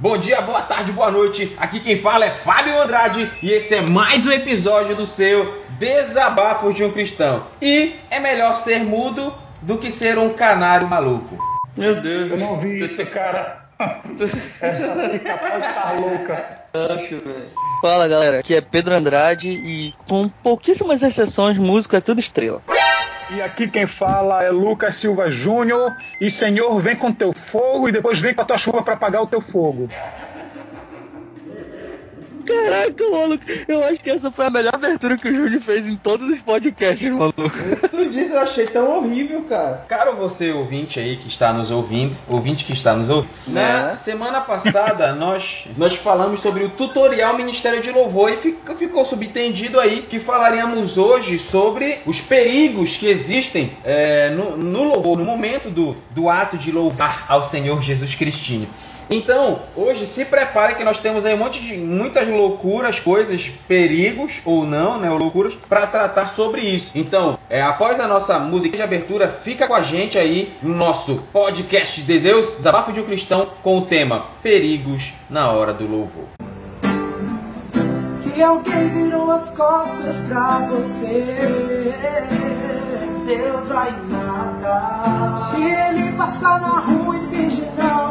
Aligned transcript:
Bom 0.00 0.16
dia, 0.16 0.40
boa 0.40 0.62
tarde, 0.62 0.92
boa 0.92 1.10
noite. 1.10 1.56
Aqui 1.58 1.80
quem 1.80 2.00
fala 2.00 2.24
é 2.24 2.30
Fábio 2.30 2.80
Andrade 2.80 3.28
e 3.42 3.50
esse 3.50 3.74
é 3.74 3.80
mais 3.80 4.24
um 4.24 4.30
episódio 4.30 4.94
do 4.94 5.04
seu 5.04 5.60
Desabafos 5.70 6.72
de 6.76 6.84
um 6.84 6.92
Cristão. 6.92 7.44
E 7.60 7.96
é 8.08 8.20
melhor 8.20 8.54
ser 8.56 8.84
mudo 8.84 9.34
do 9.60 9.76
que 9.76 9.90
ser 9.90 10.16
um 10.16 10.32
canário 10.32 10.86
maluco. 10.86 11.36
Meu 11.76 12.00
Deus. 12.00 12.30
Eu 12.30 12.38
não 12.38 12.60
vi 12.60 12.84
isso, 12.84 13.04
cara. 13.06 13.70
Essa 14.62 15.08
fica 15.10 15.58
estar 15.58 15.98
louca. 15.98 16.62
Acho, 16.74 17.18
velho. 17.18 17.50
Fala 17.82 18.06
galera, 18.06 18.38
aqui 18.38 18.54
é 18.54 18.60
Pedro 18.60 18.94
Andrade 18.94 19.48
e 19.50 19.94
com 20.08 20.28
pouquíssimas 20.28 21.02
exceções, 21.02 21.58
música 21.58 21.96
é 21.96 22.00
tudo 22.00 22.20
estrela. 22.20 22.62
E 23.30 23.42
aqui 23.42 23.68
quem 23.68 23.86
fala 23.86 24.42
é 24.42 24.50
Lucas 24.50 24.96
Silva 24.96 25.30
Júnior. 25.30 25.94
E 26.20 26.30
Senhor, 26.30 26.80
vem 26.80 26.96
com 26.96 27.12
teu 27.12 27.32
fogo 27.32 27.88
e 27.88 27.92
depois 27.92 28.18
vem 28.18 28.34
com 28.34 28.40
a 28.40 28.44
tua 28.44 28.56
chuva 28.56 28.82
para 28.82 28.94
apagar 28.94 29.22
o 29.22 29.26
teu 29.26 29.40
fogo. 29.40 29.88
Caraca, 32.48 33.08
maluco, 33.10 33.44
eu 33.68 33.84
acho 33.84 34.00
que 34.00 34.10
essa 34.10 34.30
foi 34.30 34.46
a 34.46 34.50
melhor 34.50 34.74
abertura 34.74 35.16
que 35.16 35.28
o 35.28 35.34
Júnior 35.34 35.60
fez 35.60 35.86
em 35.88 35.96
todos 35.96 36.28
os 36.28 36.40
podcasts, 36.40 37.10
maluco. 37.10 37.42
Isso 37.42 38.08
diz, 38.10 38.30
eu 38.30 38.38
achei 38.40 38.66
tão 38.66 38.96
horrível, 38.98 39.42
cara. 39.48 39.84
Caro 39.88 40.16
você, 40.16 40.50
ouvinte 40.52 40.98
aí 40.98 41.16
que 41.16 41.28
está 41.28 41.52
nos 41.52 41.70
ouvindo, 41.70 42.16
ouvinte 42.28 42.64
que 42.64 42.72
está 42.72 42.94
nos 42.94 43.08
ouvindo. 43.08 43.28
Na 43.48 43.88
Né? 43.90 43.96
semana 43.96 44.40
passada 44.40 45.12
nós, 45.16 45.66
nós 45.76 45.94
falamos 45.94 46.40
sobre 46.40 46.64
o 46.64 46.70
tutorial 46.70 47.36
Ministério 47.36 47.80
de 47.82 47.90
Louvor 47.90 48.30
e 48.32 48.36
fica- 48.36 48.74
ficou 48.74 49.04
subentendido 49.04 49.78
aí 49.78 50.02
que 50.08 50.18
falaríamos 50.18 50.96
hoje 50.98 51.38
sobre 51.38 51.98
os 52.06 52.20
perigos 52.20 52.96
que 52.96 53.06
existem 53.08 53.72
é, 53.84 54.30
no, 54.30 54.56
no 54.56 54.84
louvor, 54.84 55.18
no 55.18 55.24
momento 55.24 55.68
do, 55.70 55.96
do 56.10 56.28
ato 56.28 56.56
de 56.56 56.70
louvar 56.72 57.26
ao 57.28 57.42
Senhor 57.44 57.80
Jesus 57.82 58.14
Cristinho. 58.14 58.68
Então, 59.10 59.60
hoje 59.74 60.06
se 60.06 60.24
prepare 60.24 60.74
que 60.74 60.84
nós 60.84 61.00
temos 61.00 61.24
aí 61.24 61.34
um 61.34 61.38
monte 61.38 61.60
de 61.60 61.76
muitas 61.76 62.28
loucuras, 62.28 63.00
coisas, 63.00 63.50
perigos 63.66 64.42
ou 64.44 64.66
não, 64.66 64.98
né, 64.98 65.10
ou 65.10 65.16
loucuras 65.16 65.54
para 65.54 65.86
tratar 65.86 66.28
sobre 66.28 66.60
isso. 66.60 66.92
Então, 66.94 67.38
é, 67.48 67.62
após 67.62 67.98
a 68.00 68.06
nossa 68.06 68.38
música 68.38 68.76
de 68.76 68.82
abertura, 68.82 69.28
fica 69.28 69.66
com 69.66 69.74
a 69.74 69.82
gente 69.82 70.18
aí 70.18 70.52
no 70.62 70.74
nosso 70.74 71.22
podcast 71.32 72.02
de 72.02 72.18
Deus, 72.18 72.52
Desabafo 72.54 72.92
de 72.92 73.00
um 73.00 73.04
Cristão, 73.04 73.48
com 73.62 73.78
o 73.78 73.86
tema 73.86 74.26
Perigos 74.42 75.14
na 75.30 75.50
hora 75.52 75.72
do 75.72 75.86
louvor. 75.86 76.26
Se 78.12 78.42
alguém 78.42 78.90
virou 78.90 79.30
as 79.30 79.48
costas 79.50 80.16
pra 80.28 80.68
você, 80.70 81.94
Deus 83.26 83.68
vai 83.68 83.90
matar. 84.10 85.36
Se 85.50 85.62
ele 85.62 86.12
passar 86.12 86.60
na 86.60 86.80
rua 86.80 87.16
e 87.16 87.34
fingir 87.34 87.68
não 87.76 88.07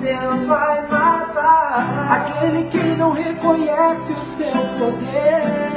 Deus 0.00 0.46
vai 0.46 0.88
matar. 0.88 2.10
Aquele 2.10 2.64
que 2.64 2.82
não 2.96 3.12
reconhece 3.12 4.12
o 4.12 4.20
seu 4.20 4.52
poder, 4.78 5.73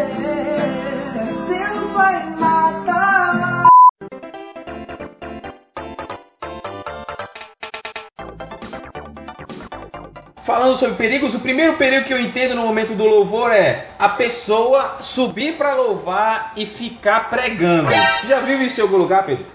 Falando 10.58 10.76
sobre 10.76 10.96
perigos, 10.96 11.36
o 11.36 11.40
primeiro 11.40 11.78
perigo 11.78 12.04
que 12.04 12.12
eu 12.12 12.20
entendo 12.20 12.56
no 12.56 12.64
momento 12.64 12.96
do 12.96 13.06
louvor 13.06 13.52
é 13.52 13.90
a 14.00 14.10
pessoa 14.10 14.98
subir 15.02 15.54
para 15.54 15.76
louvar 15.76 16.52
e 16.58 16.66
ficar 16.66 17.30
pregando. 17.30 17.90
Já 18.28 18.40
viu 18.40 18.60
isso 18.64 18.80
em 18.80 18.84
algum 18.84 18.98
lugar, 18.98 19.24
Pedro? 19.24 19.46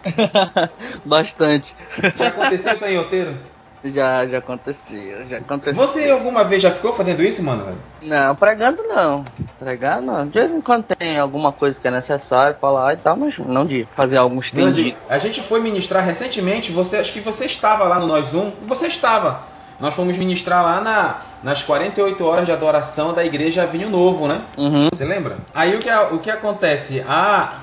Bastante. 1.05 1.75
Já 2.17 2.29
aconteceu 2.29 2.75
isso 2.75 2.85
aí 2.85 2.95
em 2.95 2.99
roteiro? 2.99 3.37
Já, 3.85 4.25
já 4.27 4.39
aconteceu, 4.39 5.27
já 5.27 5.39
aconteceu. 5.39 5.75
Você 5.75 6.09
alguma 6.09 6.45
vez 6.45 6.63
já 6.63 6.71
ficou 6.71 6.93
fazendo 6.93 7.21
isso, 7.25 7.43
mano? 7.43 7.77
Não, 8.01 8.37
pregando 8.37 8.85
não. 8.85 9.25
Pregar 9.59 10.01
não. 10.01 10.25
De 10.29 10.39
vez 10.39 10.53
em 10.53 10.61
quando 10.61 10.85
tem 10.85 11.19
alguma 11.19 11.51
coisa 11.51 11.81
que 11.81 11.89
é 11.89 11.91
necessário 11.91 12.57
falar 12.61 12.95
e 12.95 12.99
tal, 12.99 13.17
mas 13.17 13.37
não 13.39 13.67
de 13.67 13.89
fazer 13.93 14.19
algo 14.19 14.39
estendido. 14.39 14.97
A 15.09 15.19
gente 15.19 15.41
foi 15.41 15.61
ministrar 15.61 16.05
recentemente, 16.05 16.71
você 16.71 16.99
acho 16.99 17.13
que 17.13 17.19
você 17.19 17.45
estava 17.47 17.89
lá 17.89 17.99
no 17.99 18.07
Nós 18.07 18.33
Um, 18.33 18.53
você 18.69 18.87
estava. 18.87 19.51
Nós 19.83 19.95
fomos 19.95 20.17
ministrar 20.17 20.63
lá 20.63 20.81
na, 20.81 21.17
nas 21.43 21.65
48 21.65 22.25
horas 22.25 22.47
de 22.47 22.53
adoração 22.53 23.13
da 23.13 23.25
igreja 23.25 23.67
Vinho 23.67 23.91
Novo, 23.91 24.29
né? 24.29 24.41
Uhum. 24.57 24.89
Você 24.93 25.05
lembra? 25.05 25.39
Aí 25.53 25.75
o 25.75 25.81
que, 25.81 25.91
o 25.91 26.19
que 26.21 26.31
acontece? 26.31 27.05
Ah, 27.05 27.63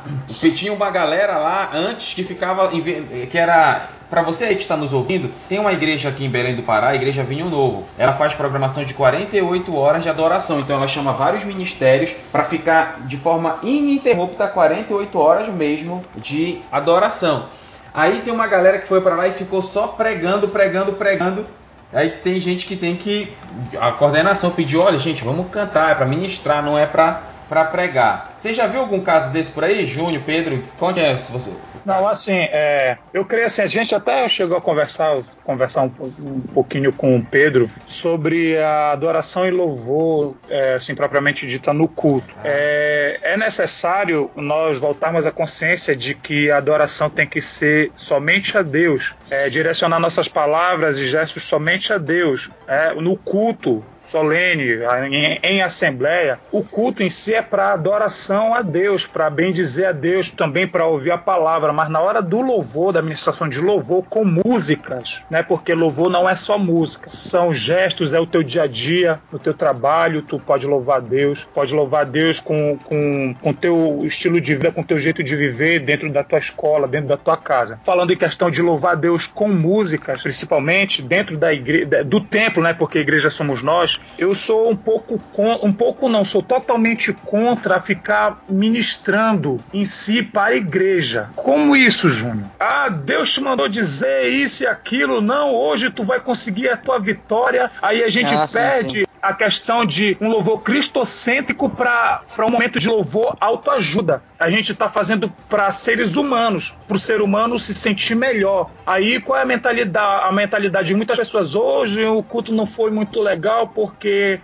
tinha 0.53 0.73
uma 0.73 0.89
galera 0.89 1.37
lá 1.37 1.69
antes 1.73 2.13
que 2.13 2.25
ficava. 2.25 2.67
que 2.67 3.37
era. 3.37 3.87
Pra 4.09 4.21
você 4.21 4.45
aí 4.45 4.55
que 4.55 4.61
está 4.61 4.75
nos 4.75 4.91
ouvindo, 4.91 5.31
tem 5.47 5.59
uma 5.59 5.71
igreja 5.71 6.09
aqui 6.09 6.25
em 6.25 6.29
Belém 6.29 6.55
do 6.55 6.63
Pará, 6.63 6.89
a 6.89 6.95
Igreja 6.95 7.23
Vinho 7.23 7.47
Novo. 7.47 7.85
Ela 7.97 8.11
faz 8.11 8.33
programação 8.33 8.83
de 8.83 8.93
48 8.93 9.73
horas 9.77 10.03
de 10.03 10.09
adoração. 10.09 10.59
Então 10.59 10.75
ela 10.75 10.87
chama 10.89 11.13
vários 11.13 11.45
ministérios 11.45 12.11
para 12.33 12.43
ficar 12.43 13.01
de 13.05 13.15
forma 13.15 13.59
ininterrupta 13.63 14.45
48 14.45 15.17
horas 15.17 15.47
mesmo 15.47 16.01
de 16.17 16.59
adoração. 16.69 17.45
Aí 17.93 18.21
tem 18.21 18.33
uma 18.33 18.47
galera 18.47 18.77
que 18.77 18.87
foi 18.87 18.99
para 18.99 19.15
lá 19.15 19.27
e 19.27 19.31
ficou 19.31 19.61
só 19.61 19.87
pregando, 19.87 20.49
pregando, 20.49 20.93
pregando. 20.93 21.45
Aí 21.91 22.09
tem 22.09 22.39
gente 22.39 22.65
que 22.65 22.75
tem 22.75 22.95
que. 22.95 23.33
A 23.79 23.91
coordenação 23.91 24.51
pediu: 24.51 24.81
olha, 24.81 24.99
gente, 24.99 25.23
vamos 25.23 25.49
cantar, 25.49 25.91
é 25.91 25.95
para 25.95 26.05
ministrar, 26.05 26.63
não 26.63 26.77
é 26.77 26.85
para 26.85 27.23
para 27.49 27.65
pregar. 27.65 28.35
Você 28.37 28.53
já 28.53 28.67
viu 28.67 28.79
algum 28.79 29.01
caso 29.01 29.31
desse 29.31 29.51
por 29.51 29.63
aí, 29.63 29.85
Júnior, 29.87 30.21
Pedro? 30.23 30.63
Conte 30.77 30.99
é, 30.99 31.17
se 31.17 31.31
você. 31.31 31.51
Não, 31.83 32.07
assim, 32.07 32.37
é, 32.37 32.97
eu 33.13 33.25
creio 33.25 33.47
assim, 33.47 33.63
a 33.63 33.67
gente 33.67 33.95
até 33.95 34.27
chegou 34.27 34.55
a 34.55 34.61
conversar, 34.61 35.17
conversar 35.43 35.83
um, 35.83 35.91
um 36.19 36.41
pouquinho 36.41 36.93
com 36.93 37.17
o 37.17 37.25
Pedro 37.25 37.69
sobre 37.87 38.57
a 38.57 38.91
adoração 38.91 39.45
e 39.45 39.49
louvor, 39.49 40.35
é, 40.49 40.73
assim, 40.75 40.93
propriamente 40.93 41.47
dita 41.47 41.73
no 41.73 41.87
culto. 41.87 42.35
É, 42.43 43.19
é 43.23 43.37
necessário 43.37 44.29
nós 44.35 44.77
voltarmos 44.77 45.25
à 45.25 45.31
consciência 45.31 45.95
de 45.95 46.13
que 46.13 46.51
a 46.51 46.57
adoração 46.57 47.09
tem 47.09 47.25
que 47.25 47.41
ser 47.41 47.91
somente 47.95 48.57
a 48.57 48.61
Deus, 48.61 49.15
é, 49.31 49.49
direcionar 49.49 49.99
nossas 49.99 50.27
palavras 50.27 50.99
e 50.99 51.07
gestos 51.07 51.43
somente 51.43 51.78
a 51.93 51.97
Deus. 51.97 52.49
É, 52.67 52.93
no 52.93 53.15
culto, 53.15 53.83
solene, 54.09 54.79
em, 55.11 55.39
em 55.43 55.61
assembleia, 55.61 56.39
o 56.51 56.63
culto 56.63 57.03
em 57.03 57.09
si 57.09 57.33
é 57.35 57.41
para 57.41 57.73
adoração 57.73 58.53
a 58.53 58.61
Deus, 58.61 59.05
para 59.05 59.29
bem 59.29 59.53
dizer 59.53 59.85
a 59.85 59.91
Deus, 59.91 60.31
também 60.31 60.67
para 60.67 60.85
ouvir 60.85 61.11
a 61.11 61.17
palavra, 61.17 61.71
mas 61.71 61.89
na 61.89 61.99
hora 61.99 62.21
do 62.21 62.41
louvor, 62.41 62.91
da 62.91 62.99
administração 62.99 63.47
de 63.47 63.59
louvor 63.59 64.03
com 64.09 64.25
músicas, 64.25 65.21
né? 65.29 65.43
Porque 65.43 65.73
louvor 65.73 66.09
não 66.09 66.27
é 66.27 66.35
só 66.35 66.57
música, 66.57 67.07
são 67.07 67.53
gestos, 67.53 68.13
é 68.13 68.19
o 68.19 68.25
teu 68.25 68.41
dia 68.41 68.63
a 68.63 68.67
dia, 68.67 69.19
no 69.31 69.37
teu 69.37 69.53
trabalho, 69.53 70.21
tu 70.21 70.39
pode 70.39 70.65
louvar 70.65 70.97
a 70.97 71.01
Deus, 71.01 71.47
pode 71.53 71.73
louvar 71.73 72.01
a 72.01 72.05
Deus 72.05 72.39
com 72.39 72.77
com 72.83 73.35
com 73.39 73.53
teu 73.53 74.01
estilo 74.03 74.41
de 74.41 74.55
vida, 74.55 74.71
com 74.71 74.83
teu 74.83 74.99
jeito 74.99 75.23
de 75.23 75.35
viver 75.35 75.79
dentro 75.79 76.11
da 76.11 76.23
tua 76.23 76.39
escola, 76.39 76.87
dentro 76.87 77.09
da 77.09 77.17
tua 77.17 77.37
casa. 77.37 77.79
Falando 77.85 78.11
em 78.11 78.17
questão 78.17 78.49
de 78.49 78.61
louvar 78.61 78.93
a 78.93 78.95
Deus 78.95 79.27
com 79.27 79.49
músicas, 79.49 80.23
principalmente 80.23 81.01
dentro 81.01 81.37
da 81.37 81.53
igreja, 81.53 82.03
do 82.03 82.19
templo, 82.19 82.63
né? 82.63 82.73
Porque 82.73 82.99
igreja 82.99 83.29
somos 83.29 83.61
nós. 83.61 83.98
Eu 84.17 84.35
sou 84.35 84.69
um 84.69 84.75
pouco 84.75 85.17
con- 85.33 85.59
um 85.63 85.71
pouco 85.71 86.09
não, 86.09 86.25
sou 86.25 86.41
totalmente 86.43 87.13
contra 87.13 87.79
ficar 87.79 88.43
ministrando 88.49 89.59
em 89.73 89.85
si 89.85 90.21
para 90.21 90.47
a 90.51 90.55
igreja. 90.55 91.29
Como 91.35 91.75
isso, 91.75 92.09
Júnior? 92.09 92.47
Ah, 92.59 92.89
Deus 92.89 93.31
te 93.33 93.41
mandou 93.41 93.67
dizer 93.69 94.27
isso 94.27 94.63
e 94.63 94.67
aquilo. 94.67 95.21
Não, 95.21 95.53
hoje 95.53 95.89
tu 95.89 96.03
vai 96.03 96.19
conseguir 96.19 96.69
a 96.69 96.77
tua 96.77 96.99
vitória. 96.99 97.71
Aí 97.81 98.03
a 98.03 98.09
gente 98.09 98.33
Ah, 98.33 98.47
sim, 98.47 98.57
perde 98.57 99.05
a 99.21 99.33
questão 99.33 99.85
de 99.85 100.15
um 100.21 100.29
louvor 100.29 100.61
cristocêntrico 100.63 101.69
para 101.69 102.21
um 102.39 102.49
momento 102.49 102.79
de 102.79 102.87
louvor 102.87 103.35
autoajuda. 103.39 104.23
A 104.39 104.49
gente 104.49 104.71
está 104.71 104.87
fazendo 104.87 105.29
para 105.49 105.69
seres 105.71 106.15
humanos, 106.15 106.73
para 106.87 106.95
o 106.95 106.99
ser 106.99 107.21
humano 107.21 107.59
se 107.59 107.73
sentir 107.73 108.15
melhor. 108.15 108.69
Aí 108.87 109.19
qual 109.19 109.37
é 109.37 109.41
a 109.41 109.45
mentalidade, 109.45 110.23
a 110.25 110.31
mentalidade 110.31 110.87
de 110.87 110.95
muitas 110.95 111.17
pessoas? 111.17 111.53
Hoje 111.53 112.05
o 112.05 112.23
culto 112.23 112.53
não 112.53 112.65
foi 112.65 112.91
muito 112.91 113.21
legal 113.21 113.67
porque 113.67 113.88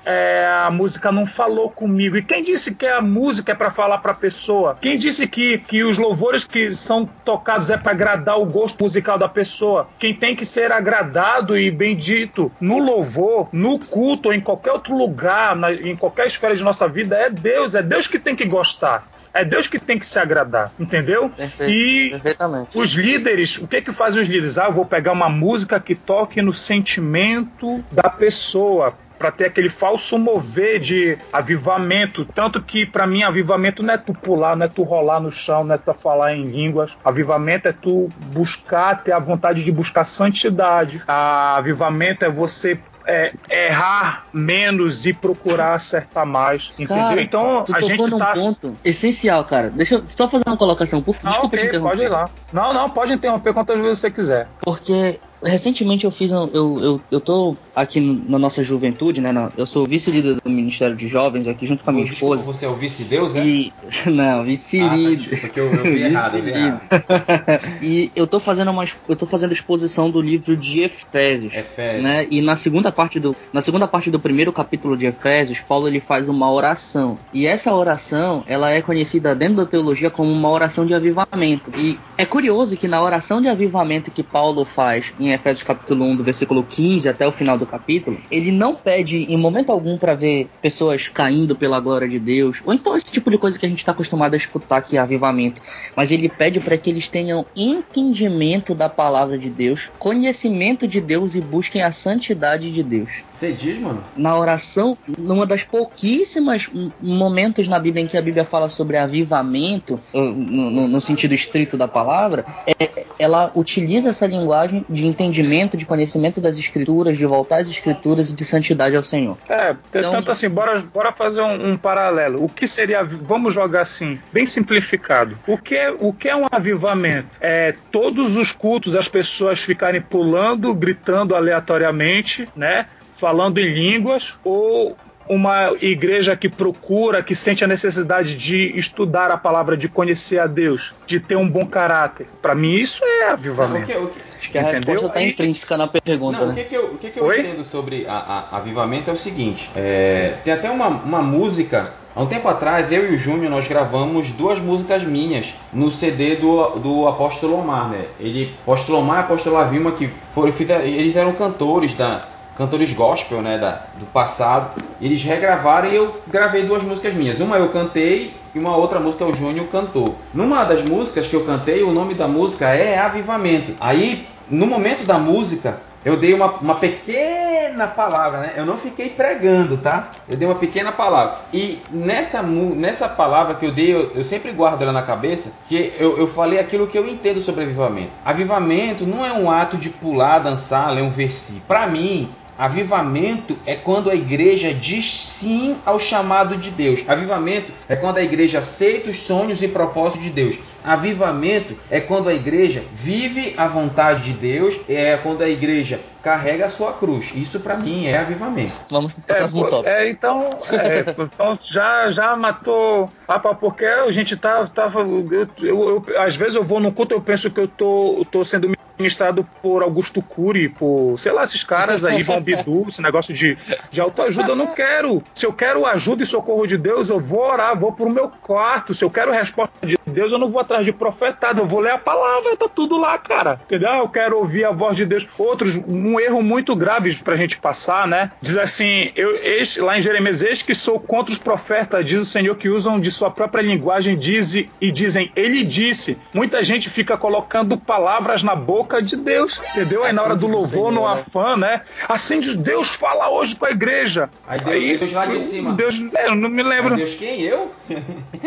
é, 0.05 0.47
a 0.65 0.69
música 0.71 1.11
não 1.11 1.25
falou 1.25 1.69
comigo. 1.69 2.17
E 2.17 2.21
quem 2.23 2.43
disse 2.43 2.75
que 2.75 2.85
a 2.85 3.01
música 3.01 3.51
é 3.51 3.55
para 3.55 3.69
falar 3.71 3.97
para 3.99 4.11
a 4.11 4.15
pessoa? 4.15 4.77
Quem 4.81 4.97
disse 4.97 5.27
que, 5.27 5.57
que 5.59 5.83
os 5.83 5.97
louvores 5.97 6.43
que 6.43 6.71
são 6.71 7.05
tocados 7.23 7.69
é 7.69 7.77
para 7.77 7.91
agradar 7.91 8.39
o 8.39 8.45
gosto 8.45 8.81
musical 8.83 9.17
da 9.17 9.27
pessoa? 9.29 9.87
Quem 9.99 10.13
tem 10.13 10.35
que 10.35 10.45
ser 10.45 10.71
agradado 10.71 11.57
e 11.57 11.69
bendito 11.71 12.51
no 12.59 12.79
louvor, 12.79 13.49
no 13.51 13.79
culto 13.79 14.29
ou 14.29 14.33
em 14.35 14.39
qualquer 14.41 14.71
outro 14.71 14.95
lugar, 14.97 15.55
na- 15.55 15.73
em 15.73 15.95
qualquer 15.95 16.27
esfera 16.27 16.55
de 16.55 16.63
nossa 16.63 16.87
vida 16.87 17.15
é 17.15 17.29
Deus. 17.29 17.75
É 17.75 17.81
Deus 17.81 18.07
que 18.07 18.19
tem 18.19 18.35
que 18.35 18.45
gostar. 18.45 19.07
É 19.33 19.43
Deus 19.43 19.67
que 19.67 19.77
tem 19.77 19.99
que 19.99 20.05
se 20.05 20.17
agradar, 20.17 20.71
entendeu? 20.79 21.29
Perfeito, 21.29 21.69
E 21.69 22.09
perfeitamente. 22.11 22.77
os 22.77 22.91
líderes, 22.93 23.57
o 23.57 23.67
que 23.67 23.81
que 23.81 23.91
fazem 23.91 24.21
os 24.21 24.29
líderes? 24.29 24.57
Ah, 24.57 24.67
eu 24.67 24.71
vou 24.71 24.85
pegar 24.85 25.11
uma 25.11 25.27
música 25.27 25.77
que 25.77 25.93
toque 25.93 26.41
no 26.41 26.53
sentimento 26.53 27.83
da 27.91 28.09
pessoa. 28.09 28.93
Para 29.17 29.31
ter 29.31 29.47
aquele 29.47 29.69
falso 29.69 30.17
mover 30.17 30.79
de 30.79 31.17
avivamento. 31.31 32.25
Tanto 32.25 32.61
que, 32.61 32.85
para 32.85 33.07
mim, 33.07 33.23
avivamento 33.23 33.83
não 33.83 33.93
é 33.93 33.97
tu 33.97 34.13
pular, 34.13 34.55
não 34.55 34.65
é 34.65 34.69
tu 34.69 34.83
rolar 34.83 35.19
no 35.19 35.31
chão, 35.31 35.63
não 35.63 35.75
é 35.75 35.77
tu 35.77 35.93
falar 35.93 36.35
em 36.35 36.45
línguas. 36.45 36.97
Avivamento 37.03 37.67
é 37.67 37.73
tu 37.73 38.09
buscar, 38.27 39.03
ter 39.03 39.11
a 39.11 39.19
vontade 39.19 39.63
de 39.63 39.71
buscar 39.71 40.03
santidade. 40.03 41.01
A 41.07 41.57
avivamento 41.57 42.25
é 42.25 42.29
você 42.29 42.79
é, 43.07 43.33
errar 43.49 44.25
menos 44.33 45.05
e 45.05 45.13
procurar 45.13 45.73
acertar 45.75 46.25
mais. 46.25 46.73
Entendeu? 46.77 47.03
Cara, 47.03 47.21
então 47.21 47.63
a 47.73 47.79
gente 47.79 48.09
num 48.09 48.19
tá. 48.19 48.33
ponto 48.33 48.75
essencial, 48.83 49.43
cara. 49.45 49.69
Deixa 49.69 49.95
eu 49.95 50.03
só 50.07 50.27
fazer 50.27 50.43
uma 50.47 50.57
colocação, 50.57 51.01
por 51.01 51.13
favor. 51.13 51.27
Ah, 51.27 51.31
Desculpa 51.31 51.57
te 51.57 51.59
ok, 51.59 51.69
interromper. 51.69 51.97
pode 51.97 52.03
ir 52.03 52.09
lá. 52.09 52.29
Não, 52.51 52.73
não, 52.73 52.89
pode 52.89 53.13
interromper 53.13 53.53
quantas 53.53 53.79
vezes 53.79 53.99
você 53.99 54.11
quiser. 54.11 54.47
Porque 54.61 55.19
recentemente 55.43 56.05
eu 56.05 56.11
fiz 56.11 56.31
um, 56.31 56.47
eu, 56.53 56.79
eu, 56.81 57.01
eu 57.11 57.19
tô 57.19 57.55
aqui 57.75 57.99
na 57.99 58.39
nossa 58.39 58.63
juventude, 58.63 59.21
né? 59.21 59.31
na- 59.31 59.51
eu 59.57 59.65
sou 59.65 59.85
vice-líder 59.85 60.37
do 60.43 60.49
Ministério 60.49 60.95
de 60.95 61.07
Jovens 61.07 61.47
aqui 61.47 61.65
junto 61.65 61.83
com 61.83 61.89
a 61.89 61.93
minha 61.93 62.05
Desculpa, 62.05 62.35
esposa. 62.35 62.57
você 62.57 62.65
é 62.65 62.69
o 62.69 62.75
vice-deus, 62.75 63.35
é? 63.35 63.45
E. 63.45 63.73
Não, 64.07 64.23
Ah, 64.23 64.37
tá, 64.37 64.43
vice-líder. 64.43 65.17
desculpa, 65.17 65.47
que 65.49 65.59
eu, 65.59 65.73
eu 65.73 65.83
vi 65.83 66.01
errado, 66.03 66.37
eu 66.37 66.43
vi 66.43 66.49
errado. 66.51 66.81
e 67.81 68.11
eu 68.15 68.25
tô 68.27 68.39
fazendo 68.39 68.71
uma 68.71 68.85
eu 69.07 69.15
tô 69.15 69.25
fazendo 69.25 69.51
exposição 69.51 70.09
do 70.09 70.21
livro 70.21 70.55
de 70.55 70.81
Efésios. 70.83 71.53
Efésios. 71.53 72.03
Né? 72.03 72.27
E 72.29 72.41
na 72.41 72.55
segunda 72.55 72.91
parte 72.91 73.19
do 73.19 73.35
na 73.53 73.61
segunda 73.61 73.87
parte 73.87 74.09
do 74.11 74.19
primeiro 74.19 74.51
capítulo 74.53 74.95
de 74.97 75.05
Efésios, 75.05 75.59
Paulo 75.59 75.87
ele 75.87 75.99
faz 75.99 76.27
uma 76.27 76.51
oração. 76.51 77.17
E 77.33 77.45
essa 77.45 77.73
oração, 77.73 78.43
ela 78.47 78.71
é 78.71 78.81
conhecida 78.81 79.35
dentro 79.35 79.55
da 79.57 79.65
teologia 79.65 80.09
como 80.09 80.31
uma 80.31 80.49
oração 80.49 80.85
de 80.85 80.93
avivamento. 80.93 81.71
E 81.77 81.99
é 82.17 82.25
curioso 82.25 82.77
que 82.77 82.87
na 82.87 83.01
oração 83.01 83.41
de 83.41 83.47
avivamento 83.47 84.11
que 84.11 84.23
Paulo 84.23 84.63
faz 84.65 85.13
em 85.19 85.24
Efésios 85.33 85.63
capítulo 85.63 86.05
1, 86.05 86.15
do 86.17 86.23
versículo 86.23 86.63
15 86.63 87.07
até 87.09 87.27
o 87.27 87.31
final 87.31 87.57
do 87.57 87.65
capítulo, 87.65 88.17
ele 88.31 88.51
não 88.51 88.75
pede 88.75 89.17
em 89.31 89.37
momento 89.37 89.71
algum 89.71 89.97
para 89.97 90.13
ver 90.15 90.47
pessoas 90.61 91.07
caindo 91.07 91.55
pela 91.55 91.79
glória 91.79 92.07
de 92.07 92.19
Deus, 92.19 92.61
ou 92.65 92.73
então 92.73 92.95
esse 92.95 93.11
tipo 93.11 93.29
de 93.29 93.37
coisa 93.37 93.57
que 93.59 93.65
a 93.65 93.69
gente 93.69 93.79
está 93.79 93.91
acostumado 93.91 94.33
a 94.33 94.37
escutar 94.37 94.81
que 94.81 94.97
é 94.97 94.99
avivamento, 94.99 95.61
mas 95.95 96.11
ele 96.11 96.29
pede 96.29 96.59
para 96.59 96.77
que 96.77 96.89
eles 96.89 97.07
tenham 97.07 97.45
entendimento 97.55 98.73
da 98.75 98.89
palavra 98.89 99.37
de 99.37 99.49
Deus, 99.49 99.89
conhecimento 99.99 100.87
de 100.87 100.99
Deus 101.01 101.35
e 101.35 101.41
busquem 101.41 101.81
a 101.81 101.91
santidade 101.91 102.71
de 102.71 102.83
Deus. 102.83 103.23
Você 103.31 103.51
diz, 103.51 103.77
mano? 103.79 104.03
Na 104.15 104.37
oração, 104.37 104.97
numa 105.17 105.45
das 105.45 105.63
pouquíssimas 105.63 106.69
momentos 107.01 107.67
na 107.67 107.77
Bíblia 107.79 108.03
em 108.03 108.07
que 108.07 108.17
a 108.17 108.21
Bíblia 108.21 108.45
fala 108.45 108.69
sobre 108.69 108.97
avivamento, 108.97 109.99
no, 110.13 110.33
no- 110.71 110.87
no 110.87 111.01
sentido 111.01 111.33
estrito 111.33 111.77
da 111.77 111.87
palavra, 111.87 112.45
é- 112.67 113.05
ela 113.19 113.51
utiliza 113.55 114.09
essa 114.09 114.25
linguagem 114.25 114.85
de 114.89 115.05
entendimento, 115.15 115.77
de 115.77 115.85
conhecimento 115.85 116.41
das 116.41 116.57
escrituras, 116.57 117.17
de 117.17 117.25
voltar 117.25 117.61
às 117.61 117.69
escrituras 117.69 118.29
e 118.31 118.35
de 118.35 118.45
santidade 118.45 118.95
ao 118.95 119.03
Senhor. 119.03 119.37
É, 119.49 119.75
Então- 119.93 120.11
tanto 120.11 120.31
assim, 120.31 120.49
bora, 120.49 120.79
bora 120.93 121.11
fazer 121.11 121.41
um, 121.41 121.71
um 121.71 121.77
paralelo. 121.77 122.43
O 122.43 122.49
que 122.49 122.67
seria, 122.67 123.03
vamos 123.03 123.53
jogar 123.53 123.81
assim, 123.81 124.19
bem 124.33 124.45
simplificado. 124.45 125.37
O 125.47 125.57
que, 125.57 125.75
é, 125.75 125.89
o 125.91 126.11
que 126.11 126.27
é 126.27 126.35
um 126.35 126.45
avivamento? 126.51 127.37
É 127.39 127.73
todos 127.91 128.35
os 128.35 128.51
cultos, 128.51 128.95
as 128.95 129.07
pessoas 129.07 129.61
ficarem 129.63 130.01
pulando, 130.01 130.73
gritando 130.75 131.33
aleatoriamente, 131.35 132.47
né? 132.55 132.87
Falando 133.13 133.59
em 133.59 133.67
línguas, 133.73 134.33
ou 134.43 134.97
uma 135.27 135.73
igreja 135.81 136.35
que 136.35 136.47
procura, 136.47 137.23
que 137.23 137.33
sente 137.35 137.63
a 137.63 137.67
necessidade 137.67 138.35
de 138.35 138.77
estudar 138.77 139.31
a 139.31 139.37
palavra, 139.37 139.75
de 139.75 139.89
conhecer 139.89 140.39
a 140.39 140.47
Deus, 140.47 140.93
de 141.07 141.19
ter 141.19 141.35
um 141.35 141.47
bom 141.49 141.65
caráter. 141.65 142.27
Para 142.41 142.53
mim, 142.53 142.73
isso 142.73 143.03
é 143.03 143.21
Não, 143.21 143.29
o 143.29 143.33
avivamento. 143.33 143.85
que, 143.87 143.93
o 143.97 144.07
que- 144.09 144.35
Acho 144.45 144.51
que 144.51 144.57
a 144.59 144.61
Entendeu? 144.61 144.93
resposta 144.93 145.07
está 145.07 145.21
intrínseca 145.23 145.77
na 145.77 145.87
pergunta, 145.87 146.37
não, 146.39 146.45
o 146.45 146.49
né? 146.49 146.55
que, 146.63 146.69
que 146.69 146.75
eu, 146.77 146.85
o 146.85 146.97
que, 146.99 147.09
que 147.09 147.19
eu 147.19 147.33
entendo 147.33 147.63
sobre 147.63 148.05
a, 148.05 148.13
a- 148.51 148.57
avivamento 148.57 149.09
é 149.09 149.13
o 149.13 149.17
seguinte: 149.17 149.67
é, 149.75 150.35
tem 150.43 150.53
até 150.53 150.69
uma, 150.69 150.87
uma 150.87 151.21
música. 151.21 151.93
Há 152.15 152.21
um 152.21 152.27
tempo 152.27 152.47
atrás, 152.47 152.91
eu 152.91 153.11
e 153.11 153.15
o 153.15 153.17
Júnior, 153.17 153.49
nós 153.51 153.67
gravamos 153.67 154.31
duas 154.31 154.59
músicas 154.59 155.03
minhas 155.03 155.53
no 155.73 155.91
CD 155.91 156.35
do, 156.37 156.63
do 156.79 157.07
Apóstolo 157.09 157.59
Omar, 157.59 157.89
né? 157.89 158.05
Ele, 158.19 158.53
Apóstolo 158.61 158.99
Omar 158.99 159.17
e 159.17 159.23
Apóstolo 159.23 159.57
Avilma, 159.57 159.91
que 159.93 160.09
foram, 160.33 160.53
eles 160.83 161.15
eram 161.15 161.33
cantores 161.33 161.93
da 161.95 162.27
cantores 162.57 162.93
gospel, 162.93 163.41
né, 163.41 163.57
da, 163.57 163.85
do 163.99 164.05
passado. 164.05 164.81
Eles 165.01 165.23
regravaram 165.23 165.89
e 165.89 165.95
eu 165.95 166.15
gravei 166.27 166.63
duas 166.63 166.83
músicas 166.83 167.13
minhas. 167.13 167.39
Uma 167.39 167.57
eu 167.57 167.69
cantei 167.69 168.33
e 168.53 168.59
uma 168.59 168.75
outra 168.75 168.99
música 168.99 169.25
o 169.25 169.33
Júnior 169.33 169.67
cantou. 169.67 170.15
Numa 170.33 170.63
das 170.63 170.83
músicas 170.83 171.27
que 171.27 171.35
eu 171.35 171.45
cantei, 171.45 171.83
o 171.83 171.91
nome 171.91 172.13
da 172.13 172.27
música 172.27 172.69
é 172.69 172.97
Avivamento. 172.97 173.73
Aí, 173.79 174.25
no 174.49 174.65
momento 174.65 175.05
da 175.05 175.17
música, 175.17 175.81
eu 176.05 176.15
dei 176.15 176.35
uma, 176.35 176.51
uma 176.57 176.75
pequena 176.75 177.87
palavra, 177.87 178.39
né? 178.39 178.53
Eu 178.55 178.63
não 178.63 178.77
fiquei 178.77 179.09
pregando, 179.09 179.75
tá? 179.75 180.11
Eu 180.29 180.37
dei 180.37 180.47
uma 180.47 180.53
pequena 180.53 180.91
palavra. 180.91 181.37
E 181.51 181.81
nessa, 181.89 182.43
nessa 182.43 183.09
palavra 183.09 183.55
que 183.55 183.65
eu 183.65 183.71
dei, 183.71 183.91
eu, 183.91 184.11
eu 184.11 184.23
sempre 184.23 184.51
guardo 184.51 184.83
ela 184.83 184.91
na 184.91 185.01
cabeça, 185.01 185.51
que 185.67 185.93
eu, 185.97 186.15
eu 186.15 186.27
falei 186.27 186.59
aquilo 186.59 186.85
que 186.85 186.95
eu 186.95 187.07
entendo 187.07 187.41
sobre 187.41 187.63
avivamento. 187.63 188.11
Avivamento 188.23 189.03
não 189.03 189.25
é 189.25 189.33
um 189.33 189.49
ato 189.49 189.77
de 189.77 189.89
pular, 189.89 190.37
dançar, 190.37 190.93
ler 190.93 191.01
um 191.01 191.09
versículo. 191.09 191.63
Para 191.67 191.87
mim, 191.87 192.29
Avivamento 192.57 193.57
é 193.65 193.75
quando 193.75 194.09
a 194.09 194.15
igreja 194.15 194.73
diz 194.73 195.11
sim 195.13 195.77
ao 195.85 195.99
chamado 195.99 196.55
de 196.55 196.71
Deus. 196.71 197.01
Avivamento 197.07 197.71
é 197.89 197.95
quando 197.95 198.17
a 198.17 198.23
igreja 198.23 198.59
aceita 198.59 199.09
os 199.09 199.19
sonhos 199.19 199.61
e 199.61 199.67
propósitos 199.67 200.23
de 200.23 200.29
Deus. 200.29 200.57
Avivamento 200.83 201.75
é 201.89 201.99
quando 201.99 202.29
a 202.29 202.33
igreja 202.33 202.83
vive 202.93 203.53
a 203.57 203.67
vontade 203.67 204.23
de 204.23 204.33
Deus, 204.33 204.79
é 204.87 205.17
quando 205.17 205.41
a 205.43 205.49
igreja 205.49 205.99
carrega 206.21 206.65
a 206.65 206.69
sua 206.69 206.93
cruz. 206.93 207.31
Isso 207.35 207.59
para 207.59 207.75
mim 207.77 208.05
é 208.07 208.17
avivamento. 208.17 208.73
Vamos 208.89 209.13
pro 209.13 209.23
É, 209.27 209.35
próximo 209.35 209.63
pô, 209.63 209.69
tópico. 209.69 209.89
é, 209.89 210.09
então, 210.09 210.57
é, 210.71 211.05
então 211.19 211.59
já, 211.61 212.09
já 212.09 212.35
matou 212.35 213.11
a 213.27 213.37
pau, 213.37 213.55
porque 213.55 213.85
a 213.85 214.09
gente 214.11 214.35
tá, 214.37 214.65
tava. 214.67 215.01
Eu, 215.01 215.27
eu- 215.61 215.89
eu- 216.07 216.21
às 216.21 216.35
vezes 216.35 216.55
eu 216.55 216.63
vou 216.63 216.79
no 216.79 216.91
culto 216.91 217.13
eu 217.13 217.21
penso 217.21 217.51
que 217.51 217.59
eu 217.59 217.67
tô, 217.67 218.19
eu 218.19 218.25
tô 218.25 218.43
sendo 218.45 218.71
ministrado 218.97 219.47
por 219.61 219.83
Augusto 219.83 220.21
Cury, 220.21 220.69
por, 220.69 221.17
sei 221.17 221.31
lá, 221.31 221.43
esses 221.43 221.63
caras 221.63 222.05
aí, 222.05 222.23
Bombidu, 222.23 222.87
esse 222.89 223.01
negócio 223.01 223.33
de, 223.33 223.57
de 223.91 224.01
autoajuda, 224.01 224.49
eu 224.49 224.55
não 224.55 224.73
quero. 224.73 225.23
Se 225.33 225.45
eu 225.45 225.53
quero 225.53 225.85
ajuda 225.85 226.23
e 226.23 226.25
socorro 226.25 226.65
de 226.65 226.77
Deus, 226.77 227.09
eu 227.09 227.19
vou 227.19 227.41
orar, 227.41 227.77
vou 227.77 227.91
pro 227.91 228.09
meu 228.09 228.29
quarto. 228.29 228.93
Se 228.93 229.03
eu 229.03 229.09
quero 229.09 229.31
resposta 229.31 229.85
de 229.85 229.97
Deus, 230.05 230.31
eu 230.31 230.37
não 230.37 230.49
vou 230.49 230.61
atrás 230.61 230.85
de 230.85 230.91
profetado, 230.91 231.61
eu 231.61 231.65
vou 231.65 231.79
ler 231.79 231.91
a 231.91 231.97
palavra, 231.97 232.55
tá 232.55 232.67
tudo 232.67 232.97
lá, 232.97 233.17
cara. 233.17 233.59
Entendeu? 233.65 233.89
Eu 233.89 234.09
quero 234.09 234.37
ouvir 234.37 234.65
a 234.65 234.71
voz 234.71 234.95
de 234.95 235.05
Deus. 235.05 235.27
Outros, 235.37 235.75
um 235.87 236.19
erro 236.19 236.41
muito 236.41 236.75
grave 236.75 237.13
pra 237.15 237.35
gente 237.35 237.57
passar, 237.57 238.07
né? 238.07 238.31
Diz 238.41 238.57
assim, 238.57 239.11
eu, 239.15 239.35
eis, 239.43 239.77
lá 239.77 239.97
em 239.97 240.01
Jeremias, 240.01 240.41
eis 240.41 240.61
que 240.61 240.73
sou 240.73 240.99
contra 240.99 241.31
os 241.31 241.37
profetas, 241.37 242.05
diz 242.05 242.21
o 242.21 242.25
Senhor, 242.25 242.55
que 242.55 242.69
usam 242.69 242.99
de 242.99 243.11
sua 243.11 243.29
própria 243.29 243.61
linguagem, 243.61 244.17
diz, 244.17 244.55
e 244.55 244.91
dizem, 244.91 245.31
ele 245.35 245.63
disse. 245.63 246.17
Muita 246.33 246.63
gente 246.63 246.89
fica 246.89 247.17
colocando 247.17 247.77
palavras 247.77 248.43
na 248.43 248.55
boca 248.55 248.84
de 249.01 249.15
Deus, 249.15 249.61
entendeu? 249.71 250.03
Aí 250.03 250.13
na 250.13 250.21
hora 250.23 250.35
do 250.35 250.47
louvor, 250.47 250.91
no 250.91 251.01
né? 251.01 251.25
afã, 251.27 251.57
né? 251.57 251.81
Assim 252.07 252.39
diz 252.39 252.55
Deus 252.55 252.89
fala 252.89 253.29
hoje 253.29 253.55
com 253.55 253.65
a 253.65 253.71
igreja. 253.71 254.29
Aí 254.47 254.59
Deus- 254.59 254.99
Deus 254.99 255.11
lá 255.13 255.25
de 255.25 255.41
cima. 255.41 255.73
Deus, 255.73 256.01
é, 256.13 256.27
eu 256.27 256.35
não 256.35 256.49
me 256.49 256.63
lembro 256.63 256.95
Meu 256.95 257.05
Deus, 257.05 257.15
quem 257.17 257.41
eu? 257.41 257.71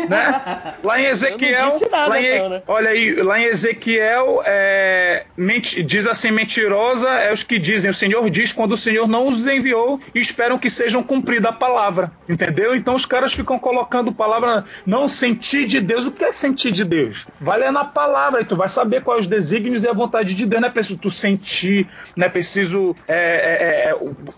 né? 0.09 0.73
Lá 0.83 0.99
em 0.99 1.05
Ezequiel, 1.05 1.69
nada, 1.91 2.07
lá 2.07 2.21
em- 2.21 2.25
então, 2.25 2.49
né? 2.49 2.63
olha 2.67 2.89
aí, 2.89 3.13
lá 3.21 3.39
em 3.39 3.43
Ezequiel 3.45 4.41
é, 4.45 5.25
menti- 5.37 5.83
diz 5.83 6.07
assim, 6.07 6.31
mentirosa 6.31 7.09
é 7.09 7.31
os 7.33 7.43
que 7.43 7.57
dizem, 7.59 7.91
o 7.91 7.93
Senhor 7.93 8.29
diz 8.29 8.51
quando 8.53 8.73
o 8.73 8.77
Senhor 8.77 9.07
não 9.07 9.27
os 9.27 9.45
enviou 9.47 9.99
e 10.13 10.19
esperam 10.19 10.57
que 10.57 10.69
sejam 10.69 11.03
cumprida 11.03 11.49
a 11.49 11.53
palavra, 11.53 12.11
entendeu? 12.27 12.75
Então 12.75 12.95
os 12.95 13.05
caras 13.05 13.33
ficam 13.33 13.57
colocando 13.59 14.11
palavra, 14.13 14.63
não 14.85 15.07
sentir 15.07 15.65
de 15.67 15.79
Deus, 15.79 16.05
o 16.05 16.11
que 16.11 16.23
é 16.23 16.31
sentir 16.31 16.71
de 16.71 16.83
Deus? 16.83 17.25
Vai 17.39 17.59
ler 17.59 17.71
na 17.71 17.83
palavra 17.85 18.41
e 18.41 18.45
tu 18.45 18.55
vai 18.55 18.67
saber 18.69 19.03
quais 19.03 19.21
os 19.21 19.27
desígnios 19.27 19.83
e 19.83 19.87
a 19.87 19.93
vontade 19.93 20.28
de 20.35 20.45
Deus, 20.45 20.61
não 20.61 20.67
é 20.67 20.71
preciso 20.71 20.97
tu 20.97 21.09
sentir, 21.09 21.87
não 22.15 22.25
é 22.25 22.29
preciso 22.29 22.95
é, 23.07 23.15
é, 23.15 23.95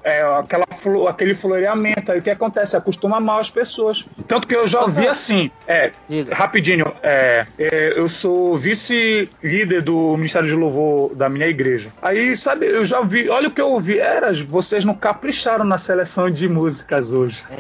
é, 0.10 0.18
é, 0.20 0.22
aquela, 0.40 0.66
flo- 0.78 1.08
aquele 1.08 1.34
floreamento, 1.36 2.12
aí 2.12 2.20
o 2.20 2.22
que 2.22 2.30
acontece? 2.30 2.76
Acostuma 2.78 3.20
mal 3.20 3.40
as 3.40 3.50
pessoas, 3.50 4.06
tanto 4.28 4.48
que 4.48 4.56
eu 4.56 4.68
já 4.68 4.82
ouvi 4.82 5.08
assim, 5.08 5.52
é. 5.68 5.92
Rapidinho, 6.32 6.94
é, 7.04 7.46
é, 7.58 7.94
eu 7.98 8.08
sou 8.10 8.58
vice-líder 8.58 9.82
do 9.82 10.16
Ministério 10.18 10.48
de 10.48 10.56
Louvor 10.56 11.16
da 11.16 11.30
minha 11.30 11.48
igreja. 11.48 11.90
Aí, 12.02 12.36
sabe, 12.38 12.66
eu 12.68 12.84
já 12.86 13.02
vi, 13.02 13.30
olha 13.30 13.48
o 13.48 13.52
que 13.52 13.62
eu 13.62 13.70
ouvi, 13.70 14.00
eras, 14.00 14.40
vocês 14.40 14.86
não 14.86 14.94
capricharam 14.94 15.66
na 15.66 15.78
seleção 15.78 16.30
de 16.30 16.48
músicas 16.48 17.14
hoje. 17.14 17.44
É, 17.52 17.56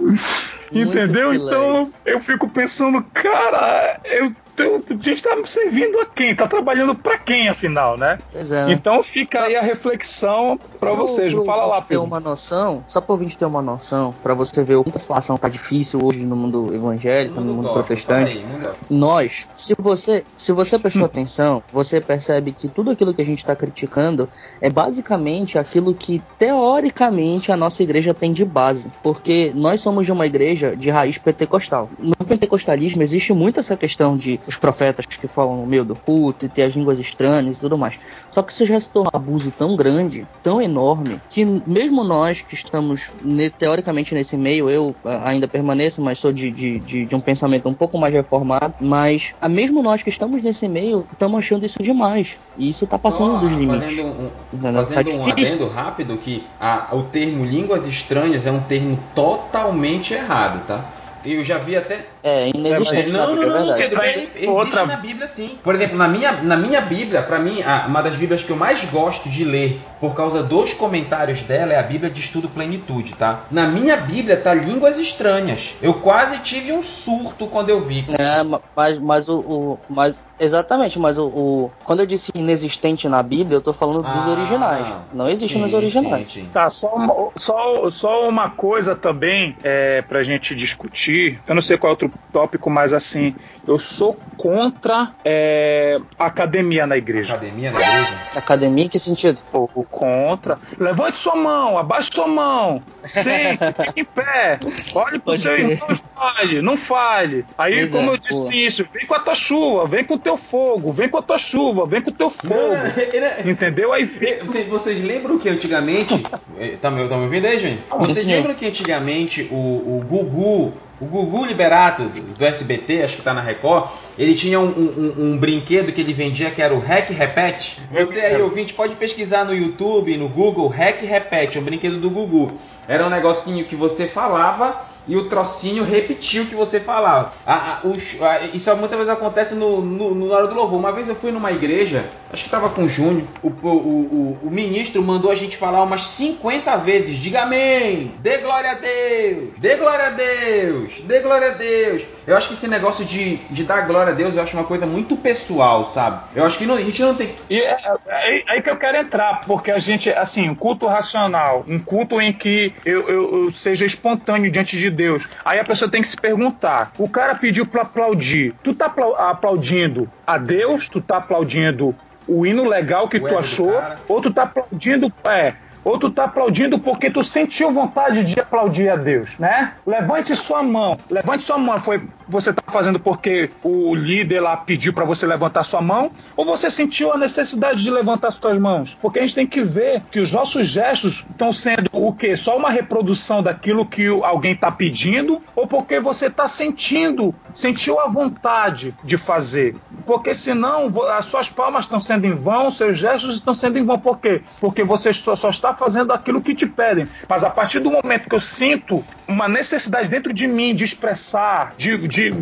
Entendeu? 0.72 1.34
Então 1.34 1.90
eu 2.06 2.20
fico 2.20 2.48
pensando, 2.48 3.02
cara, 3.12 3.98
eu 4.04 4.32
a 4.60 4.92
gente 4.92 5.10
está 5.12 5.36
servindo 5.44 5.98
a 6.00 6.06
quem? 6.06 6.30
Está 6.30 6.46
trabalhando 6.46 6.94
para 6.94 7.18
quem, 7.18 7.48
afinal, 7.48 7.96
né? 7.96 8.18
Exato. 8.34 8.70
Então 8.70 9.02
fica 9.02 9.42
aí 9.42 9.56
a 9.56 9.62
reflexão 9.62 10.58
para 10.78 10.92
vocês. 10.92 11.32
Não 11.32 11.44
fala 11.44 11.66
lá, 11.66 11.80
ter 11.82 11.96
uma 11.96 12.20
noção, 12.20 12.84
só 12.86 13.00
para 13.00 13.12
ouvinte 13.12 13.36
ter 13.36 13.44
uma 13.44 13.62
noção, 13.62 14.14
para 14.22 14.34
você 14.34 14.62
ver 14.62 14.76
o 14.76 14.84
quanto 14.84 14.96
a 14.96 14.98
situação 14.98 15.36
tá 15.36 15.48
difícil 15.48 16.00
hoje 16.04 16.24
no 16.24 16.36
mundo 16.36 16.74
evangélico, 16.74 17.40
no 17.40 17.54
mundo 17.54 17.72
protestante. 17.72 18.38
aí, 18.38 18.44
mundo- 18.44 18.70
Nós, 18.88 19.46
se 19.54 19.74
você, 19.78 20.24
se 20.36 20.52
você 20.52 20.78
prestou 20.78 21.04
atenção, 21.04 21.62
você 21.72 22.00
percebe 22.00 22.52
que 22.52 22.68
tudo 22.68 22.90
aquilo 22.90 23.12
que 23.14 23.22
a 23.22 23.26
gente 23.26 23.38
está 23.38 23.54
criticando 23.56 24.28
é 24.60 24.68
basicamente 24.70 25.58
aquilo 25.58 25.94
que 25.94 26.22
teoricamente 26.38 27.50
a 27.52 27.56
nossa 27.56 27.82
igreja 27.82 28.12
tem 28.14 28.32
de 28.32 28.44
base, 28.44 28.90
porque 29.02 29.52
nós 29.54 29.80
somos 29.80 30.06
de 30.06 30.12
uma 30.12 30.26
igreja 30.26 30.76
de 30.76 30.90
raiz 30.90 31.18
pentecostal. 31.18 31.88
Pentecostalismo 32.30 33.02
existe 33.02 33.32
muito 33.32 33.58
essa 33.58 33.76
questão 33.76 34.16
de 34.16 34.38
os 34.46 34.56
profetas 34.56 35.04
que 35.04 35.26
falam 35.26 35.56
no 35.56 35.66
meio 35.66 35.84
do 35.84 35.96
culto 35.96 36.46
e 36.46 36.48
ter 36.48 36.62
as 36.62 36.74
línguas 36.74 37.00
estranhas 37.00 37.56
e 37.56 37.60
tudo 37.60 37.76
mais. 37.76 37.98
Só 38.30 38.40
que 38.40 38.52
isso 38.52 38.64
já 38.64 38.78
se 38.78 38.92
tornou 38.92 39.10
um 39.12 39.16
abuso 39.16 39.50
tão 39.50 39.74
grande, 39.74 40.26
tão 40.42 40.62
enorme, 40.62 41.20
que 41.28 41.44
mesmo 41.44 42.04
nós 42.04 42.40
que 42.40 42.54
estamos 42.54 43.12
teoricamente 43.58 44.14
nesse 44.14 44.36
meio, 44.36 44.70
eu 44.70 44.94
ah, 45.04 45.28
ainda 45.28 45.48
permaneço, 45.48 46.00
mas 46.00 46.18
sou 46.18 46.32
de, 46.32 46.50
de, 46.52 46.78
de, 46.78 47.04
de 47.04 47.16
um 47.16 47.20
pensamento 47.20 47.68
um 47.68 47.74
pouco 47.74 47.98
mais 47.98 48.14
reformado, 48.14 48.74
mas 48.80 49.34
ah, 49.40 49.48
mesmo 49.48 49.82
nós 49.82 50.02
que 50.02 50.08
estamos 50.10 50.40
nesse 50.40 50.68
meio, 50.68 51.06
estamos 51.12 51.36
achando 51.38 51.64
isso 51.66 51.78
demais. 51.82 52.36
E 52.56 52.68
isso 52.70 52.86
tá 52.86 52.96
passando 52.98 53.32
Só 53.32 53.38
dos 53.40 53.52
limites. 53.52 53.96
Fazendo 53.96 54.08
um, 54.08 54.30
fazendo 54.72 55.10
Tá 55.10 55.16
um 55.16 55.30
adendo 55.32 55.68
rápido 55.68 56.16
que 56.18 56.46
a- 56.60 56.88
o 56.92 57.02
termo 57.04 57.44
línguas 57.44 57.84
estranhas 57.86 58.46
é 58.46 58.52
um 58.52 58.60
termo 58.60 58.96
totalmente 59.14 60.14
errado, 60.14 60.64
tá? 60.66 60.84
Eu 61.24 61.44
já 61.44 61.58
vi 61.58 61.76
até. 61.76 62.04
É 62.22 62.48
inexistente 62.54 63.12
na 63.12 63.26
não, 63.26 63.26
não, 63.26 63.34
Bíblia, 63.34 63.46
é 63.46 63.50
não, 63.58 63.66
verdade. 63.66 63.82
Pedro, 63.82 64.04
ele- 64.04 64.28
existe 64.34 64.46
Outra- 64.48 64.86
na 64.86 64.96
Bíblia 64.96 65.26
sim. 65.28 65.58
Por 65.62 65.74
exemplo, 65.74 65.96
na 65.96 66.08
minha, 66.08 66.32
na 66.42 66.56
minha 66.56 66.80
Bíblia, 66.80 67.22
pra 67.22 67.38
mim, 67.38 67.60
uma 67.86 68.02
das 68.02 68.16
Bíblias 68.16 68.42
que 68.42 68.50
eu 68.50 68.56
mais 68.56 68.84
gosto 68.86 69.28
de 69.28 69.44
ler, 69.44 69.80
por 70.00 70.14
causa 70.14 70.42
dos 70.42 70.72
comentários 70.72 71.42
dela, 71.42 71.72
é 71.72 71.78
a 71.78 71.82
Bíblia 71.82 72.10
de 72.10 72.20
Estudo 72.20 72.48
Plenitude, 72.48 73.14
tá? 73.14 73.40
Na 73.50 73.66
minha 73.66 73.96
Bíblia 73.96 74.36
tá 74.36 74.54
línguas 74.54 74.98
estranhas. 74.98 75.74
Eu 75.82 75.94
quase 75.94 76.38
tive 76.38 76.72
um 76.72 76.82
surto 76.82 77.46
quando 77.46 77.68
eu 77.70 77.80
vi. 77.80 78.06
É, 78.18 78.42
ma- 78.42 78.60
mas, 78.74 78.98
mas 78.98 79.28
o, 79.28 79.38
o- 79.38 79.78
mas 79.88 80.26
exatamente, 80.38 80.98
mas 80.98 81.18
o, 81.18 81.26
o- 81.26 81.70
quando 81.84 82.00
eu 82.00 82.06
disse 82.06 82.30
inexistente 82.34 83.08
na 83.08 83.22
Bíblia, 83.22 83.56
eu 83.56 83.60
tô 83.62 83.72
falando 83.72 84.02
dos 84.02 84.26
Ah, 84.26 84.30
originais. 84.30 84.88
Não 85.12 85.28
existe 85.28 85.54
sim, 85.54 85.60
nos 85.60 85.74
originais. 85.74 86.28
sim, 86.30 86.40
sim. 86.42 86.48
Tá, 86.52 86.68
só 86.70 86.94
uma, 86.94 87.30
só, 87.36 87.90
só 87.90 88.28
uma 88.28 88.48
coisa 88.50 88.94
também 88.94 89.56
é, 89.62 90.02
pra 90.02 90.22
gente 90.22 90.54
discutir. 90.54 91.09
Eu 91.46 91.54
não 91.54 91.62
sei 91.62 91.76
qual 91.76 91.90
é 91.90 91.92
outro 91.92 92.12
tópico, 92.32 92.70
mas 92.70 92.92
assim, 92.92 93.34
eu 93.66 93.78
sou 93.78 94.18
contra 94.36 95.12
é, 95.24 95.98
academia 96.18 96.86
na 96.86 96.96
igreja. 96.96 97.34
Academia 97.34 97.72
da 97.72 97.80
igreja? 97.80 98.14
Academia, 98.34 98.84
em 98.84 98.88
que 98.88 98.98
sentido? 98.98 99.38
Ou 99.52 99.68
contra. 99.90 100.58
Levante 100.78 101.16
sua 101.16 101.36
mão, 101.36 101.76
abaixe 101.78 102.10
sua 102.12 102.26
mão. 102.26 102.82
Sente, 103.02 103.58
fique 103.86 104.00
em 104.00 104.04
pé. 104.04 104.58
Olhe 104.94 105.18
pro 105.18 105.32
Pode 105.32 105.42
seu 105.42 105.54
crer. 105.54 105.70
irmão 105.72 105.88
e 105.90 106.00
fale, 106.14 106.62
não 106.62 106.76
fale. 106.76 107.44
Aí, 107.56 107.80
Pois 107.80 107.92
como 107.92 108.10
é, 108.10 108.12
eu 108.14 108.16
disse 108.16 108.42
início, 108.44 108.88
vem 108.92 109.06
com 109.06 109.14
a 109.14 109.20
tua 109.20 109.34
chuva, 109.34 109.86
vem 109.86 110.04
com 110.04 110.14
o 110.14 110.18
teu 110.18 110.36
fogo, 110.36 110.92
vem 110.92 111.08
com 111.08 111.18
a 111.18 111.22
tua 111.22 111.38
chuva, 111.38 111.86
vem 111.86 112.00
com 112.02 112.10
o 112.10 112.14
teu 112.14 112.30
fogo. 112.30 112.76
Entendeu? 113.44 113.92
Aí 113.92 114.06
fica. 114.06 114.44
Vocês, 114.44 114.70
vocês 114.70 115.02
lembram 115.04 115.38
que 115.38 115.48
antigamente. 115.48 116.20
Eh, 116.58 116.76
Tá 116.80 116.90
me, 116.90 117.08
tá 117.08 117.16
me 117.16 117.24
ouvindo 117.24 117.46
aí, 117.46 117.58
gente? 117.58 117.82
Vocês 117.90 118.26
lembram 118.26 118.54
que 118.54 118.66
antigamente 118.66 119.48
o, 119.50 119.54
o 119.54 120.04
Gugu. 120.06 120.74
O 121.00 121.06
Gugu 121.06 121.46
Liberato 121.46 122.04
do, 122.04 122.44
SBT, 122.44 123.02
acho 123.02 123.16
que 123.16 123.22
tá 123.22 123.32
na 123.32 123.40
Record, 123.40 123.88
ele 124.18 124.34
tinha 124.34 124.60
um, 124.60 124.66
um- 124.66 125.14
um- 125.18 125.38
brinquedo 125.38 125.92
que 125.92 126.00
ele 126.00 126.12
vendia 126.12 126.50
que 126.50 126.60
era 126.60 126.74
o 126.74 126.78
Hack 126.78 127.08
Repete. 127.10 127.80
Você 127.90 128.20
aí, 128.20 128.40
ouvinte, 128.42 128.74
pode 128.74 128.94
pesquisar 128.96 129.44
no 129.44 129.54
YouTube, 129.54 130.14
no 130.18 130.28
Google, 130.28 130.68
Hack 130.68 131.00
Repete, 131.02 131.58
um 131.58 131.62
brinquedo 131.62 131.98
do 131.98 132.10
Gugu. 132.10 132.52
Era 132.86 133.06
um 133.06 133.10
negocinho 133.10 133.64
que 133.64 133.74
você 133.74 134.06
falava 134.06 134.82
e 135.10 135.16
o 135.16 135.28
trocinho 135.28 135.82
repetiu 135.84 136.44
o 136.44 136.46
que 136.46 136.54
você 136.54 136.78
falava. 136.78 137.32
A- 137.44 137.54
a- 137.54 137.80
os- 137.86 138.20
a- 138.22 138.40
isso 138.54 138.74
muitas 138.76 138.96
vezes 138.96 139.12
acontece 139.12 139.54
no, 139.54 139.80
no, 139.80 140.14
no- 140.14 140.30
hora 140.32 140.46
do 140.46 140.54
louvor. 140.54 140.78
Uma 140.78 140.92
vez 140.92 141.08
eu 141.08 141.14
fui 141.16 141.32
numa 141.32 141.50
igreja, 141.50 142.04
acho 142.32 142.44
que 142.44 142.50
tava 142.50 142.68
com 142.70 142.84
o 142.84 142.88
Júnior, 142.88 143.24
o, 143.42 143.48
o, 143.48 143.68
o, 143.68 144.38
o 144.44 144.50
ministro 144.50 145.02
mandou 145.02 145.30
a 145.30 145.34
gente 145.34 145.56
falar 145.56 145.82
umas 145.82 146.02
50 146.02 146.76
vezes: 146.76 147.16
diga 147.16 147.42
amém, 147.42 148.12
dê 148.20 148.38
glória 148.38 148.70
a 148.70 148.74
Deus, 148.74 149.48
dê 149.58 149.76
glória 149.76 150.06
a 150.06 150.10
Deus, 150.10 150.92
dê 151.04 151.18
glória 151.20 151.48
a 151.48 151.54
Deus. 151.54 152.02
Eu 152.26 152.36
acho 152.36 152.46
que 152.48 152.54
esse 152.54 152.68
negócio 152.68 153.04
de, 153.04 153.36
de 153.50 153.64
dar 153.64 153.86
glória 153.88 154.12
a 154.12 154.14
Deus 154.14 154.36
eu 154.36 154.42
acho 154.42 154.56
uma 154.56 154.64
coisa 154.64 154.86
muito 154.86 155.16
pessoal, 155.16 155.84
sabe? 155.86 156.20
Eu 156.36 156.44
acho 156.44 156.56
que 156.56 156.66
não- 156.66 156.76
a 156.76 156.80
gente 156.82 157.02
não 157.02 157.14
tem. 157.14 157.34
E 157.48 157.58
é, 157.58 157.70
é 158.06 158.14
aí- 158.14 158.44
aí 158.48 158.62
que 158.62 158.70
eu 158.70 158.76
quero 158.76 158.96
entrar, 158.98 159.40
porque 159.46 159.70
a 159.72 159.78
gente, 159.78 160.10
assim, 160.10 160.48
um 160.48 160.54
culto 160.54 160.86
racional, 160.86 161.64
um 161.66 161.78
culto 161.80 162.20
em 162.20 162.32
que 162.32 162.72
eu, 162.84 163.08
eu- 163.08 163.44
eu 163.44 163.50
seja 163.50 163.84
espontâneo 163.84 164.50
diante 164.50 164.78
de 164.78 164.88
Deus. 164.90 164.99
Aí 165.44 165.58
a 165.58 165.64
pessoa 165.64 165.90
tem 165.90 166.00
que 166.02 166.08
se 166.08 166.16
perguntar: 166.16 166.92
o 166.98 167.08
cara 167.08 167.34
pediu 167.34 167.64
pra 167.66 167.82
aplaudir, 167.82 168.54
tu 168.62 168.74
tá 168.74 168.86
aplau- 168.86 169.16
aplaudindo 169.16 170.10
a 170.26 170.38
Deus, 170.38 170.88
tu 170.88 171.00
tá 171.00 171.16
aplaudindo 171.16 171.94
o 172.28 172.46
hino 172.46 172.68
legal 172.68 173.08
que 173.08 173.16
O 173.18 173.26
tu 173.28 173.38
achou, 173.38 173.72
ou 174.08 174.20
tu 174.20 174.30
tá 174.32 174.42
aplaudindo, 174.42 175.12
é. 175.24 175.54
Ou 175.84 175.98
tu 175.98 176.10
tá 176.10 176.24
aplaudindo 176.24 176.78
porque 176.78 177.10
tu 177.10 177.22
sentiu 177.22 177.70
vontade 177.70 178.24
de 178.24 178.38
aplaudir 178.38 178.88
a 178.88 178.96
Deus, 178.96 179.38
né? 179.38 179.72
Levante 179.86 180.34
sua 180.36 180.62
mão. 180.62 180.98
Levante 181.08 181.44
sua 181.44 181.58
mão. 181.58 181.78
Foi 181.80 182.00
você 182.30 182.52
tá 182.52 182.62
fazendo 182.70 183.00
porque 183.00 183.50
o 183.62 183.94
líder 183.94 184.40
lá 184.40 184.56
pediu 184.56 184.92
para 184.92 185.04
você 185.04 185.26
levantar 185.26 185.64
sua 185.64 185.82
mão? 185.82 186.12
Ou 186.36 186.44
você 186.44 186.70
sentiu 186.70 187.12
a 187.12 187.18
necessidade 187.18 187.82
de 187.82 187.90
levantar 187.90 188.30
suas 188.30 188.58
mãos? 188.58 188.96
Porque 189.02 189.18
a 189.18 189.22
gente 189.22 189.34
tem 189.34 189.46
que 189.46 189.62
ver 189.62 190.02
que 190.10 190.20
os 190.20 190.32
nossos 190.32 190.66
gestos 190.68 191.26
estão 191.28 191.52
sendo 191.52 191.90
o 191.92 192.12
quê? 192.12 192.36
Só 192.36 192.56
uma 192.56 192.70
reprodução 192.70 193.42
daquilo 193.42 193.84
que 193.84 194.06
alguém 194.22 194.54
tá 194.54 194.70
pedindo? 194.70 195.42
Ou 195.56 195.66
porque 195.66 195.98
você 195.98 196.30
tá 196.30 196.46
sentindo, 196.46 197.34
sentiu 197.52 198.00
a 198.00 198.06
vontade 198.06 198.94
de 199.02 199.16
fazer? 199.16 199.76
Porque 200.06 200.32
senão 200.32 200.90
as 201.16 201.24
suas 201.24 201.48
palmas 201.48 201.84
estão 201.84 201.98
sendo 201.98 202.26
em 202.26 202.32
vão, 202.32 202.70
seus 202.70 202.96
gestos 202.96 203.34
estão 203.34 203.54
sendo 203.54 203.78
em 203.78 203.84
vão. 203.84 203.98
Por 203.98 204.18
quê? 204.18 204.42
Porque 204.60 204.84
você 204.84 205.12
só, 205.12 205.34
só 205.34 205.50
está 205.70 205.74
fazendo 205.74 206.12
aquilo 206.12 206.40
que 206.40 206.54
te 206.54 206.66
pedem. 206.66 207.08
Mas 207.28 207.44
a 207.44 207.50
partir 207.50 207.80
do 207.80 207.90
momento 207.90 208.28
que 208.28 208.34
eu 208.34 208.40
sinto 208.40 209.04
uma 209.26 209.48
necessidade 209.48 210.08
dentro 210.08 210.32
de 210.32 210.46
mim 210.46 210.74
de 210.74 210.84
expressar, 210.84 211.74
de, 211.76 211.96
de 212.08 212.32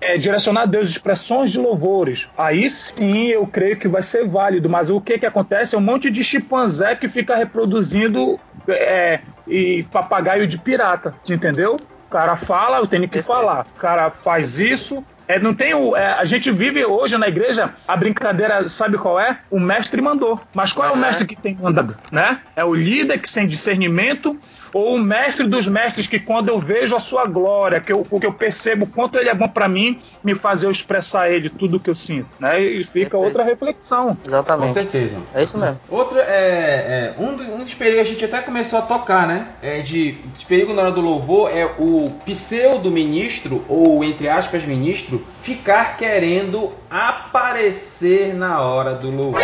é, 0.00 0.16
direcionar 0.16 0.62
a 0.62 0.66
Deus 0.66 0.88
expressões 0.88 1.50
de 1.50 1.58
louvores, 1.58 2.28
aí 2.36 2.68
sim 2.68 3.26
eu 3.26 3.46
creio 3.46 3.78
que 3.78 3.88
vai 3.88 4.02
ser 4.02 4.26
válido. 4.26 4.68
Mas 4.68 4.90
o 4.90 5.00
que 5.00 5.18
que 5.18 5.26
acontece 5.26 5.74
é 5.74 5.78
um 5.78 5.82
monte 5.82 6.10
de 6.10 6.22
chimpanzé 6.22 6.94
que 6.96 7.08
fica 7.08 7.36
reproduzindo 7.36 8.38
é, 8.68 9.20
e 9.46 9.84
papagaio 9.84 10.46
de 10.46 10.58
pirata, 10.58 11.14
entendeu? 11.28 11.80
O 12.06 12.10
cara 12.10 12.34
fala, 12.34 12.78
eu 12.78 12.88
tenho 12.88 13.08
que 13.08 13.22
falar. 13.22 13.66
O 13.76 13.78
cara 13.78 14.10
faz 14.10 14.58
isso. 14.58 15.04
É, 15.30 15.38
não 15.38 15.54
tem 15.54 15.72
o, 15.72 15.94
é, 15.94 16.14
a 16.14 16.24
gente 16.24 16.50
vive 16.50 16.84
hoje 16.84 17.16
na 17.16 17.28
igreja, 17.28 17.72
a 17.86 17.96
brincadeira, 17.96 18.68
sabe 18.68 18.98
qual 18.98 19.20
é? 19.20 19.38
O 19.48 19.60
mestre 19.60 20.02
mandou. 20.02 20.40
Mas 20.52 20.72
qual 20.72 20.88
é 20.88 20.90
o 20.90 20.96
mestre 20.96 21.24
que 21.24 21.36
tem 21.36 21.54
mandado? 21.54 21.96
Né? 22.10 22.40
É 22.56 22.64
o 22.64 22.74
líder 22.74 23.16
que 23.18 23.30
sem 23.30 23.46
discernimento 23.46 24.36
ou 24.72 24.94
o 24.94 24.98
mestre 24.98 25.46
dos 25.46 25.66
mestres 25.68 26.06
que 26.06 26.18
quando 26.18 26.48
eu 26.48 26.58
vejo 26.58 26.94
a 26.94 26.98
sua 27.00 27.24
glória, 27.26 27.80
que 27.80 27.92
eu, 27.92 28.04
que 28.04 28.26
eu 28.26 28.32
percebo 28.32 28.84
o 28.84 28.88
quanto 28.88 29.18
ele 29.18 29.28
é 29.28 29.34
bom 29.34 29.48
para 29.48 29.68
mim, 29.68 29.98
me 30.24 30.34
faz 30.34 30.62
eu 30.62 30.70
expressar 30.70 31.22
a 31.24 31.30
ele 31.30 31.48
tudo 31.50 31.80
que 31.80 31.90
eu 31.90 31.94
sinto, 31.94 32.34
né? 32.38 32.60
E 32.60 32.84
fica 32.84 33.10
Perfeito. 33.10 33.16
outra 33.18 33.44
reflexão. 33.44 34.16
Com 34.16 34.28
Exatamente. 34.28 34.72
certeza. 34.72 35.16
É 35.34 35.42
isso 35.42 35.58
mesmo. 35.58 35.80
Outro 35.88 36.18
é, 36.18 36.22
é, 36.22 37.14
um, 37.18 37.34
do- 37.34 37.44
um 37.54 37.58
dos 37.58 37.74
perigos 37.74 38.00
a 38.00 38.04
gente 38.04 38.24
até 38.24 38.40
começou 38.40 38.78
a 38.78 38.82
tocar, 38.82 39.26
né? 39.26 39.48
É 39.62 39.80
de 39.80 40.12
dos 40.12 40.44
perigos 40.44 40.74
na 40.74 40.82
hora 40.82 40.92
do 40.92 41.00
louvor 41.00 41.50
é 41.56 41.64
o 41.78 42.10
pseudo 42.24 42.90
ministro 42.90 43.64
ou 43.68 44.04
entre 44.04 44.28
aspas 44.28 44.64
ministro 44.64 45.24
ficar 45.42 45.96
querendo 45.96 46.72
aparecer 46.90 48.34
na 48.34 48.60
hora 48.62 48.94
do 48.94 49.10
louvor. 49.10 49.40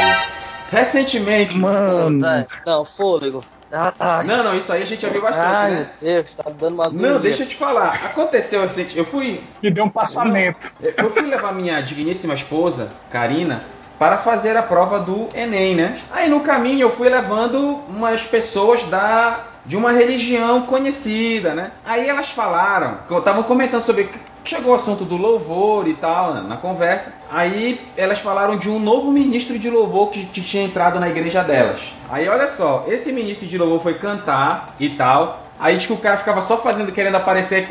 Recentemente, 0.71 1.57
Mano, 1.57 2.11
Não, 2.67 2.85
fôlego. 2.85 3.45
Ah, 3.77 3.93
ah, 3.99 4.23
não, 4.23 4.43
não, 4.43 4.57
isso 4.57 4.73
aí 4.73 4.83
a 4.83 4.87
gente 4.87 5.03
já 5.03 5.09
viu 5.11 5.21
bastante, 5.21 5.47
Ai, 5.47 5.71
né? 5.71 5.77
meu 6.01 6.15
Deus, 6.15 6.35
tá 6.35 6.51
dando 6.51 6.75
uma 6.75 6.85
Não, 6.85 6.91
agonia. 7.01 7.19
deixa 7.19 7.43
eu 7.43 7.49
te 7.49 7.57
falar. 7.57 7.93
Aconteceu 8.07 8.63
recente. 8.63 8.97
Eu 8.97 9.05
fui 9.05 9.43
me 9.63 9.71
deu 9.71 9.85
um 9.85 9.89
passamento. 9.91 10.67
Eu 10.97 11.11
fui 11.11 11.23
levar 11.23 11.53
minha 11.53 11.81
digníssima 11.83 12.33
esposa, 12.35 12.91
Karina, 13.11 13.63
para 13.99 14.17
fazer 14.19 14.57
a 14.57 14.63
prova 14.63 14.99
do 14.99 15.29
Enem, 15.35 15.75
né? 15.75 15.99
Aí 16.11 16.29
no 16.29 16.41
caminho 16.41 16.83
eu 16.83 16.91
fui 16.91 17.09
levando 17.09 17.83
umas 17.89 18.23
pessoas 18.23 18.83
da 18.85 19.45
de 19.67 19.77
uma 19.77 19.91
religião 19.91 20.63
conhecida, 20.63 21.53
né? 21.53 21.73
Aí 21.85 22.09
elas 22.09 22.31
falaram, 22.31 22.99
estavam 23.11 23.43
comentando 23.43 23.85
sobre 23.85 24.09
chegou 24.49 24.73
o 24.73 24.77
assunto 24.77 25.05
do 25.05 25.17
louvor 25.17 25.89
e 25.89 25.95
tal, 25.95 26.35
né, 26.35 26.45
na 26.47 26.57
conversa. 26.57 27.13
Aí 27.31 27.81
elas 27.97 28.21
falaram 28.21 28.57
de 28.57 28.71
um 28.71 28.79
novo 28.79 29.11
ministro 29.11 29.59
de 29.59 29.69
louvor 29.69 30.11
que 30.11 30.25
tinha 30.27 30.65
entrado 30.65 31.01
na 31.01 31.09
igreja 31.09 31.43
delas. 31.43 31.93
Aí 32.11 32.29
olha 32.29 32.49
só, 32.49 32.85
esse 32.89 33.13
ministro 33.13 33.47
de 33.47 33.59
louvor 33.59 33.81
foi 33.81 33.95
cantar 33.95 34.75
e 34.79 34.91
tal. 34.91 35.43
Aí 35.59 35.77
diz 35.77 35.87
que 35.87 35.93
o 35.93 35.97
cara 35.97 36.17
ficava 36.17 36.43
só 36.43 36.59
fazendo, 36.59 36.93
querendo 36.93 37.17
aparecer. 37.17 37.69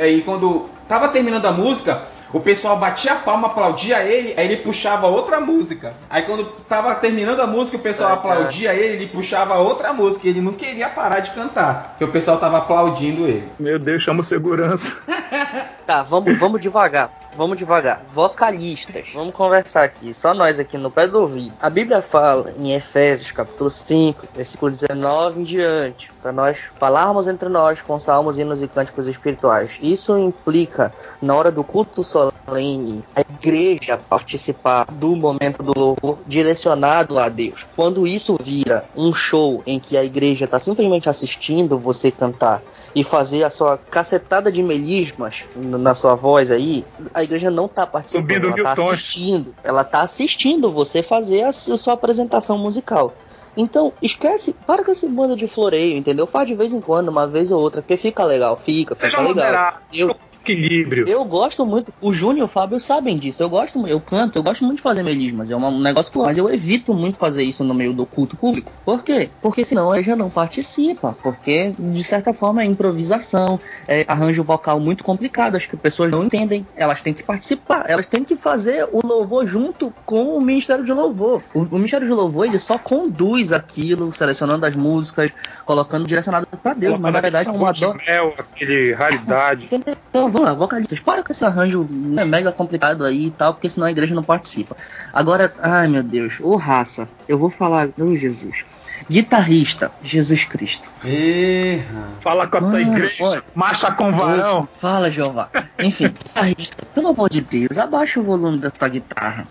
Aí 0.00 0.22
quando 0.22 0.68
tava 0.88 1.08
terminando 1.08 1.46
a 1.46 1.52
música, 1.52 2.02
o 2.34 2.40
pessoal 2.40 2.76
batia 2.76 3.12
a 3.12 3.16
palma, 3.16 3.46
aplaudia 3.46 4.02
ele, 4.02 4.34
aí 4.36 4.46
ele 4.46 4.56
puxava 4.56 5.06
outra 5.06 5.40
música. 5.40 5.94
Aí 6.10 6.22
quando 6.22 6.44
tava 6.68 6.92
terminando 6.96 7.38
a 7.38 7.46
música, 7.46 7.76
o 7.76 7.80
pessoal 7.80 8.14
aplaudia 8.14 8.74
ele, 8.74 8.96
ele 8.96 9.06
puxava 9.06 9.54
outra 9.54 9.92
música. 9.92 10.26
Ele 10.26 10.40
não 10.40 10.52
queria 10.52 10.88
parar 10.88 11.20
de 11.20 11.30
cantar, 11.30 11.90
porque 11.90 12.04
o 12.04 12.08
pessoal 12.08 12.36
tava 12.38 12.58
aplaudindo 12.58 13.28
ele. 13.28 13.48
Meu 13.56 13.78
Deus, 13.78 14.02
chama 14.02 14.20
o 14.20 14.24
segurança. 14.24 14.96
Tá, 15.94 16.02
vamos, 16.02 16.36
vamos 16.40 16.60
devagar. 16.60 17.08
Vamos 17.36 17.58
devagar. 17.58 18.04
Vocalistas. 18.12 19.06
Vamos 19.12 19.34
conversar 19.34 19.82
aqui. 19.82 20.14
Só 20.14 20.32
nós 20.32 20.60
aqui 20.60 20.78
no 20.78 20.90
pé 20.90 21.08
do 21.08 21.20
ouvido. 21.20 21.52
A 21.60 21.68
Bíblia 21.68 22.00
fala 22.00 22.52
em 22.56 22.72
Efésios, 22.72 23.32
capítulo 23.32 23.68
5, 23.68 24.28
versículo 24.34 24.70
19 24.70 25.40
em 25.40 25.42
diante, 25.42 26.12
para 26.22 26.32
nós 26.32 26.70
falarmos 26.78 27.26
entre 27.26 27.48
nós 27.48 27.82
com 27.82 27.98
salmos, 27.98 28.38
hinos 28.38 28.62
e 28.62 28.68
cânticos 28.68 29.08
espirituais. 29.08 29.80
Isso 29.82 30.16
implica, 30.16 30.92
na 31.20 31.34
hora 31.34 31.50
do 31.50 31.64
culto 31.64 32.04
solene, 32.04 33.04
a 33.16 33.20
igreja 33.20 33.98
participar 34.08 34.86
do 34.92 35.16
momento 35.16 35.62
do 35.62 35.76
louvor 35.76 36.18
direcionado 36.26 37.18
a 37.18 37.28
Deus. 37.28 37.66
Quando 37.74 38.06
isso 38.06 38.38
vira 38.40 38.84
um 38.96 39.12
show 39.12 39.60
em 39.66 39.80
que 39.80 39.96
a 39.96 40.04
igreja 40.04 40.44
está 40.44 40.60
simplesmente 40.60 41.08
assistindo 41.08 41.76
você 41.76 42.12
cantar 42.12 42.62
e 42.94 43.02
fazer 43.02 43.42
a 43.42 43.50
sua 43.50 43.76
cacetada 43.76 44.52
de 44.52 44.62
melismas 44.62 45.44
na 45.84 45.94
sua 45.94 46.14
voz 46.16 46.50
aí, 46.50 46.84
a 47.12 47.22
igreja 47.22 47.50
não 47.50 47.68
tá 47.68 47.86
participando, 47.86 48.22
Subindo 48.28 48.46
ela 48.48 48.62
tá 48.64 48.74
tons. 48.74 48.88
assistindo. 48.92 49.54
Ela 49.62 49.84
tá 49.84 50.00
assistindo 50.00 50.72
você 50.72 51.02
fazer 51.02 51.42
a, 51.42 51.52
su- 51.52 51.76
sua 51.76 51.92
apresentação 51.94 52.58
musical. 52.58 53.14
Então, 53.56 53.92
esquece, 54.02 54.52
para 54.66 54.82
com 54.82 54.90
esse 54.90 55.06
bando 55.08 55.36
de 55.36 55.46
floreio, 55.46 55.96
entendeu? 55.96 56.26
Faz 56.26 56.48
de 56.48 56.54
vez 56.56 56.72
em 56.72 56.80
quando, 56.80 57.08
uma 57.08 57.26
vez 57.26 57.52
ou 57.52 57.60
outra, 57.60 57.82
porque 57.82 57.96
fica 57.96 58.24
legal, 58.24 58.56
fica, 58.56 58.96
Seja 58.96 59.18
fica 59.18 59.20
legal. 59.22 59.34
moderado, 59.46 59.76
Eu, 59.92 60.16
equilíbrio. 60.52 61.08
eu 61.08 61.24
gosto 61.24 61.64
muito, 61.64 61.92
o 62.00 62.12
Júnior 62.12 62.38
e 62.38 62.42
o 62.42 62.48
Fábio 62.48 62.78
sabem 62.78 63.16
disso. 63.16 63.42
Eu 63.42 63.48
gosto, 63.48 63.86
eu 63.86 64.00
canto, 64.00 64.38
eu 64.38 64.42
gosto 64.42 64.64
muito 64.64 64.76
de 64.76 64.82
fazer 64.82 65.02
melismas. 65.02 65.50
É 65.50 65.56
um 65.56 65.80
negócio 65.80 66.12
que, 66.12 66.18
mas 66.18 66.36
eu 66.36 66.52
evito 66.52 66.94
muito 66.94 67.18
fazer 67.18 67.42
isso 67.42 67.64
no 67.64 67.74
meio 67.74 67.92
do 67.92 68.04
culto 68.04 68.36
público. 68.36 68.72
Por 68.84 69.02
quê? 69.02 69.30
Porque 69.40 69.64
senão 69.64 69.90
a 69.90 69.98
igreja 69.98 70.16
não 70.16 70.30
participa. 70.30 71.16
Porque, 71.22 71.74
de 71.78 72.04
certa 72.04 72.32
forma, 72.34 72.62
é 72.62 72.66
improvisação, 72.66 73.58
é 73.88 74.04
arranjo 74.06 74.42
vocal 74.42 74.78
muito 74.78 75.02
complicado. 75.02 75.56
Acho 75.56 75.68
que 75.68 75.76
as 75.76 75.82
pessoas 75.82 76.12
não 76.12 76.24
entendem. 76.24 76.66
Elas 76.76 77.00
têm 77.00 77.14
que 77.14 77.22
participar, 77.22 77.84
elas 77.88 78.06
têm 78.06 78.24
que 78.24 78.36
fazer 78.36 78.86
o 78.92 79.06
louvor 79.06 79.46
junto 79.46 79.92
com 80.04 80.36
o 80.36 80.40
Ministério 80.40 80.84
de 80.84 80.92
Louvor. 80.92 81.42
O, 81.54 81.60
o 81.60 81.74
Ministério 81.76 82.06
de 82.06 82.12
Louvor, 82.12 82.46
ele 82.46 82.58
só 82.58 82.78
conduz 82.78 83.52
aquilo, 83.52 84.12
selecionando 84.12 84.66
as 84.66 84.76
músicas, 84.76 85.30
colocando 85.64 86.06
direcionado 86.06 86.46
para 86.46 86.74
Deus. 86.74 86.98
Mas 86.98 87.12
na 87.12 87.20
verdade 87.20 87.48
é 87.48 87.52
dó. 87.52 87.72
de 87.72 88.06
mel, 88.06 88.34
aquele 88.38 88.92
raridade. 88.92 89.68
Então, 89.72 90.30
vamos 90.34 90.48
lá, 90.48 90.54
vocalistas, 90.54 90.98
para 90.98 91.22
com 91.22 91.32
esse 91.32 91.44
arranjo 91.44 91.86
né, 91.88 92.24
mega 92.24 92.50
complicado 92.50 93.04
aí 93.04 93.26
e 93.26 93.30
tal, 93.30 93.54
porque 93.54 93.70
senão 93.70 93.86
a 93.86 93.90
igreja 93.90 94.14
não 94.14 94.22
participa. 94.22 94.76
Agora, 95.12 95.54
ai 95.60 95.86
meu 95.86 96.02
Deus, 96.02 96.40
ô 96.40 96.56
raça, 96.56 97.08
eu 97.28 97.38
vou 97.38 97.48
falar, 97.48 97.88
ô 97.98 98.16
Jesus. 98.16 98.64
Guitarrista, 99.08 99.92
Jesus 100.02 100.44
Cristo. 100.44 100.90
Erra. 101.04 102.08
Fala 102.20 102.46
com 102.46 102.58
a 102.58 102.60
tua 102.60 102.80
igreja, 102.80 103.14
olha. 103.20 103.44
marcha 103.54 103.92
com 103.92 104.10
varão. 104.12 104.68
Fala, 104.78 105.10
Jeová. 105.10 105.50
Enfim, 105.78 106.08
guitarrista, 106.24 106.84
pelo 106.94 107.08
amor 107.08 107.30
de 107.30 107.40
Deus, 107.40 107.78
abaixa 107.78 108.18
o 108.18 108.24
volume 108.24 108.58
da 108.58 108.72
sua 108.74 108.88
guitarra. 108.88 109.46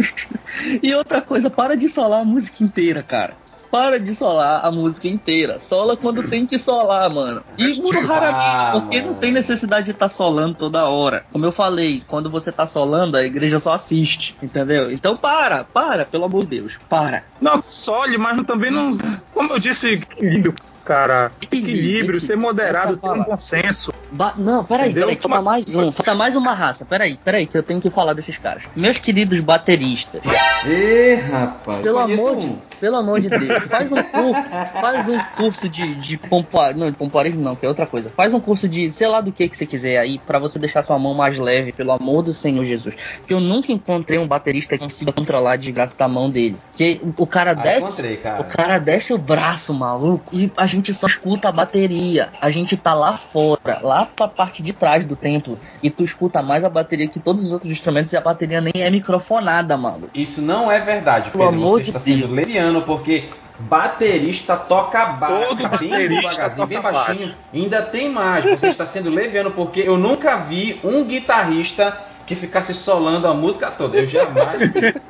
e 0.82 0.94
outra 0.94 1.20
coisa, 1.20 1.50
para 1.50 1.76
de 1.76 1.88
solar 1.88 2.22
a 2.22 2.24
música 2.24 2.62
inteira, 2.62 3.02
cara. 3.02 3.34
Para 3.70 3.98
de 3.98 4.14
solar 4.14 4.60
a 4.64 4.70
música 4.70 5.08
inteira. 5.08 5.58
Sola 5.58 5.96
quando 5.96 6.22
tem 6.22 6.46
que 6.46 6.58
solar, 6.58 7.10
mano. 7.10 7.42
E 7.58 7.72
Ah, 7.72 8.00
raramente, 8.06 8.70
porque 8.72 9.00
não 9.02 9.14
tem 9.14 9.32
necessidade 9.32 9.86
de 9.86 9.90
estar 9.92 10.08
solando 10.08 10.54
toda 10.54 10.84
hora. 10.88 11.24
Como 11.32 11.44
eu 11.44 11.52
falei, 11.52 12.02
quando 12.06 12.30
você 12.30 12.52
tá 12.52 12.66
solando, 12.66 13.16
a 13.16 13.24
igreja 13.24 13.58
só 13.58 13.72
assiste, 13.72 14.36
entendeu? 14.42 14.92
Então 14.92 15.16
para, 15.16 15.64
para, 15.64 16.04
pelo 16.04 16.24
amor 16.24 16.42
de 16.42 16.58
Deus, 16.60 16.78
para. 16.88 17.24
Não, 17.40 17.60
sole, 17.62 18.16
mas 18.16 18.40
também 18.46 18.70
não. 18.70 18.96
Como 19.32 19.52
eu 19.54 19.58
disse, 19.58 19.94
equilíbrio, 19.94 20.54
cara. 20.84 21.32
Equilíbrio, 21.42 21.74
Equilíbrio, 21.80 22.20
ser 22.20 22.36
moderado, 22.36 22.92
ter 22.96 23.06
um 23.06 23.10
palavra. 23.10 23.24
bom 23.30 23.36
senso. 23.36 23.92
Ba- 24.12 24.34
não, 24.38 24.64
peraí, 24.64 24.90
Entendeu? 24.90 25.08
peraí, 25.08 25.20
falta 25.20 25.36
Uma- 25.38 25.42
mais 25.42 25.74
um, 25.74 25.90
falta 25.90 26.14
mais 26.14 26.36
uma 26.36 26.54
raça, 26.54 26.84
peraí, 26.84 27.16
peraí, 27.24 27.46
que 27.48 27.58
eu 27.58 27.62
tenho 27.64 27.80
que 27.80 27.90
falar 27.90 28.12
desses 28.12 28.38
caras. 28.38 28.62
Meus 28.76 28.98
queridos 28.98 29.40
bateristas, 29.40 30.22
Ê, 30.66 31.14
rapaz. 31.14 31.80
pelo 31.80 31.98
amor, 31.98 32.36
de, 32.36 32.56
pelo 32.80 32.96
amor 32.96 33.20
de 33.20 33.28
Deus, 33.28 33.42
faz 33.68 33.92
um 33.92 34.02
curso, 34.02 34.42
faz 34.80 35.08
um 35.08 35.18
curso 35.36 35.68
de, 35.68 35.94
de 35.96 36.16
pompa, 36.18 36.72
não, 36.72 36.90
de 36.90 36.96
pompoarismo 36.96 37.40
não, 37.42 37.54
que 37.56 37.64
é 37.64 37.68
outra 37.68 37.86
coisa. 37.86 38.10
Faz 38.14 38.32
um 38.34 38.40
curso 38.40 38.68
de, 38.68 38.90
sei 38.90 39.06
lá 39.08 39.20
do 39.20 39.32
que 39.32 39.48
que 39.48 39.56
você 39.56 39.66
quiser 39.66 39.98
aí, 39.98 40.18
pra 40.18 40.38
você 40.38 40.58
deixar 40.58 40.82
sua 40.82 40.98
mão 40.98 41.14
mais 41.14 41.38
leve, 41.38 41.72
pelo 41.72 41.92
amor 41.92 42.22
do 42.22 42.32
Senhor 42.32 42.64
Jesus. 42.64 42.94
Porque 43.18 43.34
eu 43.34 43.40
nunca 43.40 43.72
encontrei 43.72 44.18
um 44.18 44.26
baterista 44.26 44.76
que 44.76 44.82
consiga 44.84 45.12
controlar 45.12 45.52
a 45.52 45.56
desgraça 45.56 45.94
da 45.96 46.08
mão 46.08 46.30
dele. 46.30 46.56
Que 46.76 47.00
o 47.16 47.26
cara 47.26 47.52
Ah, 47.52 47.54
desce, 47.54 48.16
cara. 48.16 48.40
o 48.40 48.44
cara 48.44 48.78
desce 48.78 49.12
o 49.12 49.18
braço, 49.18 49.72
maluco, 49.74 50.34
e 50.34 50.50
a 50.56 50.66
gente 50.66 50.92
só 50.94 51.06
escuta 51.06 51.48
a 51.48 51.52
bateria. 51.52 52.28
A 52.40 52.50
gente 52.50 52.76
tá 52.76 52.94
lá 52.94 53.12
fora, 53.12 53.78
lá 53.82 54.04
pra 54.06 54.28
parte 54.28 54.62
de 54.62 54.72
trás 54.72 55.04
do 55.04 55.16
templo, 55.16 55.58
e 55.82 55.90
tu 55.90 56.02
escuta 56.04 56.42
mais 56.42 56.64
a 56.64 56.68
bateria 56.68 57.08
que 57.08 57.18
todos 57.20 57.44
os 57.44 57.52
outros 57.52 57.70
instrumentos 57.72 58.12
e 58.12 58.16
a 58.16 58.20
bateria 58.20 58.60
nem 58.60 58.72
é 58.82 58.90
microfonada, 58.90 59.76
mano. 59.76 60.08
Isso 60.14 60.40
não 60.42 60.70
é 60.70 60.80
verdade, 60.80 61.30
Pelo 61.30 61.44
Pedro. 61.44 61.58
amor 61.60 61.78
Você 61.78 61.82
de 61.84 61.88
está 61.90 62.00
sendo 62.00 62.18
Deus. 62.26 62.30
leviano, 62.32 62.82
porque 62.82 63.28
baterista 63.58 64.56
toca 64.56 65.06
baixo, 65.06 65.48
Todo 65.48 65.78
bem 65.78 65.90
baterista 65.90 66.66
bem 66.66 66.80
baixinho. 66.80 67.34
Ainda 67.52 67.82
tem 67.82 68.10
mais, 68.10 68.44
você 68.44 68.68
está 68.68 68.84
sendo 68.84 69.10
leviano, 69.10 69.50
porque 69.50 69.80
eu 69.80 69.96
nunca 69.96 70.36
vi 70.36 70.80
um 70.82 71.04
guitarrista 71.04 71.96
que 72.26 72.34
ficasse 72.34 72.74
solando 72.74 73.26
a 73.26 73.34
música 73.34 73.70
toda. 73.70 73.96
Eu 73.98 74.08
jamais. 74.08 74.60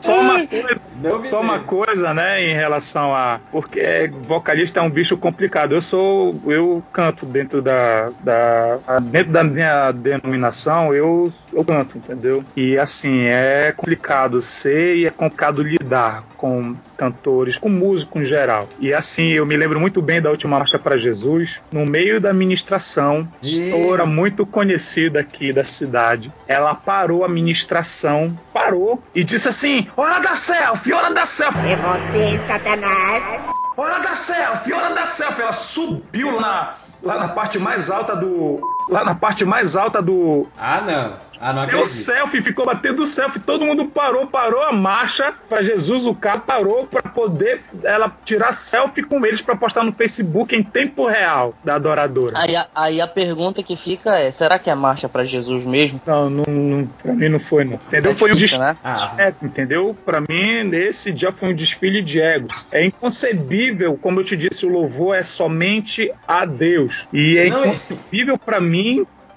Só 0.00 0.20
uma 0.20 0.46
coisa, 0.46 1.24
só 1.24 1.40
uma 1.40 1.58
coisa, 1.60 2.14
né, 2.14 2.42
em 2.42 2.54
relação 2.54 3.14
a. 3.14 3.40
Porque 3.50 4.10
vocalista 4.26 4.80
é 4.80 4.82
um 4.82 4.90
bicho 4.90 5.16
complicado. 5.16 5.74
Eu 5.74 5.82
sou. 5.82 6.40
Eu 6.46 6.82
canto 6.92 7.26
dentro 7.26 7.60
da. 7.60 8.10
da 8.20 8.78
dentro 9.02 9.32
da 9.32 9.44
minha 9.44 9.92
denominação, 9.92 10.94
eu, 10.94 11.32
eu 11.52 11.64
canto, 11.64 11.98
entendeu? 11.98 12.44
E 12.56 12.78
assim, 12.78 13.24
é 13.24 13.72
complicado 13.76 14.40
ser 14.40 14.96
e 14.96 15.06
é 15.06 15.10
complicado 15.10 15.62
lidar 15.62 16.24
com 16.36 16.74
cantores, 16.96 17.56
com 17.56 17.68
músico 17.68 18.18
em 18.18 18.24
geral. 18.24 18.68
E 18.78 18.92
assim, 18.92 19.28
eu 19.28 19.46
me 19.46 19.56
lembro 19.56 19.80
muito 19.80 20.02
bem 20.02 20.20
da 20.20 20.30
última 20.30 20.58
marcha 20.58 20.78
para 20.78 20.96
Jesus, 20.96 21.60
no 21.72 21.86
meio 21.86 22.20
da 22.20 22.32
ministração, 22.32 23.26
Ih. 23.42 23.70
pastora 23.70 24.04
muito 24.04 24.44
conhecida 24.44 25.20
aqui 25.20 25.52
da 25.52 25.64
cidade. 25.64 26.32
Ela 26.46 26.59
parou 26.74 27.24
a 27.24 27.28
ministração, 27.28 28.38
parou 28.52 29.02
e 29.14 29.24
disse 29.24 29.48
assim: 29.48 29.88
Hora 29.96 30.18
da 30.20 30.34
selfie, 30.34 30.92
hora 30.92 31.12
da 31.12 31.24
selfie. 31.24 31.58
É 31.60 31.76
você, 31.76 32.40
Satanás. 32.46 33.42
Hora 33.76 33.98
da 33.98 34.14
selfie, 34.14 34.72
hora 34.72 34.94
da 34.94 35.04
selfie. 35.04 35.42
Ela 35.42 35.52
subiu 35.52 36.34
lá 36.36 36.40
na, 36.40 37.14
lá 37.14 37.20
na 37.20 37.28
parte 37.28 37.58
mais 37.58 37.90
alta 37.90 38.14
do. 38.14 38.60
Lá 38.90 39.04
na 39.04 39.14
parte 39.14 39.44
mais 39.44 39.76
alta 39.76 40.02
do. 40.02 40.46
Ah, 40.58 40.80
não. 40.80 41.30
Ah, 41.42 41.54
não 41.54 41.62
Deu 41.64 41.78
acredito. 41.80 41.86
selfie, 41.88 42.42
ficou 42.42 42.66
batendo 42.66 43.06
selfie. 43.06 43.40
Todo 43.40 43.64
mundo 43.64 43.86
parou, 43.86 44.26
parou 44.26 44.62
a 44.62 44.72
marcha 44.72 45.32
pra 45.48 45.62
Jesus. 45.62 46.04
O 46.04 46.14
carro 46.14 46.40
parou 46.42 46.86
pra 46.86 47.00
poder 47.00 47.62
ela 47.82 48.14
tirar 48.26 48.52
selfie 48.52 49.02
com 49.02 49.24
eles 49.24 49.40
pra 49.40 49.56
postar 49.56 49.82
no 49.82 49.90
Facebook 49.90 50.54
em 50.54 50.62
tempo 50.62 51.06
real 51.06 51.54
da 51.64 51.76
adoradora. 51.76 52.34
Aí, 52.36 52.54
a- 52.54 52.66
aí 52.74 53.00
a 53.00 53.06
pergunta 53.06 53.62
que 53.62 53.74
fica 53.74 54.18
é: 54.18 54.30
será 54.30 54.58
que 54.58 54.68
é 54.68 54.74
marcha 54.74 55.08
pra 55.08 55.24
Jesus 55.24 55.64
mesmo? 55.64 55.98
Não, 56.06 56.28
não, 56.28 56.44
não, 56.46 56.86
pra 57.02 57.14
mim 57.14 57.30
não 57.30 57.38
foi, 57.40 57.64
não. 57.64 57.80
Entendeu? 57.86 58.10
É 58.10 58.14
Foi 58.14 58.32
um 58.32 58.34
difícil, 58.34 58.58
desfile. 58.58 58.78
né? 58.84 58.94
Ah, 59.00 59.14
É, 59.16 59.32
entendeu? 59.42 59.96
Pra 60.04 60.20
mim, 60.20 60.62
nesse 60.64 61.10
dia 61.10 61.32
foi 61.32 61.48
um 61.52 61.54
desfile 61.54 62.02
de 62.02 62.20
ego. 62.20 62.48
É 62.70 62.84
inconcebível, 62.84 63.96
como 64.00 64.20
eu 64.20 64.24
te 64.24 64.36
disse, 64.36 64.66
o 64.66 64.68
louvor 64.68 65.16
é 65.16 65.22
somente 65.22 66.12
a 66.28 66.44
Deus. 66.44 67.06
E 67.12 67.38
é 67.38 67.48
Não, 67.48 67.64
inconcebível 67.64 68.36
pra 68.36 68.60
mim 68.60 68.79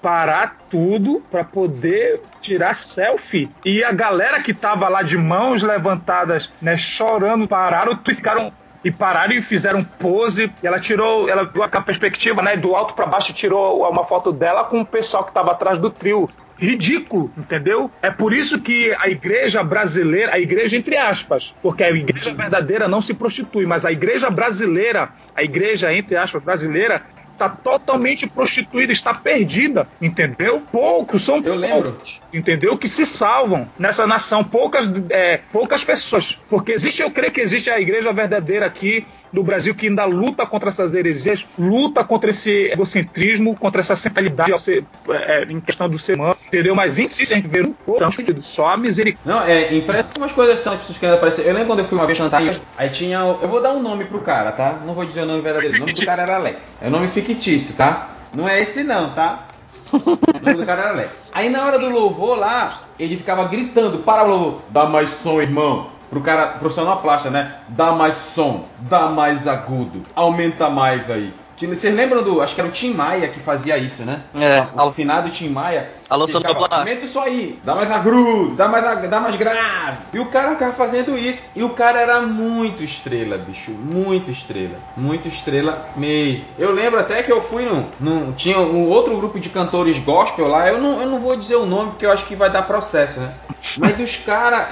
parar 0.04 0.58
tudo 0.68 1.22
pra 1.30 1.42
poder 1.42 2.20
tirar 2.42 2.74
selfie. 2.74 3.48
E 3.64 3.82
a 3.82 3.90
galera 3.90 4.42
que 4.42 4.52
tava 4.52 4.86
lá 4.86 5.00
de 5.00 5.16
mãos 5.16 5.62
levantadas, 5.62 6.52
né, 6.60 6.76
chorando, 6.76 7.48
pararam 7.48 7.98
e 8.06 8.14
ficaram 8.14 8.52
e 8.84 8.90
pararam 8.90 9.32
e 9.32 9.40
fizeram 9.40 9.82
pose. 9.82 10.52
E 10.62 10.66
ela 10.66 10.78
tirou, 10.78 11.26
ela 11.26 11.44
viu 11.44 11.62
a 11.62 11.68
perspectiva, 11.68 12.42
né, 12.42 12.54
do 12.54 12.76
alto 12.76 12.94
pra 12.94 13.06
baixo, 13.06 13.32
tirou 13.32 13.88
uma 13.88 14.04
foto 14.04 14.30
dela 14.30 14.64
com 14.64 14.82
o 14.82 14.86
pessoal 14.86 15.24
que 15.24 15.32
tava 15.32 15.52
atrás 15.52 15.78
do 15.78 15.88
trio. 15.88 16.28
Ridículo, 16.56 17.32
entendeu? 17.36 17.90
É 18.00 18.10
por 18.10 18.32
isso 18.32 18.60
que 18.60 18.94
a 19.00 19.08
igreja 19.08 19.64
brasileira, 19.64 20.34
a 20.34 20.38
igreja 20.38 20.76
entre 20.76 20.96
aspas, 20.96 21.52
porque 21.60 21.82
a 21.82 21.90
igreja 21.90 22.32
verdadeira 22.32 22.86
não 22.86 23.00
se 23.00 23.12
prostitui, 23.12 23.66
mas 23.66 23.84
a 23.84 23.90
igreja 23.90 24.30
brasileira, 24.30 25.08
a 25.34 25.42
igreja 25.42 25.92
entre 25.92 26.16
aspas 26.16 26.44
brasileira, 26.44 27.02
está 27.34 27.48
totalmente 27.48 28.26
prostituída, 28.26 28.92
está 28.92 29.12
perdida, 29.12 29.86
entendeu? 30.00 30.62
Poucos 30.72 31.22
são 31.22 31.42
Eu 31.44 31.54
lembro. 31.54 31.92
poucos, 31.92 32.22
entendeu? 32.32 32.76
Que 32.78 32.88
se 32.88 33.04
salvam 33.04 33.68
nessa 33.78 34.06
nação, 34.06 34.42
poucas, 34.42 34.90
é, 35.10 35.40
poucas 35.52 35.84
pessoas, 35.84 36.40
porque 36.48 36.72
existe, 36.72 37.02
eu 37.02 37.10
creio 37.10 37.32
que 37.32 37.40
existe 37.40 37.70
a 37.70 37.80
igreja 37.80 38.12
verdadeira 38.12 38.66
aqui 38.66 39.06
do 39.32 39.42
Brasil 39.42 39.74
que 39.74 39.88
ainda 39.88 40.04
luta 40.04 40.46
contra 40.46 40.68
essas 40.68 40.94
heresias, 40.94 41.46
luta 41.58 42.04
contra 42.04 42.30
esse 42.30 42.70
egocentrismo, 42.72 43.56
contra 43.56 43.80
essa 43.80 43.96
centralidade 43.96 44.52
ao 44.52 44.58
ser, 44.58 44.84
é, 45.08 45.44
em 45.44 45.60
questão 45.60 45.88
do 45.88 45.98
ser 45.98 46.16
humano, 46.16 46.36
entendeu? 46.46 46.74
Mas 46.74 46.98
em 46.98 47.08
si, 47.08 47.26
se 47.26 47.32
a 47.32 47.36
gente 47.36 47.48
vê 47.48 47.62
um 47.62 47.72
pouco, 47.72 48.04
só 48.40 48.66
a 48.66 48.76
misericórdia. 48.76 49.32
Não, 49.32 49.42
é, 49.46 49.74
impressa 49.74 50.08
umas 50.16 50.32
coisas 50.32 50.60
são 50.60 50.76
pessoas 50.76 50.98
querendo 50.98 51.16
aparecer. 51.16 51.46
Eu 51.46 51.52
lembro 51.52 51.68
quando 51.68 51.78
eu 51.80 51.84
fui 51.84 51.98
uma 51.98 52.06
vez 52.06 52.18
cantar, 52.18 52.42
aí 52.76 52.88
tinha. 52.90 53.18
Eu 53.18 53.48
vou 53.48 53.60
dar 53.60 53.72
um 53.72 53.82
nome 53.82 54.04
pro 54.04 54.20
cara, 54.20 54.52
tá? 54.52 54.78
Não 54.86 54.94
vou 54.94 55.04
dizer 55.04 55.22
o 55.22 55.26
nome 55.26 55.42
verdadeiro. 55.42 55.76
O 55.76 55.80
nome 55.80 55.92
do 55.92 56.06
cara 56.06 56.22
era 56.22 56.36
Alex. 56.36 56.78
É 56.80 56.86
o 56.86 56.90
nome 56.90 57.08
fictício, 57.24 57.74
tá? 57.74 58.08
Não 58.34 58.48
é 58.48 58.60
esse 58.60 58.82
não, 58.82 59.10
tá? 59.10 59.44
O 59.92 59.98
nome 60.44 60.54
do 60.54 60.66
cara 60.66 60.82
era 60.82 60.90
Alex. 60.90 61.12
Aí 61.32 61.48
na 61.48 61.64
hora 61.64 61.78
do 61.78 61.88
louvor 61.88 62.36
lá, 62.36 62.72
ele 62.98 63.16
ficava 63.16 63.44
gritando, 63.44 63.98
para 63.98 64.24
o 64.24 64.28
louvor, 64.28 64.60
dá 64.70 64.86
mais 64.86 65.10
som, 65.10 65.40
irmão. 65.40 65.88
Pro 66.10 66.20
cara, 66.20 66.58
pro 66.58 66.70
sonoplasta, 66.70 67.30
né? 67.30 67.54
Dá 67.68 67.92
mais 67.92 68.14
som, 68.14 68.64
dá 68.78 69.08
mais 69.08 69.48
agudo, 69.48 70.02
aumenta 70.14 70.70
mais 70.70 71.10
aí. 71.10 71.32
Vocês 71.58 71.94
lembram 71.94 72.22
do. 72.22 72.40
Acho 72.42 72.54
que 72.54 72.60
era 72.60 72.68
o 72.68 72.72
Tim 72.72 72.92
Maia 72.94 73.28
que 73.28 73.38
fazia 73.40 73.76
isso, 73.78 74.02
né? 74.04 74.20
É, 74.34 74.66
O 74.82 74.92
finado 74.92 75.30
Tim 75.30 75.48
Maia. 75.48 75.90
Alô, 76.10 76.26
sonoplasta. 76.26 76.76
Aumenta 76.76 77.04
isso 77.04 77.18
aí, 77.20 77.58
dá 77.64 77.74
mais 77.74 77.90
agudo, 77.90 78.54
dá 78.54 78.68
mais, 78.68 78.84
ag- 78.84 79.08
dá 79.08 79.20
mais 79.20 79.36
grave. 79.36 79.98
E 80.12 80.18
o 80.18 80.26
cara 80.26 80.50
ficava 80.52 80.72
fazendo 80.72 81.16
isso. 81.16 81.46
E 81.56 81.62
o 81.62 81.70
cara 81.70 82.00
era 82.00 82.20
muito 82.22 82.82
estrela, 82.84 83.38
bicho. 83.38 83.70
Muito 83.70 84.30
estrela. 84.30 84.76
Muito 84.96 85.28
estrela 85.28 85.86
mesmo. 85.96 86.44
Eu 86.58 86.72
lembro 86.72 87.00
até 87.00 87.22
que 87.22 87.32
eu 87.32 87.40
fui 87.40 87.64
num. 87.64 87.86
num 88.00 88.32
tinha 88.32 88.58
um 88.58 88.88
outro 88.88 89.16
grupo 89.16 89.38
de 89.40 89.48
cantores 89.48 89.98
gospel 89.98 90.48
lá. 90.48 90.68
Eu 90.68 90.80
não, 90.80 91.00
eu 91.00 91.06
não 91.08 91.20
vou 91.20 91.36
dizer 91.36 91.56
o 91.56 91.66
nome 91.66 91.90
porque 91.92 92.06
eu 92.06 92.10
acho 92.12 92.26
que 92.26 92.34
vai 92.36 92.50
dar 92.50 92.62
processo, 92.62 93.20
né? 93.20 93.32
Mas 93.78 93.94
dos 93.96 94.16
caras. 94.16 94.68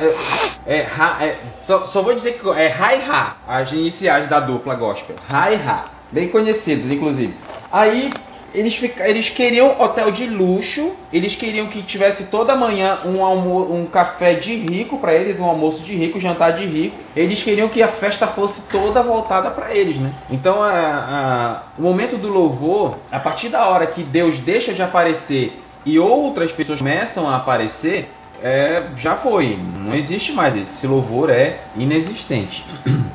É, 0.67 0.75
é, 0.75 0.79
é, 0.81 1.39
só, 1.61 1.87
só 1.87 2.03
vou 2.03 2.15
dizer 2.15 2.33
que 2.39 2.49
é 2.51 2.69
Hi-Ha, 2.69 3.37
as 3.49 3.73
iniciais 3.73 4.27
da 4.29 4.39
dupla 4.41 4.75
gospel. 4.75 5.17
Hi-Ha. 5.31 5.85
Bem 6.13 6.29
conhecidos, 6.29 6.91
inclusive. 6.91 7.35
Aí 7.71 8.15
eles, 8.55 8.77
fica- 8.77 9.09
eles 9.09 9.31
queriam 9.31 9.81
hotel 9.81 10.11
de 10.11 10.27
luxo, 10.27 10.93
eles 11.11 11.35
queriam 11.35 11.69
que 11.69 11.83
tivesse 11.83 12.25
toda 12.25 12.55
manhã 12.55 12.99
um, 13.07 13.25
almo 13.25 13.73
um 13.75 13.87
café 13.87 14.35
de 14.35 14.55
rico 14.55 14.99
para 14.99 15.15
eles, 15.15 15.41
um 15.41 15.45
almoço 15.47 15.83
de 15.83 15.95
rico, 15.97 16.21
jantar 16.21 16.53
de 16.53 16.67
rico. 16.67 16.99
Eles 17.17 17.43
queriam 17.43 17.69
que 17.71 17.83
a 17.83 17.89
festa 17.89 18.27
fosse 18.27 18.61
toda 18.71 19.03
voltada 19.03 19.51
para 19.51 19.75
eles, 19.75 19.97
né? 19.97 20.13
Então 20.31 20.63
a- 20.63 20.71
a- 20.71 21.63
o 21.79 21.83
momento 21.83 22.19
do 22.19 22.29
louvor, 22.29 22.99
a 23.11 23.19
partir 23.19 23.49
da 23.49 23.67
hora 23.67 23.87
que 23.87 24.03
Deus 24.03 24.39
deixa 24.39 24.75
de 24.75 24.83
aparecer 24.83 25.59
e 25.87 25.99
outras 25.99 26.53
pessoas 26.53 26.79
começam 26.81 27.27
a 27.29 27.37
aparecer, 27.37 28.11
é, 28.43 28.85
já 28.97 29.17
foi. 29.17 29.59
Não 29.79 29.95
existe 29.95 30.33
mais. 30.33 30.57
Esse 30.57 30.87
louvor 30.87 31.31
é 31.31 31.61
inexistente. 31.77 32.65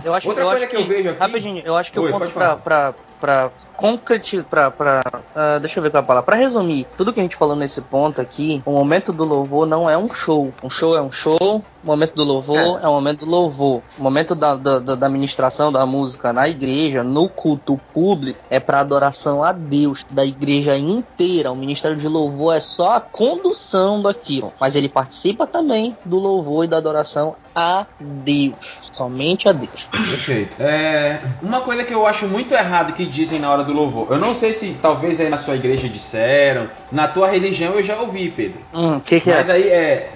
Eu 0.04 0.14
acho, 0.14 0.28
Outra 0.30 0.44
eu 0.44 0.48
coisa 0.50 0.64
acho 0.66 0.72
que 0.74 0.78
eu 0.82 0.86
vejo 0.88 1.10
aqui- 1.10 1.20
Rapidinho, 1.20 1.62
eu 1.66 1.76
acho 1.76 1.92
que 1.92 2.00
Oi, 2.00 2.10
o 2.10 2.14
ponto 2.14 2.32
pra, 2.32 2.56
pra, 2.56 2.94
pra 3.20 3.52
concretizar, 3.76 4.46
pra, 4.46 4.72
pra 4.72 5.02
ah, 5.36 5.60
deixa 5.60 5.80
eu 5.80 5.84
ver 5.84 5.90
qual 5.90 6.02
é 6.02 6.04
a 6.04 6.08
palavra, 6.08 6.26
pra 6.26 6.36
resumir 6.38 6.86
tudo 6.98 7.12
que 7.12 7.20
a 7.20 7.24
gente 7.24 7.36
falou 7.36 7.56
nesse 7.56 7.82
ponto 7.82 8.22
aqui, 8.22 8.62
o 8.66 8.72
momento 8.72 9.12
do 9.12 9.26
louvor 9.26 9.66
não 9.66 9.90
é 9.90 9.98
um 9.98 10.10
show. 10.10 10.54
Um 10.64 10.70
show 10.70 10.96
é 10.96 11.02
um 11.02 11.12
show, 11.12 11.64
o 11.88 11.92
momento 11.92 12.16
do 12.16 12.24
louvor 12.26 12.80
é, 12.84 12.88
o 12.88 12.92
momento 12.92 13.26
do 13.26 13.32
louvor. 13.32 13.82
O 13.98 14.04
momento 14.04 14.36
da, 14.36 14.56
da, 14.56 14.80
da, 14.80 15.10
ministração 15.10 15.72
da 15.72 15.86
música 15.86 16.34
na 16.34 16.48
igreja, 16.48 17.02
no 17.02 17.30
culto 17.30 17.80
público, 17.94 18.40
é 18.50 18.60
pra 18.60 18.82
adoração 18.82 19.42
a 19.42 19.54
Deus, 19.54 20.06
da 20.10 20.26
igreja 20.26 20.78
inteira. 20.78 21.52
O 21.52 21.56
ministério 21.56 21.96
de 21.96 22.08
louvor 22.08 22.56
é 22.56 22.60
só 22.60 22.96
a 22.96 23.00
condução 23.00 24.02
daquilo, 24.02 24.52
mas 24.60 24.76
ele 24.76 24.90
participa 24.90 25.48
também 25.48 25.96
do 26.04 26.20
louvor 26.20 26.66
e 26.66 26.68
da 26.68 26.78
adoração 26.78 27.36
a 27.56 27.88
Deus, 28.00 28.90
somente 28.92 29.48
a 29.48 29.52
Deus. 29.52 29.88
Perfeito. 29.90 30.62
É, 30.62 31.22
uma 31.42 31.62
coisa 31.62 31.84
que 31.84 31.94
eu 31.94 32.06
acho 32.06 32.28
muito 32.28 32.54
errado 32.54 32.94
que 32.94 33.06
dizem 33.06 33.40
na 33.40 33.50
hora 33.50 33.64
do 33.64 33.74
louvor. 33.74 34.08
Eu 34.12 34.20
não 34.20 34.36
sei 34.36 34.54
se 34.54 34.78
talvez 34.82 35.20
aí 35.20 35.30
na 35.30 35.38
sua 35.38 35.56
igreja 35.56 35.88
disseram, 35.88 36.70
na 36.92 37.08
tua 37.08 37.28
religião 37.30 37.74
eu 37.74 37.82
já 37.82 38.00
ouvi, 38.00 38.30
Pedro. 38.30 38.60
Hum, 38.74 39.00
que 39.00 39.20
que 39.20 39.32
é? 39.32 39.38
Mas 39.38 39.50
aí 39.50 39.70
é. 39.70 40.12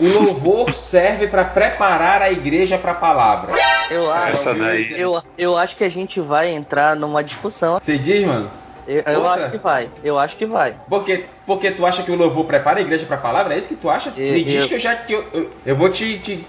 O 0.00 0.06
louvor 0.24 0.72
serve 0.72 1.26
para 1.28 1.44
preparar 1.44 2.22
a 2.22 2.30
igreja 2.30 2.78
para 2.78 2.92
a 2.92 2.94
palavra. 2.94 3.52
Eu 3.90 4.10
acho, 4.10 4.30
Essa 4.32 4.54
daí. 4.54 4.92
eu, 4.98 5.20
eu 5.36 5.56
acho 5.56 5.76
que 5.76 5.84
a 5.84 5.88
gente 5.88 6.20
vai 6.20 6.50
entrar 6.50 6.96
numa 6.96 7.22
discussão. 7.22 7.78
Você 7.78 7.98
diz, 7.98 8.26
mano? 8.26 8.50
Eu, 8.86 9.02
eu 9.02 9.28
acho 9.28 9.50
que 9.50 9.58
vai. 9.58 9.90
Eu 10.02 10.18
acho 10.18 10.36
que 10.36 10.46
vai. 10.46 10.74
Porque, 10.88 11.26
porque 11.46 11.70
tu 11.70 11.84
acha 11.84 12.02
que 12.02 12.10
o 12.10 12.16
louvor 12.16 12.44
prepara 12.46 12.78
a 12.78 12.82
igreja 12.82 13.04
para 13.06 13.16
a 13.16 13.20
palavra? 13.20 13.54
É 13.54 13.58
isso 13.58 13.68
que 13.68 13.76
tu 13.76 13.90
acha? 13.90 14.12
Eu- 14.16 14.32
Me 14.32 14.42
diz 14.42 14.62
eu- 14.62 14.68
que 14.68 14.74
eu 14.74 14.78
já 14.80 14.96
que 14.96 15.12
eu, 15.12 15.26
eu, 15.32 15.50
eu 15.66 15.76
vou 15.76 15.90
te, 15.90 16.18
te, 16.18 16.44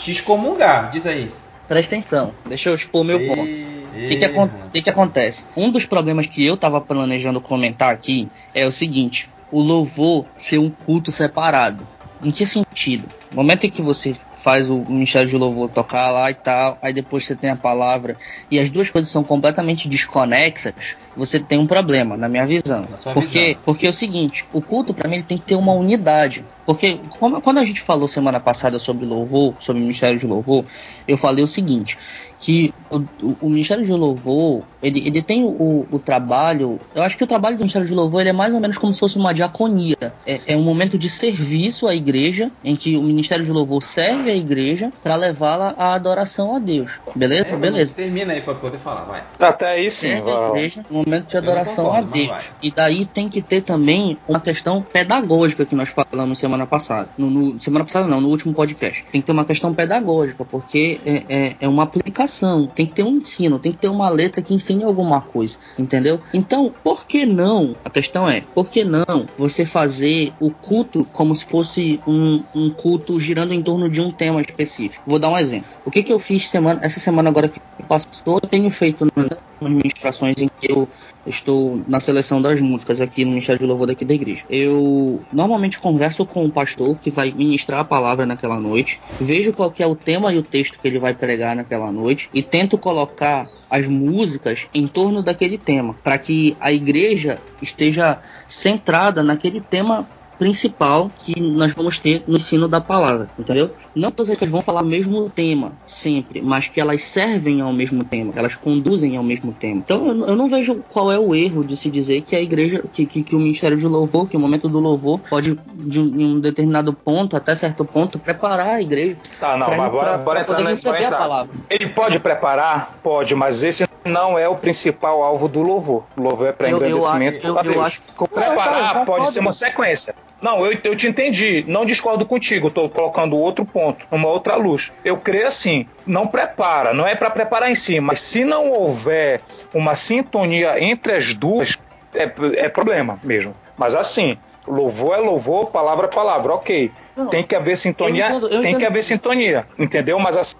te 0.00 0.12
excomungar. 0.12 0.90
Diz 0.90 1.06
aí. 1.06 1.30
Presta 1.68 1.94
atenção. 1.96 2.32
Deixa 2.46 2.70
eu 2.70 2.74
expor 2.74 3.00
o 3.00 3.04
meu 3.04 3.18
ponto. 3.26 3.42
O 3.42 4.06
que, 4.06 4.16
que, 4.16 4.28
que 4.72 4.82
que 4.82 4.90
acontece? 4.90 5.44
Um 5.56 5.70
dos 5.70 5.84
problemas 5.84 6.26
que 6.26 6.44
eu 6.44 6.56
tava 6.56 6.80
planejando 6.80 7.40
comentar 7.40 7.92
aqui 7.92 8.28
é 8.54 8.64
o 8.64 8.72
seguinte: 8.72 9.28
o 9.50 9.60
louvor 9.60 10.24
ser 10.36 10.58
um 10.58 10.70
culto 10.70 11.10
separado. 11.12 11.86
Em 12.22 12.30
que 12.30 12.46
sentido? 12.46 13.08
No 13.30 13.36
momento 13.36 13.64
em 13.64 13.70
que 13.70 13.82
você 13.82 14.16
faz 14.34 14.70
o 14.70 14.78
ministério 14.78 15.28
de 15.28 15.36
louvor 15.36 15.68
tocar 15.68 16.10
lá 16.10 16.30
e 16.30 16.34
tal, 16.34 16.78
aí 16.82 16.92
depois 16.92 17.24
você 17.24 17.36
tem 17.36 17.50
a 17.50 17.56
palavra, 17.56 18.16
e 18.50 18.58
as 18.58 18.70
duas 18.70 18.90
coisas 18.90 19.10
são 19.10 19.22
completamente 19.22 19.88
desconexas, 19.88 20.72
você 21.16 21.38
tem 21.38 21.58
um 21.58 21.66
problema, 21.66 22.16
na 22.16 22.28
minha 22.28 22.46
visão. 22.46 22.86
Na 22.90 23.12
Porque, 23.12 23.46
visão. 23.48 23.60
porque 23.64 23.86
é 23.86 23.90
o 23.90 23.92
seguinte, 23.92 24.44
o 24.52 24.60
culto 24.62 24.94
para 24.94 25.08
mim 25.08 25.16
ele 25.16 25.24
tem 25.24 25.38
que 25.38 25.44
ter 25.44 25.54
uma 25.56 25.72
unidade. 25.72 26.44
Porque 26.64 27.00
como- 27.18 27.40
quando 27.40 27.58
a 27.58 27.64
gente 27.64 27.80
falou 27.80 28.06
semana 28.06 28.38
passada 28.38 28.78
sobre 28.78 29.04
louvor, 29.04 29.54
sobre 29.58 29.80
o 29.80 29.82
ministério 29.84 30.18
de 30.18 30.26
louvor, 30.26 30.64
eu 31.08 31.16
falei 31.16 31.42
o 31.42 31.48
seguinte, 31.48 31.98
que 32.38 32.72
o, 32.90 32.98
o- 33.20 33.36
o 33.42 33.48
Ministério 33.50 33.84
de 33.84 33.92
Louvor, 33.92 34.62
ele, 34.82 35.00
ele 35.06 35.22
tem 35.22 35.44
o, 35.44 35.86
o 35.90 35.98
trabalho, 35.98 36.80
eu 36.94 37.02
acho 37.02 37.16
que 37.16 37.22
o 37.24 37.26
trabalho 37.26 37.56
do 37.56 37.60
Ministério 37.60 37.86
de 37.86 37.94
Louvor 37.94 38.20
ele 38.20 38.30
é 38.30 38.32
mais 38.32 38.52
ou 38.54 38.60
menos 38.60 38.78
como 38.78 38.92
se 38.92 38.98
fosse 39.00 39.16
uma 39.16 39.32
diaconia. 39.32 39.96
É, 40.26 40.40
é 40.48 40.56
um 40.56 40.62
momento 40.62 40.96
de 40.98 41.08
serviço 41.10 41.86
à 41.86 41.94
igreja, 41.94 42.50
em 42.64 42.74
que 42.76 42.96
o 42.96 43.02
Ministério 43.02 43.44
de 43.44 43.50
Louvor 43.52 43.82
serve 43.82 44.21
a 44.30 44.34
igreja 44.36 44.92
para 45.02 45.16
levá-la 45.16 45.74
à 45.76 45.94
adoração 45.94 46.54
a 46.54 46.58
Deus. 46.58 46.92
Beleza? 47.14 47.54
É, 47.54 47.56
Beleza. 47.56 47.94
Termina 47.94 48.32
aí 48.32 48.40
para 48.40 48.54
poder 48.54 48.78
falar, 48.78 49.04
vai. 49.04 49.22
Até 49.38 49.66
aí 49.66 49.90
sim. 49.90 50.08
Serve 50.10 50.30
a 50.30 50.34
vai. 50.36 50.48
igreja 50.50 50.84
um 50.90 50.94
momento 50.98 51.28
de 51.28 51.36
adoração 51.36 51.84
concordo, 51.86 52.08
a 52.08 52.12
Deus. 52.12 52.50
E 52.62 52.70
daí 52.70 53.04
tem 53.04 53.28
que 53.28 53.40
ter 53.42 53.60
também 53.62 54.16
uma 54.28 54.40
questão 54.40 54.82
pedagógica 54.82 55.64
que 55.64 55.74
nós 55.74 55.88
falamos 55.88 56.38
semana 56.38 56.66
passada. 56.66 57.08
No, 57.16 57.30
no- 57.30 57.60
semana 57.60 57.84
passada 57.84 58.06
não, 58.06 58.20
no 58.20 58.28
último 58.28 58.52
podcast. 58.54 59.04
Tem 59.10 59.20
que 59.20 59.26
ter 59.26 59.32
uma 59.32 59.44
questão 59.44 59.72
pedagógica, 59.74 60.44
porque 60.44 61.00
é, 61.04 61.22
é, 61.28 61.56
é 61.60 61.68
uma 61.68 61.82
aplicação, 61.82 62.66
tem 62.66 62.86
que 62.86 62.92
ter 62.92 63.02
um 63.02 63.16
ensino, 63.16 63.58
tem 63.58 63.72
que 63.72 63.78
ter 63.78 63.88
uma 63.88 64.08
letra 64.08 64.40
que 64.42 64.54
ensine 64.54 64.84
alguma 64.84 65.20
coisa, 65.20 65.58
entendeu? 65.78 66.20
Então, 66.32 66.72
por 66.82 67.06
que 67.06 67.24
não? 67.26 67.74
A 67.84 67.90
questão 67.90 68.28
é, 68.28 68.42
por 68.54 68.68
que 68.68 68.84
não 68.84 69.26
você 69.36 69.64
fazer 69.64 70.32
o 70.40 70.50
culto 70.50 71.06
como 71.12 71.34
se 71.34 71.44
fosse 71.44 72.00
um, 72.06 72.42
um 72.54 72.70
culto 72.70 73.18
girando 73.18 73.52
em 73.52 73.62
torno 73.62 73.88
de 73.88 74.00
um 74.00 74.10
tema 74.12 74.40
específico? 74.40 75.02
Vou 75.06 75.18
dar 75.18 75.28
um 75.28 75.38
exemplo. 75.38 75.68
O 75.84 75.90
que, 75.90 76.02
que 76.02 76.12
eu 76.12 76.18
fiz 76.18 76.48
semana, 76.48 76.80
essa 76.82 77.00
semana 77.00 77.30
agora 77.30 77.48
que 77.48 77.60
passou, 77.88 78.38
eu 78.42 78.48
tenho 78.48 78.70
feito 78.70 79.06
nas 79.16 79.70
ministrações 79.70 80.36
em 80.38 80.48
que 80.48 80.70
eu 80.70 80.88
estou 81.26 81.82
na 81.86 82.00
seleção 82.00 82.42
das 82.42 82.60
músicas 82.60 83.00
aqui 83.00 83.24
no 83.24 83.30
Ministério 83.30 83.58
de 83.58 83.66
Louvor 83.66 83.86
daqui 83.86 84.04
da 84.04 84.14
igreja. 84.14 84.44
Eu 84.50 85.22
normalmente 85.32 85.78
converso 85.78 86.26
com 86.26 86.44
o 86.44 86.50
pastor 86.50 86.96
que 86.98 87.10
vai 87.10 87.32
ministrar 87.32 87.80
a 87.80 87.84
palavra 87.84 88.26
naquela 88.26 88.58
noite, 88.58 89.00
vejo 89.20 89.52
qual 89.52 89.70
que 89.70 89.82
é 89.82 89.86
o 89.86 89.94
tema 89.94 90.32
e 90.32 90.38
o 90.38 90.42
texto 90.42 90.78
que 90.78 90.88
ele 90.88 90.98
vai 90.98 91.14
pregar 91.14 91.54
naquela 91.54 91.90
noite 91.92 92.28
e 92.34 92.42
tento 92.42 92.76
colocar 92.76 93.48
as 93.70 93.86
músicas 93.88 94.66
em 94.74 94.86
torno 94.86 95.22
daquele 95.22 95.56
tema, 95.56 95.94
para 96.04 96.18
que 96.18 96.56
a 96.60 96.70
igreja 96.70 97.38
esteja 97.60 98.18
centrada 98.46 99.22
naquele 99.22 99.60
tema 99.60 100.06
principal 100.42 101.08
que 101.18 101.40
nós 101.40 101.72
vamos 101.72 101.98
ter 102.00 102.24
no 102.26 102.36
ensino 102.36 102.66
da 102.66 102.80
palavra, 102.80 103.30
entendeu? 103.38 103.70
Não 103.94 104.10
todas 104.10 104.36
elas 104.36 104.50
vão 104.50 104.60
falar 104.60 104.82
o 104.82 104.86
mesmo 104.86 105.30
tema 105.30 105.72
sempre, 105.86 106.42
mas 106.42 106.66
que 106.66 106.80
elas 106.80 107.04
servem 107.04 107.60
ao 107.60 107.72
mesmo 107.72 108.02
tema, 108.02 108.32
elas 108.34 108.56
conduzem 108.56 109.16
ao 109.16 109.22
mesmo 109.22 109.52
tema. 109.52 109.76
Então 109.76 110.04
eu, 110.06 110.26
eu 110.28 110.36
não 110.36 110.48
vejo 110.48 110.82
qual 110.90 111.12
é 111.12 111.18
o 111.18 111.32
erro 111.34 111.64
de 111.64 111.76
se 111.76 111.88
dizer 111.88 112.22
que 112.22 112.34
a 112.34 112.40
igreja, 112.40 112.82
que, 112.92 113.06
que, 113.06 113.22
que 113.22 113.36
o 113.36 113.38
ministério 113.38 113.76
de 113.78 113.86
louvor, 113.86 114.28
que 114.28 114.36
o 114.36 114.40
momento 114.40 114.68
do 114.68 114.80
louvor 114.80 115.20
pode 115.30 115.56
de 115.74 116.00
um, 116.00 116.06
em 116.20 116.24
um 116.34 116.40
determinado 116.40 116.92
ponto 116.92 117.36
até 117.36 117.54
certo 117.54 117.84
ponto 117.84 118.18
preparar 118.18 118.66
a 118.76 118.82
igreja 118.82 119.16
Tá, 119.38 119.56
não, 119.56 119.66
pra, 119.66 119.76
mas 119.76 119.92
bora, 119.92 120.04
pra- 120.14 120.18
bora 120.18 120.44
pra 120.44 120.54
entrar, 120.58 120.68
receber 120.70 121.02
Bora 121.04 121.08
a 121.08 121.18
palavra. 121.18 121.54
Ele 121.70 121.86
pode 121.88 122.18
preparar? 122.18 122.98
Pode, 123.02 123.34
mas 123.34 123.62
esse 123.62 123.84
não 124.04 124.36
é 124.38 124.48
o 124.48 124.56
principal 124.56 125.22
alvo 125.22 125.46
do 125.48 125.62
louvor. 125.62 126.04
O 126.16 126.22
louvor 126.22 126.48
é 126.48 126.52
para 126.52 126.68
Eu, 126.68 126.78
eu, 126.78 126.98
engrandecimento 126.98 127.46
eu, 127.46 127.54
da 127.54 127.60
eu 127.60 127.72
Deus. 127.72 127.84
acho 127.84 128.00
que 128.02 128.12
Preparar 128.28 129.04
pode 129.04 129.24
não, 129.26 129.32
ser 129.32 129.40
uma 129.40 129.52
sequência. 129.52 130.14
Não, 130.42 130.66
eu, 130.66 130.76
eu 130.82 130.96
te 130.96 131.06
entendi. 131.06 131.64
Não 131.68 131.84
discordo 131.86 132.26
contigo. 132.26 132.68
Estou 132.68 132.88
colocando 132.90 133.36
outro 133.36 133.64
ponto, 133.64 134.06
uma 134.10 134.28
outra 134.28 134.56
luz. 134.56 134.92
Eu 135.04 135.16
creio 135.16 135.46
assim: 135.46 135.86
não 136.06 136.26
prepara, 136.26 136.92
não 136.92 137.06
é 137.06 137.14
para 137.14 137.30
preparar 137.30 137.70
em 137.70 137.74
si, 137.76 138.00
mas 138.00 138.20
se 138.20 138.44
não 138.44 138.70
houver 138.70 139.40
uma 139.72 139.94
sintonia 139.94 140.82
entre 140.82 141.12
as 141.12 141.32
duas, 141.34 141.78
é, 142.14 142.30
é 142.56 142.68
problema 142.68 143.18
mesmo. 143.22 143.54
Mas 143.76 143.94
assim, 143.94 144.36
louvor 144.66 145.14
é 145.14 145.18
louvor, 145.18 145.70
palavra 145.70 146.06
é 146.06 146.10
palavra, 146.10 146.52
ok. 146.54 146.90
Não, 147.16 147.26
tem 147.28 147.42
que 147.42 147.54
haver 147.54 147.76
sintonia, 147.76 148.28
entendo- 148.28 148.48
tem 148.48 148.60
que 148.62 148.68
entendo. 148.68 148.86
haver 148.86 149.04
sintonia, 149.04 149.66
entendeu? 149.78 150.18
Mas 150.18 150.36
assim, 150.36 150.56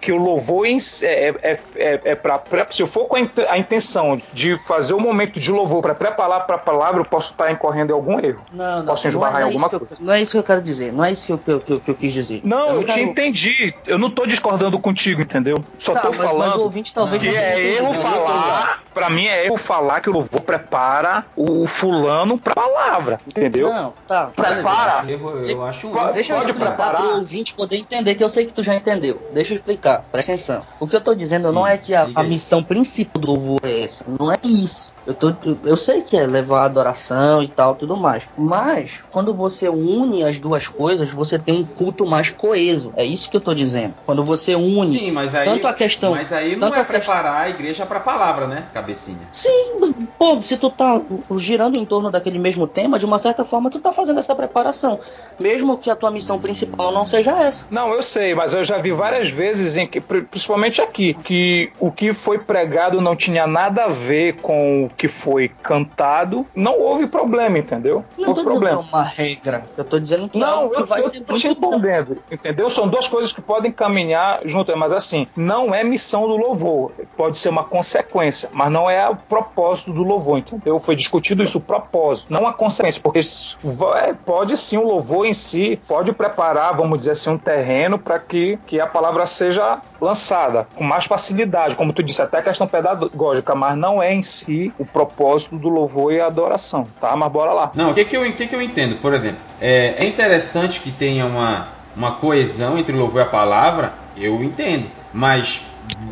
que 0.00 0.12
o 0.12 0.16
louvor 0.16 0.66
em 0.66 0.78
si 0.78 1.06
é, 1.06 1.28
é, 1.42 1.58
é, 1.76 2.00
é 2.04 2.14
pra, 2.14 2.38
pra- 2.38 2.66
Se 2.70 2.82
eu 2.82 2.86
for 2.86 3.06
com 3.06 3.16
a, 3.16 3.20
int- 3.20 3.38
a 3.48 3.56
intenção 3.58 4.20
de 4.32 4.56
fazer 4.66 4.94
o 4.94 5.00
momento 5.00 5.38
de 5.40 5.50
louvor 5.50 5.80
para 5.82 5.94
preparar 5.94 6.46
para 6.46 6.56
a 6.56 6.58
palavra, 6.58 7.00
eu 7.00 7.04
posso 7.04 7.32
estar 7.32 7.50
incorrendo 7.50 7.90
em 7.90 7.94
algum 7.94 8.18
erro. 8.20 8.42
Não, 8.52 8.78
não, 8.80 8.86
Posso 8.86 9.04
não, 9.04 9.10
esbarrar 9.10 9.40
é, 9.40 9.44
em 9.44 9.44
não, 9.44 9.50
é 9.50 9.52
alguma 9.54 9.66
isso 9.66 9.70
que 9.70 9.74
eu, 9.76 9.80
coisa. 9.80 9.96
não 10.00 10.12
é 10.12 10.20
isso 10.22 10.32
que 10.32 10.38
eu 10.38 10.42
quero 10.42 10.62
dizer. 10.62 10.92
Não 10.92 11.04
é 11.04 11.12
isso 11.12 11.26
que 11.26 11.32
eu, 11.32 11.38
que 11.38 11.50
eu, 11.52 11.60
que 11.60 11.72
eu, 11.72 11.80
que 11.80 11.90
eu 11.90 11.94
quis 11.94 12.12
dizer. 12.12 12.40
Não, 12.44 12.68
eu, 12.68 12.74
não 12.76 12.84
te 12.84 12.94
quero- 12.94 13.00
entendi. 13.02 13.74
Eu 13.86 13.98
não 13.98 14.10
tô 14.10 14.26
discordando 14.26 14.78
contigo, 14.78 15.22
entendeu? 15.22 15.64
Só 15.78 15.92
Tá, 15.94 16.00
tô 16.02 16.08
mas- 16.08 16.18
mas 16.18 16.30
falando 16.30 16.56
o 16.56 16.62
ouvinte 16.62 16.92
talvez 16.92 17.22
que 17.22 17.28
não 17.30 17.36
é 17.38 17.60
erro 17.60 17.86
Não, 17.86 17.94
falar. 17.94 18.82
Pra 18.94 19.10
mim 19.10 19.26
é 19.26 19.46
erro 19.46 19.56
falar 19.56 20.00
que 20.00 20.08
o 20.08 20.12
louvor 20.12 20.40
prepara 20.42 21.24
o 21.36 21.66
fulano 21.66 22.38
pra 22.38 22.54
palavra, 22.54 23.18
entendeu? 23.26 23.68
Não, 23.68 23.92
tá. 24.06 24.30
beleza. 24.36 24.68
Prepara. 24.68 25.04
Eu, 25.10 25.44
eu 25.46 25.64
acho 25.64 25.88
um. 25.88 26.12
Deixa 26.12 26.32
eu 26.32 26.38
explicar 26.38 26.66
preparar? 26.76 27.02
pro 27.02 27.16
ouvinte 27.16 27.54
poder 27.54 27.76
entender, 27.76 28.14
que 28.14 28.22
eu 28.22 28.28
sei 28.28 28.44
que 28.44 28.52
tu 28.54 28.62
já 28.62 28.74
entendeu. 28.74 29.20
Deixa 29.32 29.53
eu 29.54 29.58
explicar, 29.58 30.04
presta 30.10 30.32
atenção. 30.32 30.62
O 30.80 30.86
que 30.86 30.96
eu 30.96 31.00
tô 31.00 31.14
dizendo 31.14 31.52
não 31.52 31.66
é 31.66 31.76
que 31.76 31.94
a, 31.94 32.08
a 32.14 32.22
missão 32.22 32.62
principal 32.62 33.20
do 33.20 33.28
louvor 33.28 33.60
é 33.64 33.82
essa. 33.82 34.04
Não 34.18 34.30
é 34.30 34.38
isso. 34.44 34.94
Eu, 35.06 35.12
tô, 35.12 35.28
eu, 35.44 35.58
eu 35.64 35.76
sei 35.76 36.00
que 36.00 36.16
é 36.16 36.26
levar 36.26 36.62
a 36.62 36.64
adoração 36.64 37.42
e 37.42 37.48
tal, 37.48 37.74
tudo 37.74 37.96
mais. 37.96 38.26
Mas, 38.36 39.04
quando 39.10 39.34
você 39.34 39.68
une 39.68 40.24
as 40.24 40.38
duas 40.38 40.66
coisas, 40.66 41.10
você 41.10 41.38
tem 41.38 41.54
um 41.54 41.64
culto 41.64 42.06
mais 42.06 42.30
coeso. 42.30 42.92
É 42.96 43.04
isso 43.04 43.30
que 43.30 43.36
eu 43.36 43.40
tô 43.40 43.54
dizendo. 43.54 43.94
Quando 44.06 44.24
você 44.24 44.54
une 44.54 44.98
Sim, 44.98 45.10
mas 45.10 45.34
aí. 45.34 45.44
tanto 45.44 45.66
a 45.66 45.74
questão. 45.74 46.12
Mas 46.12 46.32
aí 46.32 46.56
não 46.56 46.68
tanto 46.68 46.78
é 46.78 46.80
a 46.80 46.84
preparar 46.84 47.42
a 47.42 47.50
igreja 47.50 47.84
pra 47.84 48.00
palavra, 48.00 48.46
né, 48.46 48.64
cabecinha? 48.72 49.28
Sim, 49.30 49.94
pô, 50.18 50.40
se 50.40 50.56
tu 50.56 50.70
tá 50.70 51.00
girando 51.36 51.78
em 51.78 51.84
torno 51.84 52.10
daquele 52.10 52.38
mesmo 52.38 52.66
tema, 52.66 52.98
de 52.98 53.04
uma 53.04 53.18
certa 53.18 53.44
forma 53.44 53.70
tu 53.70 53.80
tá 53.80 53.92
fazendo 53.92 54.18
essa 54.18 54.34
preparação. 54.34 54.98
Mesmo 55.38 55.76
que 55.76 55.90
a 55.90 55.96
tua 55.96 56.10
missão 56.10 56.38
principal 56.38 56.92
não 56.92 57.06
seja 57.06 57.32
essa. 57.42 57.66
Não, 57.70 57.92
eu 57.92 58.02
sei, 58.02 58.34
mas 58.34 58.54
eu 58.54 58.64
já 58.64 58.78
vi 58.78 58.90
várias 58.90 59.28
vezes, 59.28 59.43
em 59.76 59.86
que, 59.86 60.00
pri- 60.00 60.22
principalmente 60.22 60.80
aqui, 60.80 61.14
que 61.14 61.70
o 61.78 61.90
que 61.90 62.12
foi 62.12 62.38
pregado 62.38 63.00
não 63.00 63.14
tinha 63.16 63.46
nada 63.46 63.84
a 63.84 63.88
ver 63.88 64.34
com 64.40 64.84
o 64.84 64.88
que 64.88 65.08
foi 65.08 65.48
cantado. 65.62 66.46
Não 66.54 66.78
houve 66.80 67.06
problema, 67.06 67.58
entendeu? 67.58 68.04
Não 68.18 68.28
houve 68.28 68.42
tô 68.42 68.48
dizendo 68.48 68.60
que 68.60 68.66
é 68.66 68.70
problema. 68.70 68.88
uma 68.92 69.02
regra. 69.02 69.64
Eu 69.76 69.84
tô 69.84 69.98
dizendo 69.98 70.28
que 70.28 70.38
é 70.38 70.40
Não, 70.40 70.48
algo 70.60 70.74
que 70.74 70.80
eu, 70.82 70.86
vai 70.86 71.00
eu 71.00 71.08
ser 71.08 71.20
tô 71.20 71.34
te 71.36 71.48
entendendo, 71.48 72.18
entendeu? 72.30 72.70
São 72.70 72.88
duas 72.88 73.06
coisas 73.08 73.32
que 73.32 73.40
podem 73.42 73.70
caminhar 73.70 74.40
juntas, 74.44 74.76
mas 74.76 74.92
assim, 74.92 75.26
não 75.36 75.74
é 75.74 75.82
missão 75.84 76.26
do 76.26 76.36
louvor. 76.36 76.92
Pode 77.16 77.38
ser 77.38 77.48
uma 77.48 77.64
consequência, 77.64 78.48
mas 78.52 78.70
não 78.72 78.88
é 78.88 79.08
o 79.08 79.16
propósito 79.16 79.92
do 79.92 80.02
louvor, 80.02 80.38
entendeu? 80.38 80.78
Foi 80.78 80.96
discutido 80.96 81.42
isso, 81.42 81.58
o 81.58 81.60
propósito, 81.60 82.32
não 82.32 82.46
a 82.46 82.52
consequência, 82.52 83.00
porque 83.02 83.20
vai- 83.62 84.14
pode 84.14 84.56
sim 84.56 84.76
o 84.76 84.84
louvor 84.86 85.26
em 85.26 85.34
si, 85.34 85.78
pode 85.86 86.12
preparar, 86.12 86.76
vamos 86.76 86.98
dizer 86.98 87.12
assim, 87.12 87.30
um 87.30 87.38
terreno 87.38 87.98
para 87.98 88.18
que, 88.18 88.58
que 88.66 88.80
a 88.80 88.86
palavra 88.86 89.26
seja 89.34 89.80
lançada 90.00 90.66
com 90.74 90.84
mais 90.84 91.04
facilidade, 91.04 91.74
como 91.74 91.92
tu 91.92 92.02
disse, 92.02 92.22
até 92.22 92.40
questão 92.42 92.66
pedagógica, 92.66 93.54
mas 93.54 93.76
não 93.76 94.02
é 94.02 94.14
em 94.14 94.22
si 94.22 94.72
o 94.78 94.84
propósito 94.84 95.56
do 95.56 95.68
louvor 95.68 96.12
e 96.12 96.20
a 96.20 96.26
adoração, 96.26 96.86
tá? 97.00 97.14
Mas 97.16 97.30
bora 97.30 97.52
lá. 97.52 97.72
Não, 97.74 97.90
o 97.90 97.94
que, 97.94 98.04
que, 98.04 98.16
eu, 98.16 98.32
que, 98.32 98.46
que 98.46 98.54
eu 98.54 98.62
entendo? 98.62 98.96
Por 98.96 99.12
exemplo, 99.14 99.40
é, 99.60 99.94
é 99.98 100.06
interessante 100.06 100.80
que 100.80 100.90
tenha 100.90 101.26
uma, 101.26 101.68
uma 101.96 102.12
coesão 102.12 102.78
entre 102.78 102.94
o 102.94 102.98
louvor 102.98 103.22
e 103.22 103.24
a 103.24 103.28
palavra, 103.28 103.92
eu 104.16 104.42
entendo. 104.42 104.86
Mas 105.12 105.64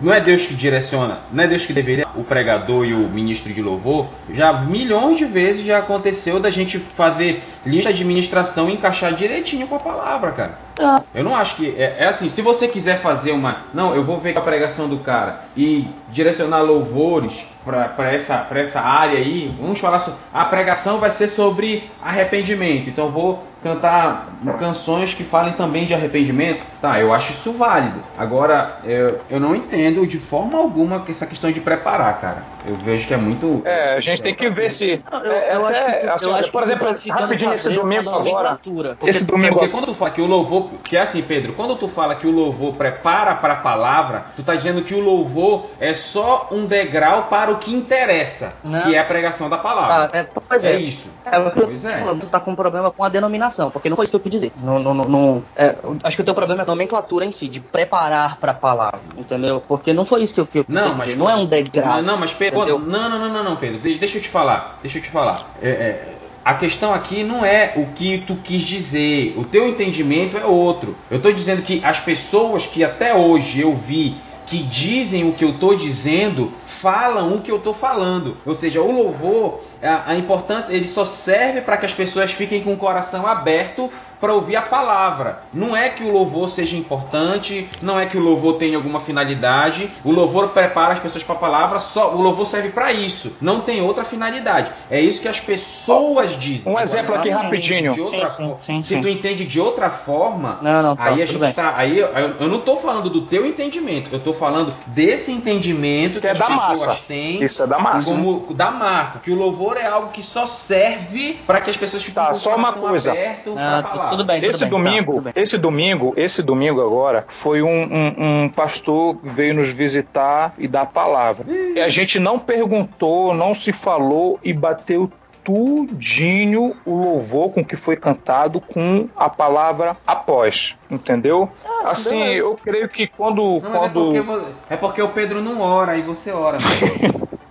não 0.03 0.13
é 0.13 0.21
Deus 0.21 0.47
que 0.47 0.55
direciona, 0.55 1.21
não 1.33 1.45
é 1.45 1.47
Deus 1.47 1.65
que 1.65 1.73
deveria, 1.73 2.07
o 2.17 2.25
pregador 2.25 2.85
e 2.85 2.93
o 2.93 3.09
ministro 3.09 3.53
de 3.53 3.63
louvor. 3.63 4.09
Já 4.31 4.53
milhões 4.53 5.17
de 5.17 5.25
vezes 5.25 5.65
já 5.65 5.79
aconteceu 5.79 6.41
da 6.41 6.51
gente 6.51 6.79
fazer 6.79 7.43
lista 7.65 7.93
de 7.93 8.05
ministração 8.05 8.69
e 8.69 8.75
encaixar 8.75 9.15
direitinho 9.15 9.69
com 9.69 9.77
a 9.77 9.79
palavra, 9.79 10.33
cara. 10.33 10.59
Ah, 10.79 11.03
Eu 11.15 11.23
não 11.23 11.37
acho 11.37 11.57
que. 11.57 11.75
É, 11.79 11.99
é 12.01 12.07
assim, 12.07 12.29
se 12.29 12.43
você 12.43 12.67
quiser 12.67 12.99
fazer 12.99 13.33
uma. 13.33 13.59
Não, 13.73 13.95
eu 13.95 14.03
vou 14.03 14.19
ver 14.19 14.37
a 14.37 14.41
pregação 14.41 14.89
do 14.89 14.99
cara 14.99 15.45
e 15.57 15.89
direcionar 16.11 16.63
louvores 16.63 17.47
para 17.65 18.13
essa, 18.13 18.39
pra 18.39 18.61
essa 18.61 18.81
área 18.81 19.19
aí. 19.19 19.55
Vamos 19.61 19.79
falar 19.79 20.01
sobre. 20.01 20.19
A 20.33 20.45
pregação 20.45 20.99
vai 20.99 21.11
ser 21.11 21.29
sobre 21.29 21.91
arrependimento. 22.03 22.89
Então 22.89 23.09
vou 23.09 23.45
cantar 23.63 24.29
canções 24.59 25.15
que 25.15 25.25
falem 25.25 25.53
também 25.53 25.87
de 25.87 25.95
arrependimento. 25.95 26.65
Tá, 26.81 26.99
eu 26.99 27.13
acho 27.13 27.33
isso 27.33 27.53
válido. 27.53 28.03
Agora, 28.19 28.79
eu, 28.85 29.21
eu 29.31 29.39
não 29.39 29.55
entendo 29.55 30.07
de 30.07 30.19
forma 30.19 30.59
alguma 30.59 31.01
que 31.01 31.13
essa 31.13 31.27
questão 31.27 31.53
de 31.53 31.61
preparar, 31.61 32.21
cara. 32.21 32.43
Eu 32.67 32.77
vejo 32.77 33.07
que 33.07 33.15
é 33.15 33.17
muito. 33.17 33.63
É, 33.65 33.95
a 33.95 34.01
gente 34.01 34.23
tem 34.23 34.35
que 34.35 34.49
ver 34.49 34.71
se. 34.71 35.03
eu, 35.13 35.33
é, 35.33 35.57
eu 35.57 35.67
acho 35.67 35.83
até, 35.83 35.93
que, 35.99 36.09
assim, 36.09 36.29
eu 36.29 36.35
acho 36.37 36.53
por 36.53 36.63
que 36.63 36.69
exemplo, 36.69 36.87
tá 36.87 37.15
rapidinho 37.15 37.55
esse 37.55 37.71
domingo 37.71 38.11
agora. 38.11 38.59
Porque 38.63 39.09
Esse 39.09 39.25
domingo 39.25 39.55
Porque 39.55 39.69
quando 39.69 39.87
tu 39.87 39.95
fala 39.95 40.11
que 40.11 40.23
o 40.23 40.27
louvor, 40.27 40.71
que 40.83 40.97
é 40.97 41.01
assim, 41.01 41.23
Pedro, 41.23 41.55
quando 41.55 41.77
tu 41.77 41.89
fala 41.89 42.15
que 42.15 42.27
o 42.27 42.31
louvor 42.31 42.75
prepara 42.75 43.35
para 43.35 43.55
a 43.55 43.57
palavra, 43.57 44.27
tu 44.37 44.43
tá 44.43 44.55
dizendo 44.55 44.83
que 44.83 44.95
o 44.95 45.01
louvor 45.01 45.67
é 45.81 45.93
só 45.95 46.49
um 46.51 46.67
degrau 46.67 47.25
para 47.25 47.51
o 47.51 47.59
que 47.59 47.75
interessa, 47.75 48.53
Não. 48.63 48.83
que 48.83 48.95
é 48.95 48.99
a 48.99 49.05
pregação 49.05 49.49
da 49.49 49.59
palavra. 49.59 50.09
Ah, 50.13 50.19
é, 50.19 50.23
pois 50.25 50.65
é 50.65 50.73
é. 50.73 50.81
isso. 50.81 51.09
É, 51.25 51.41
Pois 51.51 51.85
é. 51.85 52.15
tu 52.19 52.29
tá 52.29 52.41
com 52.41 52.53
um 52.53 52.57
problema 52.57 52.91
com 52.91 53.05
a 53.05 53.09
denominação, 53.09 53.52
porque 53.71 53.89
não 53.89 53.97
foi 53.97 54.05
isso 54.05 54.13
que 54.13 54.17
eu 54.17 54.21
quis 54.21 54.31
dizer. 54.33 54.53
Não, 54.63 54.79
não, 54.79 54.95
não, 54.95 55.43
é, 55.57 55.77
acho 56.03 56.17
que 56.17 56.23
o 56.23 56.25
teu 56.25 56.35
problema 56.35 56.63
é 56.63 56.65
a 56.65 56.67
nomenclatura 56.67 57.25
em 57.25 57.33
si, 57.33 57.49
de 57.49 57.61
preparar 57.61 58.39
pra 58.39 58.55
palavra, 58.55 59.01
entendeu? 59.17 59.63
Porque 59.67 59.93
não 59.93 60.05
foi 60.05 60.23
isso 60.23 60.35
que 60.35 60.41
eu, 60.41 60.47
que 60.47 60.59
eu 60.59 60.65
Não, 60.69 60.83
quis 60.91 60.91
mas 60.99 61.05
dizer, 61.05 61.17
não 61.19 61.29
é 61.31 61.37
um 61.37 61.47
degrau. 61.47 61.97
Não, 61.97 62.03
não, 62.03 62.17
mas 62.19 62.33
Pedro, 62.33 62.79
não, 62.79 63.09
não, 63.11 63.19
não, 63.19 63.33
não, 63.33 63.45
não, 63.45 63.57
Pedro. 63.57 63.79
De- 63.81 63.99
deixa 63.99 64.19
eu 64.19 64.23
te 64.23 64.29
falar. 64.29 64.79
Deixa 64.83 64.99
eu 64.99 65.03
te 65.03 65.09
falar. 65.11 65.51
É, 65.61 65.69
é, 65.69 66.19
a 66.45 66.55
questão 66.55 66.93
aqui 66.93 67.23
não 67.23 67.45
é 67.45 67.73
o 67.77 67.87
que 67.95 68.19
tu 68.27 68.35
quis 68.37 68.63
dizer. 68.63 69.35
O 69.39 69.45
teu 69.45 69.69
entendimento 69.69 70.37
é 70.37 70.45
outro. 70.45 70.97
Eu 71.11 71.21
tô 71.21 71.31
dizendo 71.31 71.63
que 71.63 71.81
as 71.85 72.01
pessoas 72.01 72.67
que 72.67 72.83
até 72.83 73.15
hoje 73.15 73.61
eu 73.61 73.75
vi 73.75 74.17
que 74.47 74.63
dizem 74.63 75.29
o 75.29 75.33
que 75.33 75.45
eu 75.45 75.59
tô 75.59 75.75
dizendo 75.75 76.53
falam 76.67 77.37
o 77.37 77.41
que 77.41 77.51
eu 77.51 77.61
tô 77.61 77.73
falando. 77.73 78.37
Ou 78.45 78.55
seja, 78.55 78.81
o 78.81 78.91
louvor, 78.91 79.61
a, 79.81 80.11
a 80.11 80.17
importância, 80.17 80.73
ele 80.73 80.89
só 80.89 81.05
serve 81.05 81.61
para 81.61 81.77
que 81.77 81.87
as 81.87 81.95
pessoas 81.95 82.33
fiquem 82.33 82.63
com 82.63 82.73
o 82.73 82.77
coração 82.77 83.27
aberto 83.27 83.91
para 84.23 84.33
ouvir 84.33 84.55
a 84.55 84.63
palavra. 84.63 85.41
Não 85.53 85.77
é 85.77 85.89
que 85.91 86.05
o 86.05 86.13
louvor 86.13 86.49
seja 86.49 86.77
importante, 86.77 87.69
não 87.83 87.99
é 87.99 88.07
que 88.07 88.17
o 88.17 88.21
louvor 88.21 88.55
tenha 88.55 88.77
alguma 88.77 89.01
finalidade. 89.01 89.91
O 90.05 90.13
louvor 90.13 90.51
prepara 90.51 90.95
as 90.95 91.01
pessoas 91.01 91.25
para 91.25 91.35
a 91.35 91.39
palavra, 91.39 91.81
só 91.81 92.15
o 92.15 92.23
louvor 92.23 92.47
serve 92.47 92.69
para 92.69 92.93
isso. 92.93 93.33
Não 93.41 93.61
tem 93.63 93.83
outra 93.83 94.05
finalidade. 94.05 94.71
É 94.89 95.01
isso 95.01 95.21
que 95.21 95.27
as 95.27 95.41
pessoas 95.41 96.39
dizem. 96.39 96.63
Um 96.67 96.71
Agora, 96.77 96.85
exemplo 96.85 97.15
aqui 97.17 97.31
rapidinho. 97.31 98.01
outra 98.01 98.31
Sim, 98.31 98.55
sim, 98.63 98.83
sim, 98.83 98.83
se 98.85 99.01
tu 99.03 99.09
entende 99.09 99.45
de 99.45 99.61
outra 99.61 99.91
forma, 99.91 100.59
Não, 100.63 100.83
não, 100.83 100.95
tá, 100.97 101.05
aí 101.07 101.21
a 101.21 101.27
gente 101.27 101.39
bem. 101.41 101.53
tá. 101.53 101.75
Aí 101.77 101.99
eu, 101.99 102.07
eu 102.07 102.49
não 102.49 102.61
tô 102.61 102.77
falando 102.77 103.11
do 103.11 103.23
teu 103.23 103.45
entendimento, 103.45 104.09
eu 104.13 104.21
tô 104.21 104.33
falando 104.33 104.73
desse 104.87 105.33
entendimento 105.33 106.15
que, 106.15 106.21
Que 106.21 106.27
é 106.29 106.31
as 106.31 106.39
da 106.39 106.47
pessoas 106.47 106.87
massa. 106.87 107.03
têm. 107.09 107.43
Isso 107.43 107.61
é 107.61 107.67
da 107.67 107.79
massa. 107.81 108.13
Como 108.15 108.55
da 108.55 108.71
massa, 108.71 109.19
que 109.19 109.33
o 109.33 109.35
louvor 109.35 109.77
é 109.77 109.87
algo 109.87 110.11
que 110.11 110.23
só 110.23 110.47
serve 110.47 111.41
para 111.45 111.61
que 111.61 111.71
as 111.71 111.77
pessoas 111.77 112.05
fiquem 112.05 112.13
Tá, 112.23 112.29
com 112.29 112.35
o 112.35 112.37
só 112.37 112.55
uma 112.55 112.73
coisa. 112.73 113.11
aberto 113.11 113.55
Ah. 113.59 114.12
Tudo 114.13 114.25
bem, 114.25 114.41
tudo 114.41 114.51
Esse 114.51 114.65
bem, 114.65 114.71
tá, 114.71 114.77
domingo, 114.77 115.13
tudo 115.15 115.23
bem. 115.25 115.33
esse 115.37 115.59
domingo, 115.59 116.15
esse 116.17 116.43
domingo 116.43 116.81
agora, 116.81 117.25
foi 117.29 117.63
um, 117.63 117.69
um- 117.83 118.43
um 118.45 118.49
pastor 118.49 119.17
que 119.17 119.29
veio 119.29 119.55
nos 119.55 119.71
visitar 119.71 120.55
e 120.59 120.67
dar 120.69 120.83
a 120.83 120.87
palavra. 120.87 121.45
E 121.51 121.81
a 121.81 121.89
gente 121.89 122.19
não 122.21 122.39
perguntou, 122.39 123.35
não 123.35 123.53
se 123.55 123.73
falou 123.73 124.39
e 124.43 124.53
bateu 124.53 125.11
tudinho 125.45 126.75
o 126.85 126.95
louvor 126.97 127.51
com 127.51 127.65
que 127.65 127.75
foi 127.75 127.97
cantado 127.97 128.61
com 128.61 129.09
a 129.17 129.29
palavra 129.29 129.97
após, 130.07 130.77
entendeu? 130.91 131.49
assim, 131.85 132.19
beleza. 132.21 132.35
eu 132.37 132.55
creio 132.63 132.89
que 132.89 133.09
quando, 133.09 133.61
Não, 133.61 133.75
é, 133.75 133.79
quando 133.79 133.93
porque, 133.93 134.21
vo- 134.21 134.43
é 134.71 134.77
porque 134.77 135.03
o 135.03 135.09
Pedro 135.09 135.43
não 135.43 135.61
ora, 135.61 135.93
aí 135.93 136.03
você 136.03 136.31
ora. 136.31 136.59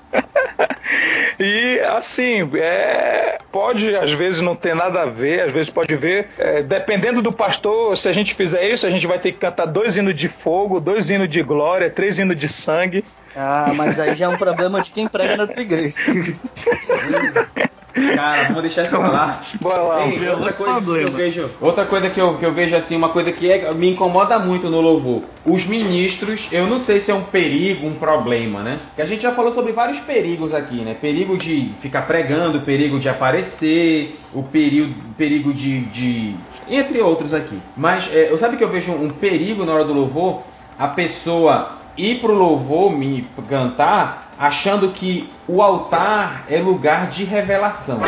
E 1.41 1.80
assim, 1.80 2.47
é, 2.56 3.39
pode 3.51 3.95
às 3.95 4.12
vezes 4.12 4.41
não 4.41 4.56
ter 4.56 4.75
nada 4.75 5.01
a 5.01 5.06
ver, 5.08 5.41
às 5.41 5.51
vezes 5.51 5.71
pode 5.71 5.95
ver. 5.95 6.30
é, 6.38 6.62
dependendo 6.62 7.19
do 7.19 7.34
pastor, 7.34 7.97
se 7.97 8.08
a 8.08 8.12
gente 8.12 8.36
fizer 8.36 8.69
isso, 8.69 8.86
a 8.86 8.91
gente 8.91 9.08
vai 9.08 9.17
ter 9.17 9.32
que 9.32 9.39
cantar 9.39 9.65
dois 9.65 9.97
hinos 9.97 10.13
de 10.15 10.30
fogo, 10.30 10.80
dois 10.80 11.10
hinos 11.10 11.27
de 11.27 11.41
glória, 11.41 11.89
três 11.89 12.19
hinos 12.19 12.38
de 12.38 12.47
sangue. 12.47 13.04
Ah, 13.36 13.71
mas 13.75 13.99
aí 13.99 14.13
já 14.13 14.25
é 14.25 14.30
um 14.30 14.38
problema 14.38 14.82
de 14.82 14.91
quem 14.91 15.08
prega 15.08 15.36
na 15.36 15.47
tua 15.47 15.63
igreja. 15.63 15.95
Cara, 17.93 18.43
vamos 18.45 18.62
deixar 18.62 18.84
isso 18.84 18.97
pra 18.97 19.10
lá. 19.10 19.41
Bora 19.60 19.82
lá. 19.82 20.08
Ei, 20.08 20.30
outra, 20.30 20.54
coisa 20.54 20.73
que 20.75 20.82
problema. 20.82 21.10
eu 21.10 21.13
vejo, 21.13 21.49
outra 21.60 21.86
coisa 21.86 22.10
que 22.10 22.19
eu, 22.19 22.36
que 22.38 22.45
eu 22.45 22.51
vejo 22.54 22.75
assim, 22.75 22.95
uma 22.95 23.10
coisa 23.10 23.32
que 23.32 23.51
é- 23.51 23.73
me 23.73 23.89
incomoda 23.89 24.39
muito 24.39 24.69
no 24.69 24.80
louvor. 24.82 25.23
Os 25.45 25.65
ministros, 25.65 26.47
eu 26.51 26.67
não 26.67 26.80
sei 26.80 26.99
se 26.99 27.12
é 27.12 27.13
um 27.13 27.23
perigo, 27.23 27.86
um 27.88 27.95
problema, 27.95 28.62
né? 28.62 28.80
Que 28.95 29.01
a 29.01 29.06
gente 29.06 29.21
já 29.21 29.32
falou 29.34 29.51
sobre 29.51 29.71
vários 29.71 29.99
perigos 29.99 30.54
aqui, 30.54 30.75
né? 30.82 30.95
Perigo 30.99 31.38
de 31.38 31.71
ficar 31.80 32.04
pregando, 32.04 32.62
perigo 32.62 32.99
de 32.99 33.10
aparecer, 33.10 34.17
o 34.34 34.43
perigo, 34.43 34.93
perigo 35.17 35.54
de, 35.54 35.82
de. 35.82 36.36
Entre 36.69 37.01
outros 37.01 37.34
aqui. 37.34 37.60
Mas 37.75 38.10
é, 38.13 38.32
eu 38.32 38.38
sabe 38.38 38.56
que 38.56 38.63
eu 38.63 38.69
vejo 38.69 38.91
um 38.91 39.10
perigo 39.10 39.65
na 39.65 39.73
hora 39.73 39.84
do 39.84 39.93
louvor? 39.93 40.43
A 40.80 40.88
pessoa 40.88 41.80
ir 41.97 42.19
pro 42.19 42.34
louvor 42.34 42.91
me 42.91 43.27
cantar 43.47 44.32
achando 44.38 44.89
que 44.89 45.30
o 45.47 45.62
altar 45.62 46.45
é 46.49 46.60
lugar 46.60 47.08
de 47.08 47.23
revelação. 47.23 47.99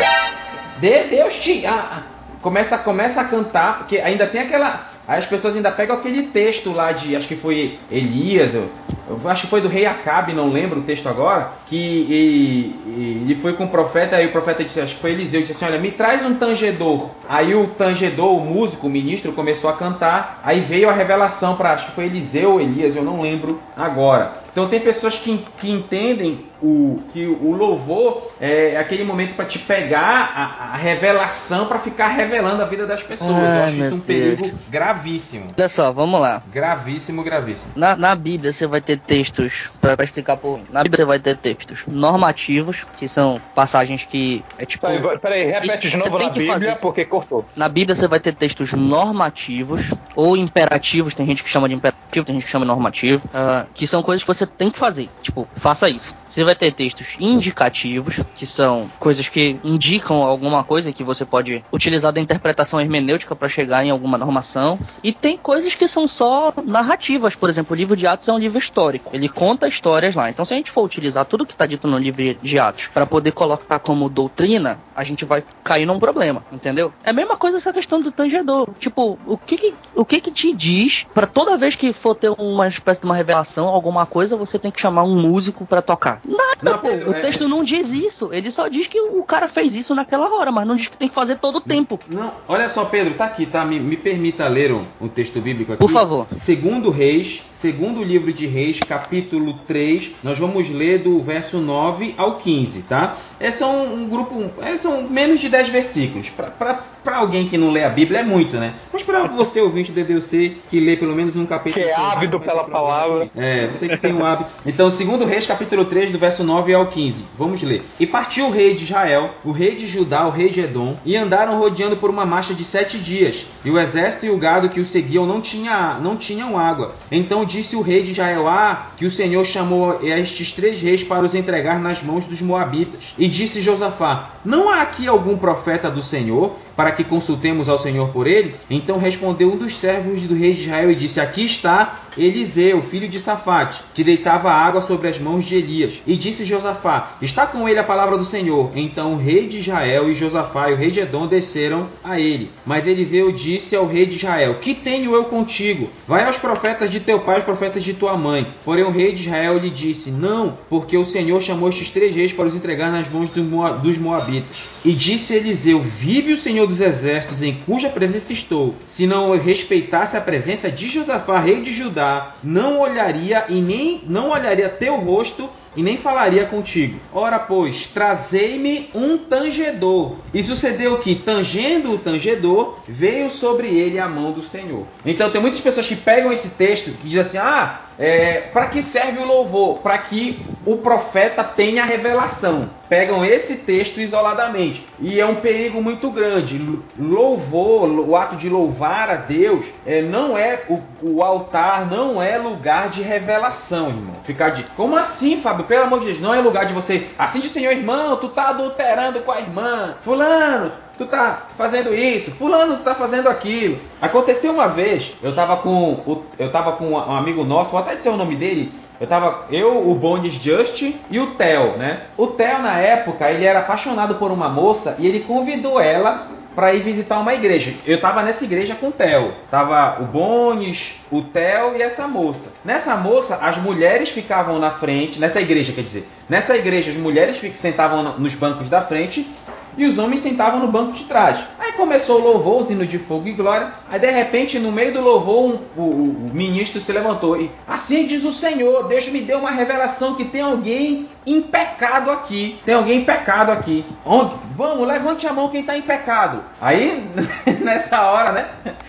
De 0.78 1.04
Deus 1.04 1.36
te. 1.36 1.64
ah, 1.66 2.02
começa, 2.42 2.76
começa 2.76 3.20
a 3.20 3.24
cantar, 3.24 3.78
porque 3.78 3.98
ainda 3.98 4.26
tem 4.26 4.40
aquela. 4.40 4.84
Aí 5.06 5.18
as 5.18 5.26
pessoas 5.26 5.54
ainda 5.56 5.70
pegam 5.70 5.96
aquele 5.96 6.24
texto 6.24 6.72
lá 6.72 6.92
de. 6.92 7.14
Acho 7.14 7.28
que 7.28 7.36
foi 7.36 7.78
Elias, 7.90 8.54
eu, 8.54 8.68
eu 9.08 9.20
acho 9.28 9.42
que 9.42 9.48
foi 9.48 9.60
do 9.60 9.68
rei 9.68 9.84
Acabe, 9.86 10.32
não 10.32 10.50
lembro 10.50 10.80
o 10.80 10.82
texto 10.82 11.08
agora. 11.08 11.50
Que 11.66 11.76
e- 11.76 12.74
e 12.86 13.22
ele 13.24 13.34
foi 13.34 13.52
com 13.52 13.64
o 13.64 13.68
profeta, 13.68 14.16
aí 14.16 14.26
o 14.26 14.32
profeta 14.32 14.64
disse, 14.64 14.80
acho 14.80 14.94
que 14.94 15.00
foi 15.00 15.12
Eliseu, 15.12 15.40
disse 15.40 15.52
assim: 15.52 15.66
Olha, 15.66 15.78
me 15.78 15.90
traz 15.90 16.24
um 16.24 16.34
tangedor. 16.34 17.10
Aí 17.28 17.54
o 17.54 17.66
tangedor, 17.68 18.34
o 18.36 18.40
músico, 18.40 18.86
o 18.86 18.90
ministro, 18.90 19.32
começou 19.32 19.68
a 19.68 19.74
cantar. 19.74 20.40
Aí 20.42 20.60
veio 20.60 20.88
a 20.88 20.92
revelação 20.92 21.56
para, 21.56 21.72
acho 21.72 21.86
que 21.86 21.92
foi 21.92 22.04
Eliseu 22.06 22.52
ou 22.52 22.60
Elias, 22.60 22.96
eu 22.96 23.02
não 23.02 23.20
lembro 23.20 23.60
agora. 23.76 24.44
Então 24.52 24.68
tem 24.68 24.78
pessoas 24.80 25.18
que, 25.18 25.44
que 25.58 25.68
entendem 25.70 26.46
o, 26.62 27.00
que 27.12 27.26
o 27.26 27.50
louvor 27.52 28.30
é 28.40 28.76
aquele 28.78 29.02
momento 29.02 29.34
para 29.34 29.44
te 29.44 29.58
pegar 29.58 30.32
a, 30.34 30.74
a 30.74 30.76
revelação 30.76 31.66
para 31.66 31.78
ficar 31.80 32.08
revelando 32.08 32.62
a 32.62 32.64
vida 32.64 32.86
das 32.86 33.02
pessoas. 33.02 33.30
Eu 33.30 33.36
Ai, 33.36 33.62
acho 33.64 33.76
meu 33.76 33.86
isso 33.86 33.94
um 33.96 33.98
Deus. 33.98 34.06
perigo 34.40 34.56
gravíssimo. 34.94 35.46
Olha 35.56 35.68
só, 35.68 35.92
vamos 35.92 36.20
lá. 36.20 36.42
Gravíssimo, 36.52 37.22
gravíssimo. 37.22 37.72
Na, 37.74 37.96
na 37.96 38.14
Bíblia 38.14 38.52
você 38.52 38.66
vai 38.66 38.80
ter 38.80 38.98
textos, 38.98 39.70
pra, 39.80 39.96
pra 39.96 40.04
explicar 40.04 40.36
por 40.36 40.60
Na 40.70 40.82
Bíblia 40.82 40.98
você 40.98 41.04
vai 41.04 41.18
ter 41.18 41.36
textos 41.36 41.84
normativos, 41.86 42.86
que 42.96 43.08
são 43.08 43.40
passagens 43.54 44.04
que 44.04 44.44
é 44.58 44.64
tipo. 44.64 44.86
Peraí, 44.86 45.18
peraí, 45.18 45.44
repete 45.44 45.86
Isso, 45.86 45.88
de 45.88 45.96
novo 45.96 46.18
na 46.18 46.30
que 46.30 46.46
fazer 46.46 46.66
Bíblia, 46.66 46.76
porque 46.80 47.04
cortou. 47.04 47.44
Na 47.56 47.68
Bíblia 47.68 47.94
você 47.94 48.06
vai 48.06 48.20
ter 48.20 48.34
textos 48.34 48.72
normativos 48.72 49.92
ou 50.14 50.36
imperativos, 50.36 51.14
tem 51.14 51.26
gente 51.26 51.42
que 51.42 51.48
chama 51.48 51.68
de 51.68 51.74
imperativo, 51.74 52.24
tem 52.24 52.34
gente 52.34 52.44
que 52.44 52.50
chama 52.50 52.64
de 52.64 52.68
normativo, 52.68 53.28
ah, 53.34 53.66
que 53.74 53.86
são 53.86 54.02
coisas 54.02 54.22
que 54.22 54.28
você 54.28 54.46
tem 54.46 54.70
que 54.70 54.78
fazer. 54.78 55.08
Tipo, 55.22 55.48
faça 55.54 55.88
isso. 55.88 56.14
Você 56.28 56.44
vai 56.44 56.54
ter 56.54 56.72
textos 56.72 57.16
indicativos, 57.18 58.20
que 58.34 58.46
são 58.46 58.90
coisas 58.98 59.28
que 59.28 59.58
indicam 59.64 60.22
alguma 60.22 60.62
coisa 60.62 60.92
que 60.92 61.02
você 61.02 61.24
pode 61.24 61.64
utilizar 61.72 62.12
da 62.12 62.20
interpretação 62.20 62.80
hermenêutica 62.80 63.34
para 63.34 63.48
chegar 63.48 63.84
em 63.84 63.90
alguma 63.90 64.18
normação. 64.18 64.78
E 65.02 65.12
tem 65.12 65.36
coisas 65.36 65.74
que 65.74 65.86
são 65.88 66.06
só 66.08 66.52
narrativas. 66.64 67.34
Por 67.34 67.48
exemplo, 67.48 67.74
o 67.74 67.76
livro 67.76 67.96
de 67.96 68.06
Atos 68.06 68.28
é 68.28 68.32
um 68.32 68.38
livro 68.38 68.58
histórico. 68.58 69.10
Ele 69.12 69.28
conta 69.28 69.68
histórias 69.68 70.14
lá. 70.14 70.30
Então, 70.30 70.44
se 70.44 70.54
a 70.54 70.56
gente 70.56 70.70
for 70.70 70.82
utilizar 70.82 71.24
tudo 71.24 71.46
que 71.46 71.52
está 71.52 71.66
dito 71.66 71.86
no 71.86 71.98
livro 71.98 72.34
de 72.40 72.58
Atos 72.58 72.88
para 72.88 73.06
poder 73.06 73.32
colocar 73.32 73.78
como 73.78 74.08
doutrina, 74.08 74.78
a 74.94 75.04
gente 75.04 75.24
vai 75.24 75.44
cair 75.62 75.86
num 75.86 75.98
problema, 75.98 76.44
entendeu? 76.52 76.92
É 77.02 77.10
a 77.10 77.12
mesma 77.12 77.36
coisa 77.36 77.56
essa 77.56 77.72
questão 77.72 78.00
do 78.00 78.10
tangedor. 78.10 78.68
Tipo, 78.78 79.18
o 79.26 79.36
que 79.36 79.56
que, 79.56 79.74
o 79.94 80.04
que, 80.04 80.20
que 80.20 80.30
te 80.30 80.52
diz 80.52 81.06
para 81.14 81.26
toda 81.26 81.56
vez 81.56 81.76
que 81.76 81.92
for 81.92 82.14
ter 82.14 82.30
uma 82.38 82.68
espécie 82.68 83.00
de 83.00 83.06
uma 83.06 83.14
revelação, 83.14 83.66
alguma 83.68 84.06
coisa, 84.06 84.36
você 84.36 84.58
tem 84.58 84.70
que 84.70 84.80
chamar 84.80 85.04
um 85.04 85.16
músico 85.20 85.66
para 85.66 85.82
tocar? 85.82 86.20
Nada, 86.24 86.44
Não, 86.62 86.78
pô. 86.78 86.88
Pedro, 86.88 87.10
o 87.10 87.14
é- 87.16 87.20
texto 87.20 87.48
não 87.48 87.64
diz 87.64 87.90
isso. 87.92 88.30
Ele 88.32 88.50
só 88.50 88.68
diz 88.68 88.86
que 88.86 89.00
o 89.00 89.22
cara 89.24 89.48
fez 89.48 89.74
isso 89.74 89.94
naquela 89.94 90.28
hora, 90.34 90.52
mas 90.52 90.66
não 90.66 90.76
diz 90.76 90.88
que 90.88 90.96
tem 90.96 91.08
que 91.08 91.14
fazer 91.14 91.36
todo 91.36 91.56
o 91.56 91.60
tempo. 91.60 91.98
Não, 92.08 92.32
olha 92.48 92.68
só, 92.68 92.84
Pedro, 92.84 93.14
tá 93.14 93.24
aqui, 93.26 93.46
tá? 93.46 93.64
Me, 93.64 93.80
me 93.80 93.96
permita 93.96 94.46
ler 94.48 94.72
um, 94.74 94.84
um 95.00 95.08
texto 95.08 95.40
bíblico 95.40 95.72
aqui. 95.72 95.80
Por 95.80 95.90
favor. 95.90 96.26
Segundo 96.36 96.90
Reis, 96.90 97.42
segundo 97.52 98.02
livro 98.02 98.32
de 98.32 98.46
Reis, 98.46 98.80
capítulo 98.80 99.54
3, 99.66 100.12
nós 100.22 100.38
vamos 100.38 100.68
ler 100.68 100.98
do 100.98 101.20
verso 101.20 101.58
9 101.58 102.14
ao 102.16 102.36
15, 102.36 102.82
tá? 102.82 103.16
É 103.40 103.50
só 103.50 103.70
um, 103.70 104.02
um 104.02 104.08
grupo, 104.08 104.50
é, 104.62 104.76
são 104.76 105.02
menos 105.08 105.40
de 105.40 105.48
10 105.48 105.68
versículos. 105.70 106.30
Pra 106.30 107.16
alguém 107.16 107.48
que 107.48 107.58
não 107.58 107.70
lê 107.70 107.84
a 107.84 107.88
Bíblia 107.88 108.20
é 108.20 108.22
muito, 108.22 108.56
né? 108.56 108.74
Mas 108.92 109.02
pra 109.02 109.24
você, 109.24 109.60
ouvinte 109.60 109.92
do 109.92 110.02
DDC, 110.02 110.56
que 110.70 110.80
lê 110.80 110.96
pelo 110.96 111.14
menos 111.14 111.36
um 111.36 111.46
capítulo... 111.46 111.84
Que 111.84 111.90
é 111.90 111.94
ávido 111.94 112.40
pela 112.40 112.64
palavra. 112.64 113.28
É, 113.36 113.66
você 113.66 113.88
que 113.88 113.96
tem 113.96 114.12
um 114.12 114.24
hábito. 114.24 114.54
Então, 114.64 114.90
segundo 114.90 115.24
Reis, 115.24 115.46
capítulo 115.46 115.84
3, 115.84 116.10
do 116.10 116.18
verso 116.18 116.42
9 116.42 116.72
ao 116.72 116.86
15. 116.86 117.24
Vamos 117.36 117.62
ler. 117.62 117.82
E 117.98 118.06
partiu 118.06 118.46
o 118.46 118.50
rei 118.50 118.74
de 118.74 118.84
Israel, 118.84 119.30
o 119.44 119.52
rei 119.52 119.74
de 119.74 119.86
Judá, 119.86 120.26
o 120.26 120.30
rei 120.30 120.48
de 120.48 120.60
Edom, 120.60 120.96
e 121.04 121.16
andaram 121.16 121.58
rodeando 121.58 121.96
por 121.96 122.10
uma 122.10 122.24
marcha 122.24 122.54
de 122.54 122.64
sete 122.64 122.98
dias. 122.98 123.46
E 123.64 123.70
o 123.70 123.78
exército 123.78 124.26
e 124.26 124.30
o 124.30 124.38
gado 124.38 124.63
que 124.68 124.80
o 124.80 124.86
seguiam 124.86 125.26
não, 125.26 125.40
tinha, 125.40 125.98
não 126.00 126.16
tinham 126.16 126.58
água. 126.58 126.94
Então 127.10 127.44
disse 127.44 127.76
o 127.76 127.80
rei 127.80 128.02
de 128.02 128.12
Israel, 128.12 128.48
ah, 128.48 128.88
que 128.96 129.06
o 129.06 129.10
Senhor 129.10 129.44
chamou 129.44 129.98
estes 130.02 130.52
três 130.52 130.80
reis 130.80 131.02
para 131.02 131.24
os 131.24 131.34
entregar 131.34 131.78
nas 131.80 132.02
mãos 132.02 132.26
dos 132.26 132.40
moabitas. 132.40 133.14
E 133.18 133.28
disse 133.28 133.60
Josafá, 133.60 134.30
não 134.44 134.68
há 134.68 134.82
aqui 134.82 135.06
algum 135.08 135.36
profeta 135.36 135.90
do 135.90 136.02
Senhor, 136.02 136.54
para 136.76 136.92
que 136.92 137.04
consultemos 137.04 137.68
ao 137.68 137.78
Senhor 137.78 138.08
por 138.08 138.26
ele? 138.26 138.54
Então 138.68 138.98
respondeu 138.98 139.52
um 139.52 139.56
dos 139.56 139.76
servos 139.76 140.22
do 140.22 140.34
rei 140.34 140.54
de 140.54 140.62
Israel 140.62 140.90
e 140.90 140.96
disse: 140.96 141.20
Aqui 141.20 141.44
está 141.44 142.00
Eliseu, 142.16 142.82
filho 142.82 143.08
de 143.08 143.20
Safate, 143.20 143.82
que 143.94 144.04
deitava 144.04 144.50
água 144.50 144.80
sobre 144.80 145.08
as 145.08 145.18
mãos 145.18 145.44
de 145.44 145.56
Elias. 145.56 146.02
E 146.06 146.16
disse 146.16 146.44
Josafá: 146.44 147.16
Está 147.22 147.46
com 147.46 147.68
ele 147.68 147.78
a 147.78 147.84
palavra 147.84 148.16
do 148.16 148.24
Senhor. 148.24 148.72
Então 148.74 149.14
o 149.14 149.18
rei 149.18 149.46
de 149.46 149.58
Israel 149.58 150.10
e 150.10 150.14
Josafá 150.14 150.70
e 150.70 150.74
o 150.74 150.76
rei 150.76 150.90
de 150.90 151.00
Edom 151.00 151.26
desceram 151.26 151.88
a 152.02 152.18
ele. 152.18 152.50
Mas 152.66 152.86
Eliseu 152.86 153.30
disse 153.32 153.76
ao 153.76 153.86
rei 153.86 154.06
de 154.06 154.16
Israel: 154.16 154.53
Que 154.54 154.74
tenho 154.74 155.14
eu 155.14 155.24
contigo? 155.24 155.90
Vai 156.06 156.24
aos 156.24 156.38
profetas 156.38 156.90
de 156.90 157.00
teu 157.00 157.20
pai, 157.20 157.36
aos 157.36 157.44
profetas 157.44 157.82
de 157.82 157.94
tua 157.94 158.16
mãe. 158.16 158.46
Porém 158.64 158.84
o 158.84 158.90
rei 158.90 159.12
de 159.12 159.22
Israel 159.22 159.58
lhe 159.58 159.70
disse: 159.70 160.10
Não, 160.10 160.56
porque 160.68 160.96
o 160.96 161.04
Senhor 161.04 161.40
chamou 161.40 161.68
estes 161.68 161.90
três 161.90 162.14
reis 162.14 162.32
para 162.32 162.46
os 162.46 162.54
entregar 162.54 162.90
nas 162.90 163.08
mãos 163.08 163.30
dos 163.30 163.98
moabitas. 163.98 164.73
E 164.84 164.92
disse 164.92 165.34
Eliseu: 165.34 165.80
Vive 165.80 166.34
o 166.34 166.36
Senhor 166.36 166.66
dos 166.66 166.80
exércitos 166.80 167.42
em 167.42 167.54
cuja 167.64 167.88
presença 167.88 168.32
estou. 168.32 168.74
Se 168.84 169.06
não 169.06 169.36
respeitasse 169.36 170.16
a 170.16 170.20
presença 170.20 170.70
de 170.70 170.88
Josafá, 170.88 171.38
rei 171.38 171.62
de 171.62 171.72
Judá, 171.72 172.34
não 172.42 172.80
olharia 172.80 173.46
e 173.48 173.62
nem 173.62 174.02
não 174.06 174.30
olharia 174.30 174.68
teu 174.68 174.96
rosto 174.96 175.48
e 175.76 175.82
nem 175.82 175.96
falaria 175.96 176.46
contigo. 176.46 177.00
Ora, 177.12 177.38
pois, 177.38 177.86
trazei-me 177.86 178.90
um 178.94 179.18
tangedor. 179.18 180.16
E 180.32 180.42
sucedeu 180.42 180.98
que, 180.98 181.14
tangendo 181.16 181.92
o 181.92 181.98
tangedor, 181.98 182.78
veio 182.86 183.30
sobre 183.30 183.68
ele 183.68 183.98
a 183.98 184.08
mão 184.08 184.32
do 184.32 184.42
Senhor. 184.42 184.86
Então, 185.04 185.30
tem 185.30 185.40
muitas 185.40 185.60
pessoas 185.60 185.86
que 185.86 185.96
pegam 185.96 186.32
esse 186.32 186.50
texto 186.50 186.90
e 187.02 187.08
dizem 187.08 187.20
assim: 187.20 187.38
ah, 187.38 187.80
é, 187.98 188.42
para 188.52 188.66
que 188.66 188.82
serve 188.82 189.20
o 189.20 189.26
louvor? 189.26 189.78
Para 189.78 189.98
que 189.98 190.44
o 190.64 190.76
profeta 190.78 191.42
tenha 191.42 191.82
a 191.82 191.86
revelação. 191.86 192.70
Pegam 192.88 193.24
esse 193.24 193.56
texto 193.56 194.00
isoladamente. 194.00 194.86
E 195.00 195.20
é 195.20 195.26
um 195.26 195.36
perigo 195.36 195.82
muito 195.82 196.10
grande. 196.10 196.60
Louvor, 196.98 197.88
o 197.88 198.16
ato 198.16 198.36
de 198.36 198.48
louvar 198.48 199.10
a 199.10 199.16
Deus, 199.16 199.66
é, 199.86 200.02
não 200.02 200.36
é 200.36 200.62
o, 200.68 200.80
o 201.02 201.22
altar, 201.22 201.90
não 201.90 202.22
é 202.22 202.36
lugar 202.36 202.88
de 202.88 203.02
revelação, 203.02 203.88
irmão. 203.88 204.16
Ficar 204.24 204.50
de. 204.50 204.64
Como 204.76 204.96
assim, 204.96 205.40
Fábio? 205.40 205.64
Pelo 205.64 205.84
amor 205.84 206.00
de 206.00 206.06
Deus, 206.06 206.20
não 206.20 206.34
é 206.34 206.40
lugar 206.40 206.66
de 206.66 206.74
você. 206.74 207.08
Assim 207.18 207.40
de 207.40 207.48
Senhor, 207.48 207.72
irmão, 207.72 208.16
tu 208.16 208.28
tá 208.28 208.48
adulterando 208.50 209.20
com 209.20 209.32
a 209.32 209.40
irmã. 209.40 209.94
Fulano, 210.02 210.72
tu 210.96 211.06
tá 211.06 211.44
fazendo 211.56 211.94
isso, 211.94 212.30
fulano 212.32 212.78
tá 212.78 212.94
fazendo 212.94 213.28
aquilo. 213.28 213.78
Aconteceu 214.00 214.52
uma 214.52 214.68
vez, 214.68 215.12
eu 215.22 215.34
tava 215.34 215.56
com 215.56 215.92
o, 215.92 216.24
eu 216.38 216.50
tava 216.50 216.72
com 216.72 216.90
um 216.90 217.16
amigo 217.16 217.44
nosso, 217.44 217.70
vou 217.70 217.80
até 217.80 217.94
dizer 217.94 218.10
o 218.10 218.16
nome 218.16 218.36
dele. 218.36 218.72
Eu 219.00 219.06
tava 219.06 219.46
eu, 219.50 219.88
o 219.90 219.94
Bondes 219.94 220.34
Just 220.34 220.82
e 221.10 221.18
o 221.18 221.34
Theo, 221.34 221.76
né? 221.76 222.02
O 222.16 222.28
Theo 222.28 222.60
na 222.62 222.78
época, 222.78 223.28
ele 223.30 223.44
era 223.44 223.58
apaixonado 223.60 224.14
por 224.16 224.30
uma 224.30 224.48
moça 224.48 224.94
e 224.98 225.06
ele 225.06 225.20
convidou 225.20 225.80
ela 225.80 226.28
para 226.54 226.72
ir 226.72 226.82
visitar 226.82 227.18
uma 227.18 227.34
igreja. 227.34 227.74
Eu 227.84 228.00
tava 228.00 228.22
nessa 228.22 228.44
igreja 228.44 228.76
com 228.76 228.86
o 228.86 228.92
Theo. 228.92 229.34
Tava 229.50 230.00
o 230.00 230.04
Bones, 230.04 231.00
o 231.10 231.20
Theo 231.20 231.76
e 231.76 231.82
essa 231.82 232.06
moça. 232.06 232.52
Nessa 232.64 232.94
moça, 232.94 233.40
as 233.42 233.58
mulheres 233.58 234.10
ficavam 234.10 234.60
na 234.60 234.70
frente, 234.70 235.18
nessa 235.18 235.40
igreja, 235.40 235.72
quer 235.72 235.82
dizer. 235.82 236.08
Nessa 236.28 236.56
igreja, 236.56 236.92
as 236.92 236.96
mulheres 236.96 237.40
sentavam 237.56 238.04
no- 238.04 238.18
nos 238.20 238.36
bancos 238.36 238.68
da 238.68 238.80
frente 238.80 239.28
e 239.76 239.86
os 239.86 239.98
homens 239.98 240.20
sentavam 240.20 240.60
no 240.60 240.68
banco 240.68 240.92
de 240.92 241.04
trás. 241.04 241.38
Aí 241.58 241.72
começou 241.72 242.20
o 242.20 242.24
louvor, 242.24 242.66
o 242.68 242.72
hino 242.72 242.86
de 242.86 242.98
fogo 242.98 243.26
e 243.28 243.32
glória. 243.32 243.72
Aí 243.90 243.98
de 243.98 244.10
repente, 244.10 244.58
no 244.58 244.70
meio 244.72 244.92
do 244.92 245.00
louvor, 245.00 245.44
um- 245.44 245.58
o, 245.76 245.82
o- 245.82 246.28
o 246.30 246.30
ministro 246.32 246.80
se 246.80 246.92
levantou 246.92 247.40
e 247.40 247.50
assim 247.66 248.06
diz 248.06 248.24
o 248.24 248.32
Senhor: 248.32 248.86
Deus 248.88 249.08
me 249.08 249.20
deu 249.20 249.38
uma 249.38 249.50
revelação 249.50 250.14
que 250.14 250.24
tem 250.24 250.40
alguém 250.40 251.08
em 251.26 251.40
pecado 251.42 252.10
aqui. 252.10 252.60
Tem 252.64 252.74
alguém 252.74 253.00
em 253.00 253.04
pecado 253.04 253.50
aqui. 253.50 253.84
Onde? 254.04 254.32
Vamos, 254.56 254.86
levante 254.86 255.26
a 255.26 255.32
mão 255.32 255.48
quem 255.48 255.60
está 255.62 255.76
em 255.76 255.82
pecado. 255.82 256.42
Aí, 256.60 257.02
nessa 257.60 258.02
hora, 258.02 258.32
né? 258.32 258.48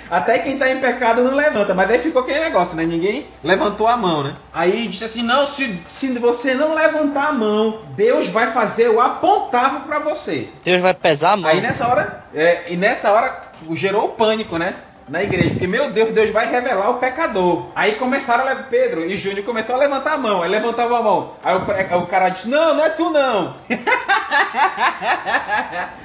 Até 0.09 0.39
quem 0.39 0.57
tá 0.57 0.69
em 0.69 0.79
pecado 0.79 1.23
não 1.23 1.35
levanta, 1.35 1.73
mas 1.73 1.89
aí 1.89 1.99
ficou 1.99 2.21
aquele 2.21 2.39
negócio, 2.39 2.75
né? 2.75 2.85
Ninguém 2.85 3.27
levantou 3.43 3.87
a 3.87 3.97
mão, 3.97 4.23
né? 4.23 4.35
Aí 4.53 4.87
disse 4.87 5.05
assim: 5.05 5.23
não, 5.23 5.47
se, 5.47 5.81
se 5.85 6.07
você 6.19 6.53
não 6.53 6.73
levantar 6.73 7.29
a 7.29 7.33
mão, 7.33 7.79
Deus 7.95 8.27
vai 8.27 8.51
fazer 8.51 8.89
o 8.89 9.01
apontável 9.01 9.81
pra 9.81 9.99
você. 9.99 10.49
Deus 10.63 10.81
vai 10.81 10.93
pesar 10.93 11.33
a 11.33 11.37
mão. 11.37 11.49
Aí 11.49 11.61
nessa 11.61 11.87
hora, 11.87 12.23
é, 12.33 12.65
e 12.69 12.75
nessa 12.75 13.11
hora 13.11 13.41
gerou 13.73 14.05
o 14.05 14.09
pânico, 14.09 14.57
né? 14.57 14.75
Na 15.07 15.21
igreja, 15.21 15.51
porque 15.51 15.67
meu 15.67 15.91
Deus, 15.91 16.11
Deus 16.11 16.31
vai 16.31 16.49
revelar 16.49 16.89
o 16.89 16.95
pecador. 16.95 17.67
Aí 17.75 17.93
começaram 17.93 18.43
a 18.43 18.47
levar, 18.47 18.63
Pedro 18.69 19.05
e 19.05 19.15
Júnior 19.15 19.45
começaram 19.45 19.79
a 19.79 19.83
levantar 19.83 20.13
a 20.13 20.17
mão, 20.17 20.41
aí 20.41 20.49
levantava 20.49 20.97
a 20.97 21.03
mão. 21.03 21.33
Aí 21.43 21.55
o, 21.55 21.99
o 21.99 22.07
cara 22.07 22.29
disse: 22.29 22.49
Não, 22.49 22.73
não 22.73 22.83
é 22.83 22.89
tu 22.89 23.11
não. 23.11 23.55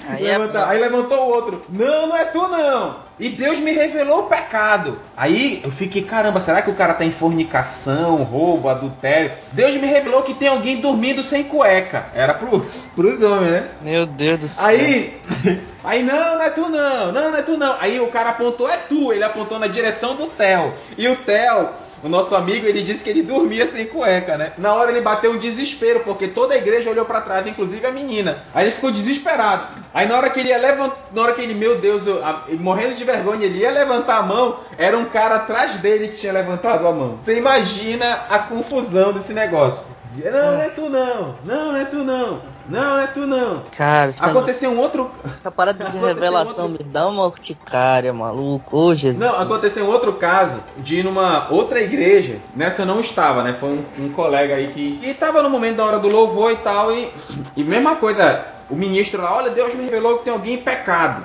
Aí 0.08 0.26
é 0.26 0.36
aí 0.66 0.78
levantou 0.78 1.18
o 1.18 1.28
outro: 1.28 1.64
Não, 1.68 2.08
não 2.08 2.16
é 2.16 2.24
tu 2.26 2.46
não. 2.46 3.09
E 3.20 3.28
Deus 3.28 3.60
me 3.60 3.70
revelou 3.70 4.20
o 4.20 4.22
pecado. 4.22 4.98
Aí 5.14 5.60
eu 5.62 5.70
fiquei: 5.70 6.02
Caramba, 6.02 6.40
será 6.40 6.62
que 6.62 6.70
o 6.70 6.74
cara 6.74 6.94
tá 6.94 7.04
em 7.04 7.10
fornicação, 7.10 8.22
roubo, 8.22 8.70
adultério? 8.70 9.30
Deus 9.52 9.76
me 9.76 9.86
revelou 9.86 10.22
que 10.22 10.32
tem 10.32 10.48
alguém 10.48 10.80
dormindo 10.80 11.22
sem 11.22 11.44
cueca. 11.44 12.06
Era 12.14 12.32
pro, 12.32 12.66
pros 12.96 13.22
homens, 13.22 13.52
né? 13.52 13.68
Meu 13.82 14.06
Deus 14.06 14.38
do 14.38 14.48
céu. 14.48 14.68
Aí, 14.68 15.20
aí 15.84 16.02
não, 16.02 16.36
não 16.36 16.42
é 16.42 16.48
tu 16.48 16.62
não, 16.62 17.12
não, 17.12 17.30
não 17.30 17.36
é 17.36 17.42
tu 17.42 17.58
não. 17.58 17.76
Aí 17.78 18.00
o 18.00 18.08
cara 18.08 18.30
apontou, 18.30 18.66
é 18.66 18.78
tu, 18.78 19.12
ele 19.12 19.22
apontou 19.22 19.58
na 19.58 19.66
direção 19.66 20.16
do 20.16 20.26
Theo. 20.28 20.72
E 20.96 21.06
o 21.06 21.16
Theo, 21.16 21.68
o 22.02 22.08
nosso 22.08 22.34
amigo, 22.34 22.66
ele 22.66 22.82
disse 22.82 23.04
que 23.04 23.10
ele 23.10 23.22
dormia 23.22 23.66
sem 23.66 23.86
cueca, 23.86 24.36
né? 24.36 24.52
Na 24.58 24.74
hora 24.74 24.90
ele 24.90 25.00
bateu 25.00 25.32
um 25.32 25.38
desespero, 25.38 26.00
porque 26.00 26.28
toda 26.28 26.54
a 26.54 26.56
igreja 26.56 26.88
olhou 26.90 27.04
pra 27.04 27.20
trás, 27.20 27.46
inclusive 27.46 27.86
a 27.86 27.90
menina. 27.90 28.38
Aí 28.54 28.66
ele 28.66 28.72
ficou 28.72 28.90
desesperado. 28.90 29.66
Aí 29.92 30.06
na 30.06 30.16
hora 30.16 30.30
que 30.30 30.40
ele 30.40 30.48
ia 30.50 30.58
levantar, 30.58 30.96
na 31.12 31.22
hora 31.22 31.32
que 31.34 31.42
ele, 31.42 31.54
meu 31.54 31.78
Deus, 31.78 32.06
eu- 32.06 32.24
a- 32.24 32.44
morrendo 32.58 32.94
de 32.94 33.04
vergonha, 33.04 33.44
ele 33.46 33.58
ia 33.58 33.70
levantar 33.70 34.18
a 34.18 34.22
mão, 34.22 34.58
era 34.78 34.96
um 34.96 35.04
cara 35.04 35.36
atrás 35.36 35.72
dele 35.74 36.08
que 36.08 36.16
tinha 36.18 36.32
levantado 36.32 36.86
a 36.86 36.92
mão. 36.92 37.18
Você 37.22 37.36
imagina 37.36 38.20
a 38.30 38.38
confusão 38.38 39.12
desse 39.12 39.32
negócio. 39.32 39.84
Não, 40.24 40.32
não 40.56 40.60
é 40.62 40.68
tu 40.70 40.88
não, 40.90 41.34
não, 41.44 41.72
não 41.72 41.76
é 41.76 41.84
tu 41.84 41.98
não, 41.98 42.40
não, 42.70 42.80
não 42.96 42.98
é 43.00 43.06
tu 43.08 43.20
não. 43.26 43.62
Cara, 43.76 44.10
Aconteceu 44.20 44.70
um 44.70 44.78
outro. 44.78 45.10
essa 45.38 45.50
parada 45.50 45.78
de 45.78 45.84
aconteceu 45.88 46.06
revelação 46.14 46.66
outro- 46.68 46.84
me 46.86 46.92
dá 46.92 47.08
uma 47.08 47.24
urticária, 47.24 48.12
maluco. 48.12 48.76
Ô, 48.76 48.94
Jesus. 48.94 49.18
Não, 49.18 49.38
aconteceu 49.38 49.84
um 49.84 49.88
outro 49.88 50.12
caso 50.14 50.58
de 50.78 50.96
ir 51.00 51.04
numa 51.04 51.48
outra 51.50 51.80
igreja. 51.80 52.36
Nessa 52.54 52.82
eu 52.82 52.86
não 52.86 53.00
estava, 53.00 53.42
né? 53.42 53.52
Foi 53.58 53.68
um, 53.70 53.84
um 54.04 54.12
colega 54.12 54.54
aí 54.54 54.68
que. 54.72 55.00
E 55.02 55.14
tava 55.14 55.42
no 55.42 55.50
momento 55.50 55.76
da 55.76 55.84
hora 55.84 55.98
do 55.98 56.08
louvor 56.08 56.52
e 56.52 56.56
tal. 56.56 56.92
E, 56.92 57.10
e 57.56 57.64
mesma 57.64 57.96
coisa, 57.96 58.44
o 58.68 58.76
ministro 58.76 59.20
lá, 59.22 59.34
olha, 59.36 59.50
Deus 59.50 59.74
me 59.74 59.84
revelou 59.84 60.18
que 60.18 60.24
tem 60.24 60.32
alguém 60.32 60.54
em 60.54 60.62
pecado. 60.62 61.24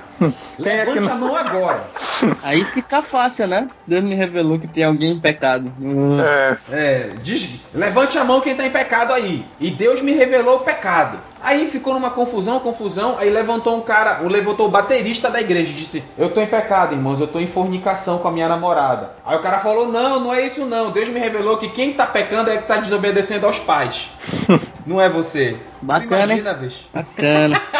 Levante 0.58 1.00
aqui 1.00 1.10
a 1.10 1.16
mão 1.16 1.36
agora. 1.36 1.84
Aí 2.44 2.64
fica 2.64 3.02
fácil, 3.02 3.48
né? 3.48 3.70
Deus 3.86 4.04
me 4.04 4.16
revelou 4.16 4.58
que 4.58 4.68
tem 4.68 4.84
alguém 4.84 5.12
em 5.12 5.20
pecado. 5.20 5.72
Hum. 5.80 6.18
É, 6.20 6.58
É, 6.72 7.10
diz- 7.22 7.60
levante 7.74 8.18
a 8.18 8.24
mão 8.24 8.42
quem 8.42 8.56
tá 8.56 8.66
em 8.66 8.72
pecado 8.72 9.14
aí. 9.14 9.46
E 9.60 9.70
Deus 9.70 10.02
me 10.02 10.14
revelou 10.14 10.58
o 10.58 10.60
pecado. 10.62 11.20
Aí 11.46 11.70
ficou 11.70 11.94
numa 11.94 12.10
confusão, 12.10 12.60
confusão. 12.60 13.18
Aí 13.20 13.30
levantou 13.30 13.78
um 13.78 13.82
cara, 13.82 14.24
o 14.24 14.28
levantou 14.28 14.66
o 14.66 14.72
baterista 14.72 15.30
da 15.30 15.40
igreja 15.40 15.70
e 15.70 15.76
disse: 15.76 16.04
Eu 16.18 16.32
tô 16.32 16.42
em 16.42 16.48
pecado, 16.48 16.96
irmãos, 16.96 17.20
eu 17.20 17.28
tô 17.28 17.40
em 17.40 17.46
fornicação 17.46 18.18
com 18.18 18.28
a 18.28 18.32
minha 18.32 18.50
namorada. 18.50 19.12
Aí 19.24 19.38
o 19.38 19.42
cara 19.42 19.60
falou: 19.60 19.88
Não, 19.88 20.20
não 20.20 20.34
é 20.34 20.44
isso 20.44 20.66
não. 20.66 20.90
Deus 20.90 21.08
me 21.08 21.20
revelou 21.20 21.60
que 21.60 21.70
quem 21.70 21.94
tá 21.94 22.08
pecando 22.08 22.50
é 22.50 22.58
que 22.58 22.68
tá 22.68 22.78
desobedecendo 22.78 23.46
aos 23.46 23.60
pais. 23.60 24.10
não 24.88 25.00
é 25.00 25.08
você. 25.08 25.56
Bacana, 25.86 26.34
hein? 26.34 26.40
Imagina, 26.40 26.54
bicho. 26.54 26.86
Bacana. 26.94 27.62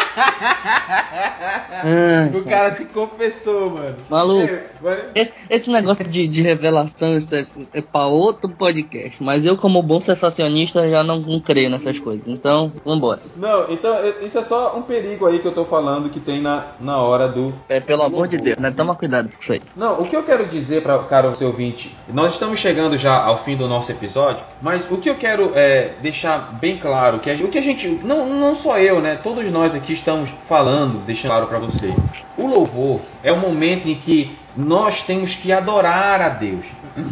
Ai, 1.84 2.30
O 2.34 2.44
cara 2.44 2.72
se 2.72 2.86
confessou, 2.86 3.70
mano. 3.70 3.96
Maluco. 4.08 4.48
É, 4.84 5.10
Esse, 5.14 5.34
esse 5.50 5.70
negócio 5.70 6.08
de, 6.08 6.26
de 6.26 6.42
revelação 6.42 7.14
isso 7.14 7.34
é, 7.34 7.44
é 7.74 7.80
pra 7.80 8.06
outro 8.06 8.48
podcast. 8.48 9.22
Mas 9.22 9.44
eu, 9.44 9.56
como 9.56 9.82
bom 9.82 10.00
sensacionista, 10.00 10.88
já 10.88 11.02
não, 11.02 11.18
não 11.20 11.40
creio 11.40 11.68
nessas 11.70 11.98
coisas. 11.98 12.26
Então, 12.26 12.72
vambora. 12.84 13.20
Não, 13.36 13.70
então 13.70 13.94
isso 14.22 14.38
é 14.38 14.42
só 14.42 14.76
um 14.76 14.82
perigo 14.82 15.26
aí 15.26 15.38
que 15.38 15.46
eu 15.46 15.52
tô 15.52 15.64
falando 15.64 16.08
que 16.08 16.20
tem 16.20 16.40
na, 16.40 16.66
na 16.80 16.98
hora 16.98 17.28
do 17.28 17.54
É, 17.68 17.80
pelo 17.80 18.02
amor 18.02 18.26
de 18.26 18.38
Deus, 18.38 18.56
né? 18.58 18.70
Toma 18.70 18.94
cuidado 18.94 19.28
com 19.30 19.40
isso 19.40 19.52
aí. 19.52 19.62
Não, 19.76 20.00
o 20.00 20.06
que 20.06 20.16
eu 20.16 20.22
quero 20.22 20.46
dizer 20.46 20.82
para 20.82 20.98
caro 21.00 21.34
seu 21.36 21.48
ouvinte, 21.48 21.94
nós 22.08 22.32
estamos 22.32 22.58
chegando 22.58 22.96
já 22.96 23.22
ao 23.22 23.38
fim 23.38 23.56
do 23.56 23.68
nosso 23.68 23.90
episódio, 23.90 24.44
mas 24.62 24.90
o 24.90 24.96
que 24.96 25.10
eu 25.10 25.14
quero 25.16 25.52
é 25.54 25.92
deixar 26.00 26.56
bem 26.60 26.78
claro 26.78 27.18
que 27.18 27.30
a, 27.30 27.34
o 27.34 27.48
que 27.48 27.58
a 27.58 27.62
gente, 27.62 27.95
não, 28.02 28.26
não 28.26 28.54
só 28.54 28.78
eu, 28.78 29.00
né, 29.00 29.18
todos 29.22 29.50
nós 29.50 29.74
aqui 29.74 29.92
estamos 29.92 30.30
falando, 30.48 31.04
deixando 31.04 31.30
claro 31.30 31.46
para 31.46 31.58
você. 31.58 31.92
O 32.36 32.46
louvor 32.46 33.00
é 33.22 33.32
o 33.32 33.38
momento 33.38 33.88
em 33.88 33.94
que 33.94 34.36
nós 34.56 35.02
temos 35.02 35.34
que 35.34 35.52
adorar 35.52 36.22
a 36.22 36.28
Deus. 36.28 36.66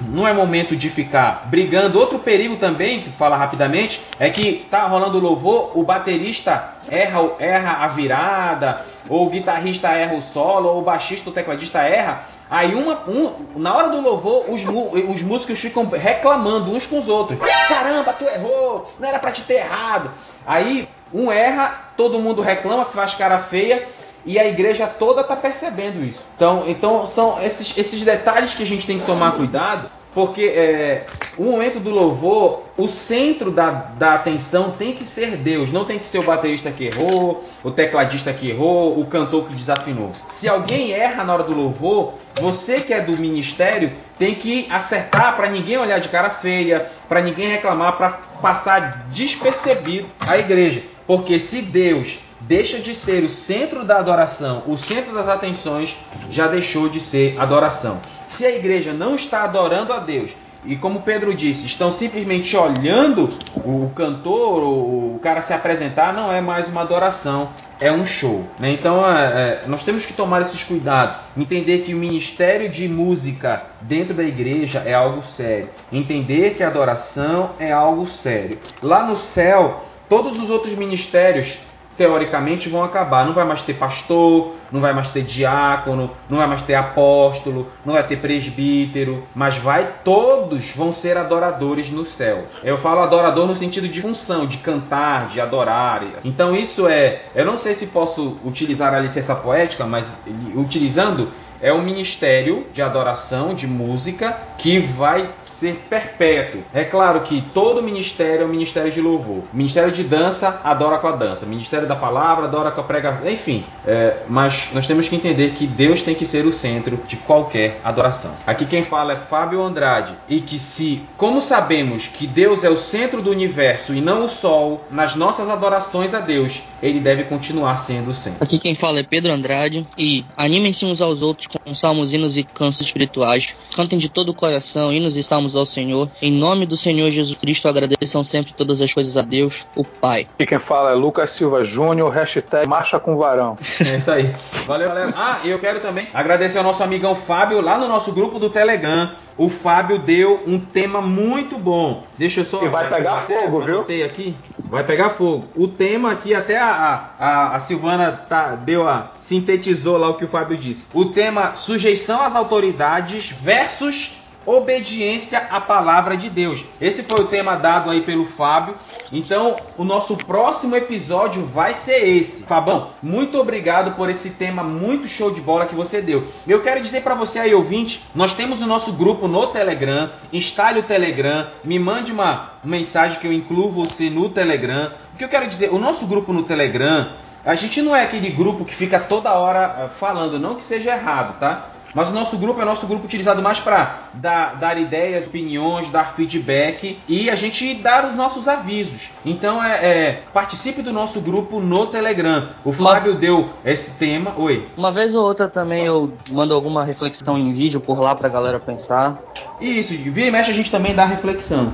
Não 0.09 0.27
é 0.27 0.33
momento 0.33 0.75
de 0.75 0.89
ficar 0.89 1.47
brigando. 1.47 1.99
Outro 1.99 2.19
perigo 2.19 2.57
também, 2.57 3.03
que 3.03 3.11
fala 3.11 3.37
rapidamente, 3.37 4.01
é 4.19 4.31
que 4.31 4.67
tá 4.71 4.87
rolando 4.87 5.21
louvor, 5.21 5.77
o 5.79 5.83
baterista 5.83 6.73
erra, 6.89 7.21
erra 7.39 7.85
a 7.85 7.89
virada, 7.89 8.85
ou 9.09 9.27
o 9.27 9.31
guitarrista 9.31 9.89
erra 9.89 10.15
o 10.15 10.23
solo, 10.23 10.71
ou 10.71 10.79
o 10.79 10.83
baixista, 10.85 11.29
o 11.29 11.33
tecladista 11.33 11.83
erra. 11.83 12.25
Aí 12.51 12.75
uma, 12.75 13.01
um, 13.09 13.33
na 13.57 13.75
hora 13.75 13.89
do 13.89 14.01
louvor, 14.01 14.45
os, 14.49 14.63
os 14.63 15.23
músicos 15.23 15.59
ficam 15.59 15.87
reclamando 15.89 16.73
uns 16.73 16.87
com 16.87 16.99
os 16.99 17.09
outros. 17.09 17.39
Caramba, 17.69 18.13
tu 18.13 18.25
errou, 18.25 18.91
não 18.99 19.09
era 19.09 19.19
pra 19.19 19.33
te 19.33 19.43
ter 19.43 19.55
errado. 19.55 20.11
Aí 20.47 20.89
um 21.13 21.31
erra, 21.31 21.93
todo 21.97 22.19
mundo 22.19 22.43
reclama, 22.43 22.85
faz 22.85 23.15
cara 23.15 23.39
feia 23.39 23.87
e 24.27 24.39
a 24.39 24.47
igreja 24.47 24.87
toda 24.87 25.21
está 25.21 25.37
percebendo 25.37 26.05
isso. 26.05 26.21
Então, 26.37 26.65
então 26.67 27.11
são 27.15 27.43
esses, 27.43 27.77
esses 27.77 28.03
detalhes 28.03 28.55
que 28.55 28.63
a 28.63 28.67
gente 28.67 28.87
tem 28.87 28.99
que 28.99 29.07
tomar 29.07 29.33
cuidado, 29.33 29.91
porque 30.15 30.45
é, 30.45 31.07
o 31.37 31.43
momento 31.43 31.81
do 31.81 31.91
louvor, 31.91 32.63
o 32.77 32.87
centro 32.87 33.51
da, 33.51 33.71
da 33.71 34.15
atenção 34.15 34.71
tem 34.71 34.93
que 34.93 35.05
ser 35.05 35.37
Deus, 35.37 35.73
não 35.73 35.85
tem 35.85 35.99
que 35.99 36.07
ser 36.07 36.19
o 36.19 36.23
baterista 36.23 36.71
que 36.71 36.85
errou, 36.85 37.45
o 37.65 37.71
tecladista 37.71 38.33
que 38.33 38.49
errou, 38.49 38.99
o 38.99 39.05
cantor 39.07 39.47
que 39.49 39.55
desafinou. 39.55 40.13
Se 40.29 40.49
alguém 40.49 40.93
erra 40.93 41.25
na 41.25 41.35
hora 41.35 41.43
do 41.43 41.53
louvor, 41.53 42.15
você 42.41 42.81
que 42.81 42.95
é 42.95 43.01
do 43.01 43.19
ministério 43.19 43.93
tem 44.17 44.37
que 44.37 44.67
acertar 44.71 45.37
para 45.37 45.51
ninguém 45.51 45.77
olhar 45.77 45.99
de 45.99 46.09
cara 46.09 46.31
feia, 46.31 46.89
para 47.09 47.21
ninguém 47.21 47.49
reclamar, 47.49 47.97
para 47.97 48.11
passar 48.41 49.07
despercebido 49.11 50.07
a 50.21 50.39
igreja. 50.39 50.83
Porque 51.07 51.39
se 51.39 51.61
Deus 51.61 52.21
deixa 52.47 52.79
de 52.79 52.95
ser 52.95 53.25
o 53.25 53.29
centro 53.29 53.85
da 53.85 53.99
adoração, 53.99 54.63
o 54.67 54.77
centro 54.77 55.15
das 55.15 55.29
atenções, 55.29 55.97
já 56.31 56.47
deixou 56.47 56.89
de 56.89 57.01
ser 57.01 57.37
adoração. 57.39 58.01
Se 58.29 58.45
a 58.45 58.55
igreja 58.55 58.93
não 58.93 59.15
está 59.15 59.45
adorando 59.45 59.93
a 59.93 59.99
Deus, 59.99 60.35
e 60.67 60.77
como 60.77 61.03
Pedro 61.03 61.35
disse, 61.35 61.67
estão 61.67 61.93
simplesmente 61.93 62.57
olhando 62.57 63.29
o 63.57 63.91
cantor 63.95 64.63
o 64.65 65.19
cara 65.23 65.43
se 65.43 65.53
apresentar, 65.53 66.13
não 66.15 66.33
é 66.33 66.41
mais 66.41 66.69
uma 66.69 66.81
adoração, 66.81 67.51
é 67.79 67.93
um 67.93 68.07
show. 68.07 68.45
né? 68.59 68.73
Então 68.73 69.07
é, 69.07 69.25
é, 69.25 69.65
nós 69.67 69.85
temos 69.85 70.07
que 70.07 70.15
tomar 70.15 70.41
esses 70.41 70.65
cuidados, 70.65 71.17
entender 71.37 71.81
que 71.81 71.95
o 71.95 71.99
ministério 71.99 72.69
de 72.69 72.89
música 72.89 73.63
dentro 73.83 74.15
da 74.15 74.23
igreja 74.23 74.83
é 74.87 74.95
algo 74.95 75.23
sério, 75.23 75.69
entender 75.93 76.55
que 76.55 76.63
a 76.63 76.69
adoração 76.69 77.51
é 77.59 77.71
algo 77.71 78.07
sério. 78.07 78.59
Lá 78.83 79.07
no 79.07 79.17
céu, 79.17 79.85
todos 80.09 80.43
os 80.43 80.49
outros 80.49 80.75
ministérios 80.75 81.59
teoricamente 81.97 82.69
vão 82.69 82.83
acabar. 82.83 83.25
Não 83.25 83.33
vai 83.33 83.45
mais 83.45 83.63
ter 83.63 83.75
pastor, 83.75 84.55
não 84.71 84.81
vai 84.81 84.93
mais 84.93 85.09
ter 85.09 85.23
diácono, 85.23 86.11
não 86.29 86.39
vai 86.39 86.47
mais 86.47 86.63
ter 86.63 86.75
apóstolo, 86.75 87.69
não 87.85 87.95
vai 87.95 88.07
ter 88.07 88.17
presbítero, 88.17 89.25
mas 89.35 89.57
vai 89.59 89.89
todos 90.05 90.73
vão 90.75 90.93
ser 90.93 91.17
adoradores 91.17 91.91
no 91.91 92.05
céu. 92.05 92.45
Eu 92.63 92.79
falo 92.79 93.01
adorador 93.01 93.47
no 93.47 93.57
sentido 93.57 93.89
de 93.89 94.01
função, 94.01 94.47
de 94.47 94.59
cantar, 94.59 95.29
de 95.29 95.41
adorar. 95.41 96.03
Então 96.25 96.55
isso 96.55 96.89
é, 96.89 97.27
eu 97.35 97.45
não 97.45 97.57
sei 97.57 97.75
se 97.75 97.87
posso 97.87 98.37
utilizar 98.45 98.95
a 98.95 99.01
licença 99.01 99.35
poética, 99.35 99.85
mas 99.85 100.21
utilizando 100.55 101.29
é 101.65 101.73
um 101.73 101.81
ministério 101.81 102.67
de 102.75 102.83
adoração, 102.83 103.55
de 103.55 103.67
música, 103.67 104.37
que 104.59 104.79
vai 104.79 105.31
ser 105.47 105.87
perpétuo. 105.89 106.63
É 106.75 106.85
claro 106.85 107.23
que 107.23 107.43
todo 107.55 107.83
ministério 107.83 108.43
é 108.43 108.45
um 108.45 108.51
ministério 108.51 108.93
de 108.93 109.01
louvor. 109.01 109.45
Ministério 109.51 109.91
de 109.91 110.05
dança, 110.05 110.61
adora 110.63 110.99
com 110.99 111.09
a 111.09 111.13
dança. 111.13 111.47
Ministério 111.47 111.89
da 111.89 111.97
palavra, 111.97 112.45
adora 112.45 112.71
com 112.71 112.83
a 112.83 112.85
pregação. 112.85 113.27
Enfim, 113.27 113.65
é, 113.87 114.19
mas 114.29 114.69
nós 114.75 114.87
temos 114.87 115.09
que 115.09 115.17
entender 115.17 115.53
que 115.53 115.67
Deus 115.67 116.03
tem 116.03 116.15
que 116.15 116.27
ser 116.27 116.45
o 116.45 116.53
centro 116.53 117.01
de 117.09 117.17
qualquer 117.17 117.81
adoração. 117.83 118.33
Aqui 118.47 118.67
quem 118.67 118.85
fala 118.85 119.15
é 119.15 119.17
Fábio 119.17 119.63
Andrade. 119.63 120.13
E 120.29 120.43
que 120.43 120.59
se, 120.59 121.01
como 121.17 121.41
sabemos 121.41 122.09
que 122.09 122.27
Deus 122.27 122.63
é 122.63 122.69
o 122.69 122.77
centro 122.77 123.23
do 123.23 123.31
universo 123.31 123.95
e 123.95 124.03
não 124.03 124.27
o 124.27 124.29
sol, 124.29 124.85
nas 124.91 125.15
nossas 125.15 125.49
adorações 125.49 126.13
a 126.13 126.21
Deus, 126.21 126.63
ele 126.83 127.01
deve 127.01 127.25
continuar 127.25 127.79
sendo 127.79 128.11
o 128.11 128.15
centro. 128.15 128.45
Aqui 128.45 128.59
quem 128.59 128.75
fala 128.75 128.99
é 128.99 129.03
Pedro 129.03 129.33
Andrade 129.33 129.87
e 129.97 130.27
animem-se 130.37 130.85
uns 130.85 131.01
aos 131.01 131.23
outros 131.23 131.54
com 131.59 131.75
salmos, 131.75 132.13
hinos 132.13 132.37
e 132.37 132.43
cantos 132.43 132.81
espirituais. 132.81 133.55
Cantem 133.75 133.99
de 133.99 134.09
todo 134.09 134.31
o 134.31 134.35
coração 134.35 134.93
hinos 134.93 135.17
e 135.17 135.23
salmos 135.23 135.57
ao 135.57 135.67
Senhor. 135.67 136.09
Em 136.21 136.33
nome 136.33 136.67
do 136.67 136.77
Senhor 136.77 137.11
Jesus 137.11 137.37
Cristo, 137.39 137.69
agradeçam 137.69 138.23
sempre 138.23 138.53
todas 138.53 138.81
as 138.81 138.93
coisas 138.93 139.17
a 139.17 139.23
Deus, 139.23 139.67
o 139.77 139.85
Pai. 139.85 140.27
Aqui 140.35 140.47
quem 140.47 140.59
fala 140.59 140.93
é 140.93 140.95
Lucas 140.95 141.31
Silva 141.31 141.65
Júnior, 141.65 142.13
hashtag 142.13 142.69
marcha 142.69 142.99
com 142.99 143.17
varão. 143.17 143.57
É 143.81 143.97
isso 143.97 144.11
aí. 144.11 144.35
Valeu, 144.67 144.89
galera. 144.89 145.13
Ah, 145.17 145.41
e 145.45 145.51
eu 145.51 145.59
quero 145.59 145.81
também 145.81 146.09
agradecer 146.13 146.59
ao 146.59 146.65
nosso 146.65 146.83
amigão 146.83 147.15
Fábio 147.15 147.61
lá 147.61 147.79
no 147.79 147.89
nosso 147.89 148.13
grupo 148.13 148.39
do 148.39 148.51
Telegram. 148.51 149.11
O 149.37 149.49
Fábio 149.49 149.99
deu 149.99 150.43
um 150.47 150.61
tema 150.61 151.01
muito 151.01 151.59
bom. 151.59 152.05
Deixa 152.17 152.41
eu 152.41 152.45
só. 152.45 152.63
E 152.63 152.69
vai 152.69 152.89
pegar 152.89 153.15
até 153.15 153.41
fogo, 153.41 153.61
viu? 153.63 153.81
aqui. 154.05 154.37
Vai 154.59 154.85
pegar 154.85 155.11
fogo. 155.11 155.47
O 155.57 155.67
tema 155.67 156.13
aqui, 156.13 156.35
até 156.35 156.57
a, 156.57 157.11
a, 157.19 157.57
a 157.57 157.61
Silvana 157.61 158.13
tá, 158.13 158.55
deu 158.55 158.87
a. 158.87 159.11
sintetizou 159.21 159.99
lá 159.99 160.09
o 160.09 160.15
que 160.15 160.25
o 160.25 160.29
Fábio 160.29 160.57
disse. 160.57 160.87
O 160.95 161.07
tema 161.07 161.34
sujeição 161.55 162.23
às 162.23 162.35
autoridades 162.35 163.31
versus 163.31 164.14
obediência 164.47 165.39
à 165.51 165.61
palavra 165.61 166.17
de 166.17 166.29
Deus. 166.29 166.65
Esse 166.81 167.03
foi 167.03 167.21
o 167.21 167.27
tema 167.29 167.57
dado 167.57 167.91
aí 167.91 168.01
pelo 168.01 168.25
Fábio. 168.25 168.75
Então, 169.13 169.57
o 169.77 169.85
nosso 169.85 170.17
próximo 170.17 170.77
episódio 170.77 171.45
vai 171.47 171.75
ser 171.75 172.07
esse. 172.07 172.45
Fabão, 172.45 172.91
muito 173.03 173.39
obrigado 173.39 173.95
por 173.97 174.09
esse 174.11 174.31
tema 174.31 174.63
muito 174.63 175.09
show 175.09 175.31
de 175.31 175.41
bola 175.41 175.67
que 175.67 175.75
você 175.75 176.01
deu. 176.01 176.27
Eu 176.47 176.63
quero 176.63 176.81
dizer 176.81 177.03
para 177.03 177.15
você 177.15 177.39
aí, 177.39 177.55
ouvinte, 177.55 178.05
nós 178.15 178.35
temos 178.35 178.61
o 178.61 178.67
nosso 178.67 178.93
grupo 178.93 179.29
no 179.29 179.47
Telegram. 179.49 180.11
Instale 180.33 180.81
o 180.81 180.85
Telegram, 180.85 181.49
me 181.63 181.79
mande 181.79 182.13
uma 182.13 182.55
mensagem 182.63 183.19
que 183.21 183.27
eu 183.27 183.33
incluo 183.33 183.71
você 183.71 184.11
no 184.11 184.29
Telegram. 184.29 184.93
O 185.15 185.17
que 185.17 185.25
eu 185.25 185.29
quero 185.29 185.47
dizer, 185.47 185.73
o 185.73 185.79
nosso 185.79 186.07
grupo 186.07 186.33
no 186.33 186.43
Telegram, 186.43 187.09
a 187.45 187.55
gente 187.55 187.83
não 187.83 187.95
é 187.95 188.03
aquele 188.03 188.31
grupo 188.31 188.65
que 188.65 188.75
fica 188.75 188.99
toda 188.99 189.35
hora 189.35 189.77
eh, 189.79 189.89
falando, 189.89 190.39
não 190.39 190.55
que 190.55 190.63
seja 190.63 190.93
errado, 190.93 191.39
tá? 191.39 191.69
Mas 191.95 192.11
o 192.11 192.13
nosso 192.13 192.37
grupo 192.37 192.61
é 192.61 192.65
o 192.65 192.67
nosso 192.67 192.87
grupo 192.87 193.05
utilizado 193.05 193.41
mais 193.41 193.61
para 193.61 194.01
dar, 194.15 194.57
dar 194.57 194.79
ideias, 194.79 195.27
opiniões, 195.27 195.91
dar 195.91 196.13
feedback 196.15 196.99
e 197.09 197.31
a 197.31 197.37
gente 197.37 197.75
dar 197.75 198.05
os 198.05 198.15
nossos 198.15 198.49
avisos. 198.49 199.11
Então 199.25 199.63
é, 199.63 199.87
é 199.87 200.23
participe 200.33 200.83
do 200.83 200.93
nosso 200.93 201.21
grupo 201.21 201.61
no 201.61 201.87
Telegram. 201.87 202.49
O 202.65 202.73
Fábio 202.73 203.15
deu 203.15 203.51
esse 203.65 203.93
tema. 203.93 204.35
Oi. 204.37 204.67
Uma 204.77 204.91
vez 204.91 205.15
ou 205.15 205.25
outra 205.25 205.49
também 205.49 205.85
eu 205.85 206.13
mando 206.31 206.55
alguma 206.55 206.85
reflexão 206.85 207.39
em 207.39 207.53
vídeo 207.53 207.81
por 207.81 208.01
lá 208.01 208.15
pra 208.15 208.29
galera 208.29 208.59
pensar. 208.59 209.19
Isso, 209.61 209.95
vira 209.95 210.29
e 210.29 210.31
mexe 210.31 210.51
a 210.51 210.55
gente 210.55 210.71
também 210.71 210.95
dá 210.95 211.05
reflexão. 211.05 211.73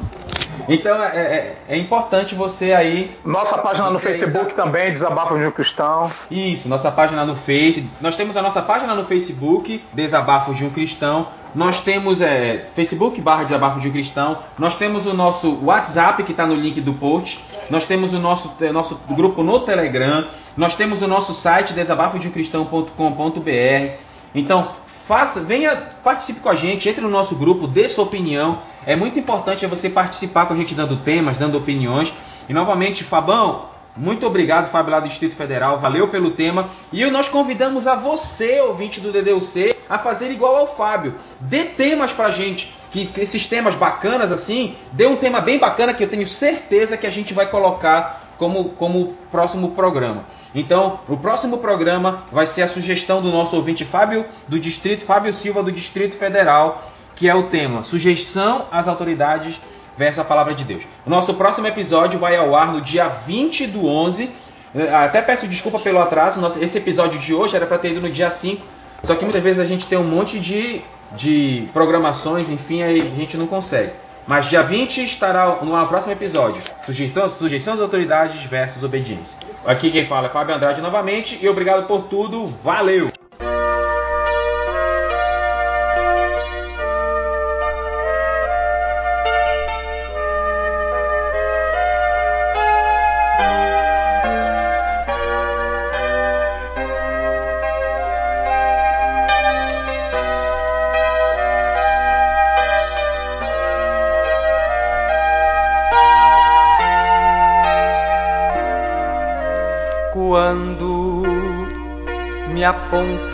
Então 0.68 1.02
é, 1.02 1.16
é, 1.16 1.56
é 1.68 1.76
importante 1.76 2.34
você 2.34 2.72
aí. 2.72 3.16
Nossa 3.24 3.58
página 3.58 3.90
no 3.90 3.96
ainda- 3.96 4.00
Facebook 4.00 4.54
também, 4.54 4.90
Desabafo 4.90 5.38
de 5.38 5.46
um 5.46 5.50
Cristão. 5.50 6.10
Isso, 6.30 6.68
nossa 6.68 6.90
página 6.90 7.24
no 7.24 7.36
Face. 7.36 7.88
Nós 8.00 8.16
temos 8.16 8.36
a 8.36 8.42
nossa 8.42 8.62
página 8.62 8.94
no 8.94 9.04
Facebook, 9.04 9.82
Desabafos 9.92 10.56
de 10.56 10.64
um 10.64 10.70
Cristão. 10.70 11.28
Nós 11.54 11.80
temos 11.80 12.20
é, 12.20 12.66
Facebook 12.74 13.20
barra 13.20 13.44
Desabafos 13.44 13.82
de 13.82 13.88
um 13.88 13.92
Cristão. 13.92 14.38
Nós 14.58 14.76
temos 14.76 15.06
o 15.06 15.14
nosso 15.14 15.58
WhatsApp 15.64 16.22
que 16.22 16.32
está 16.32 16.46
no 16.46 16.54
link 16.54 16.80
do 16.80 16.94
post. 16.94 17.44
Nós 17.68 17.84
temos 17.84 18.12
o 18.12 18.18
nosso, 18.18 18.54
nosso 18.72 19.00
grupo 19.10 19.42
no 19.42 19.60
Telegram. 19.60 20.24
Nós 20.56 20.74
temos 20.76 21.02
o 21.02 21.08
nosso 21.08 21.34
site 21.34 21.72
desabafosdeumcristão.com.br. 21.72 23.94
Então, 24.34 24.72
faça, 25.10 25.40
venha, 25.40 25.74
participe 26.04 26.38
com 26.38 26.48
a 26.48 26.54
gente, 26.54 26.88
entre 26.88 27.00
no 27.00 27.10
nosso 27.10 27.34
grupo, 27.34 27.66
dê 27.66 27.88
sua 27.88 28.04
opinião. 28.04 28.60
É 28.86 28.94
muito 28.94 29.18
importante 29.18 29.66
você 29.66 29.90
participar 29.90 30.46
com 30.46 30.54
a 30.54 30.56
gente 30.56 30.72
dando 30.72 30.98
temas, 30.98 31.36
dando 31.36 31.58
opiniões. 31.58 32.12
E 32.48 32.52
novamente, 32.52 33.02
Fabão, 33.02 33.64
muito 33.96 34.24
obrigado, 34.24 34.70
Fábio, 34.70 34.92
lá 34.92 35.00
do 35.00 35.08
Distrito 35.08 35.34
Federal. 35.34 35.80
Valeu 35.80 36.06
pelo 36.06 36.30
tema. 36.30 36.70
E 36.92 37.04
nós 37.10 37.28
convidamos 37.28 37.88
a 37.88 37.96
você, 37.96 38.60
ouvinte 38.60 39.00
do 39.00 39.10
DDUC, 39.10 39.74
a 39.88 39.98
fazer 39.98 40.30
igual 40.30 40.54
ao 40.54 40.76
Fábio. 40.76 41.12
Dê 41.40 41.64
temas 41.64 42.12
pra 42.12 42.30
gente. 42.30 42.72
Que, 42.90 43.06
que 43.06 43.20
esses 43.20 43.46
temas 43.46 43.74
bacanas 43.74 44.32
assim, 44.32 44.74
dê 44.92 45.06
um 45.06 45.16
tema 45.16 45.40
bem 45.40 45.58
bacana 45.58 45.94
que 45.94 46.02
eu 46.02 46.08
tenho 46.08 46.26
certeza 46.26 46.96
que 46.96 47.06
a 47.06 47.10
gente 47.10 47.32
vai 47.32 47.46
colocar 47.46 48.34
como, 48.36 48.70
como 48.70 49.14
próximo 49.30 49.72
programa. 49.72 50.24
Então, 50.54 50.98
o 51.06 51.16
próximo 51.16 51.58
programa 51.58 52.24
vai 52.32 52.46
ser 52.46 52.62
a 52.62 52.68
sugestão 52.68 53.20
do 53.20 53.30
nosso 53.30 53.54
ouvinte 53.54 53.84
Fábio 53.84 54.24
do 54.48 54.58
Distrito, 54.58 55.04
Fábio 55.04 55.32
Silva 55.32 55.62
do 55.62 55.70
Distrito 55.70 56.16
Federal, 56.16 56.82
que 57.14 57.28
é 57.28 57.34
o 57.34 57.44
tema 57.44 57.84
Sugestão 57.84 58.66
às 58.72 58.88
autoridades 58.88 59.60
versus 59.96 60.18
a 60.20 60.24
palavra 60.24 60.54
de 60.54 60.64
Deus. 60.64 60.84
O 61.06 61.10
nosso 61.10 61.34
próximo 61.34 61.66
episódio 61.66 62.18
vai 62.18 62.34
ao 62.34 62.56
ar 62.56 62.72
no 62.72 62.80
dia 62.80 63.08
20 63.08 63.66
do 63.66 63.86
11. 63.86 64.30
Eh, 64.74 64.94
Até 64.94 65.20
peço 65.20 65.46
desculpa 65.46 65.78
pelo 65.78 66.00
atraso, 66.00 66.40
esse 66.62 66.78
episódio 66.78 67.20
de 67.20 67.34
hoje 67.34 67.54
era 67.54 67.66
para 67.66 67.76
ter 67.76 67.90
ido 67.90 68.00
no 68.00 68.10
dia 68.10 68.30
5, 68.30 68.64
só 69.04 69.14
que 69.14 69.24
muitas 69.24 69.42
vezes 69.42 69.60
a 69.60 69.64
gente 69.64 69.86
tem 69.86 69.98
um 69.98 70.04
monte 70.04 70.38
de, 70.38 70.82
de 71.12 71.68
programações, 71.72 72.48
enfim, 72.48 72.82
aí 72.82 73.00
a 73.00 73.04
gente 73.04 73.36
não 73.36 73.46
consegue. 73.46 73.92
Mas 74.26 74.46
dia 74.46 74.62
20 74.62 75.04
estará 75.04 75.58
no 75.62 75.86
próximo 75.88 76.12
episódio. 76.12 76.62
Sugestão, 76.86 77.28
sugestão 77.28 77.74
às 77.74 77.80
autoridades 77.80 78.44
versus 78.44 78.84
obediência. 78.84 79.36
Aqui 79.64 79.90
quem 79.90 80.04
fala 80.04 80.26
é 80.26 80.30
Fábio 80.30 80.54
Andrade 80.54 80.80
novamente 80.80 81.38
e 81.42 81.48
obrigado 81.48 81.86
por 81.86 82.02
tudo. 82.04 82.46
Valeu! 82.46 83.10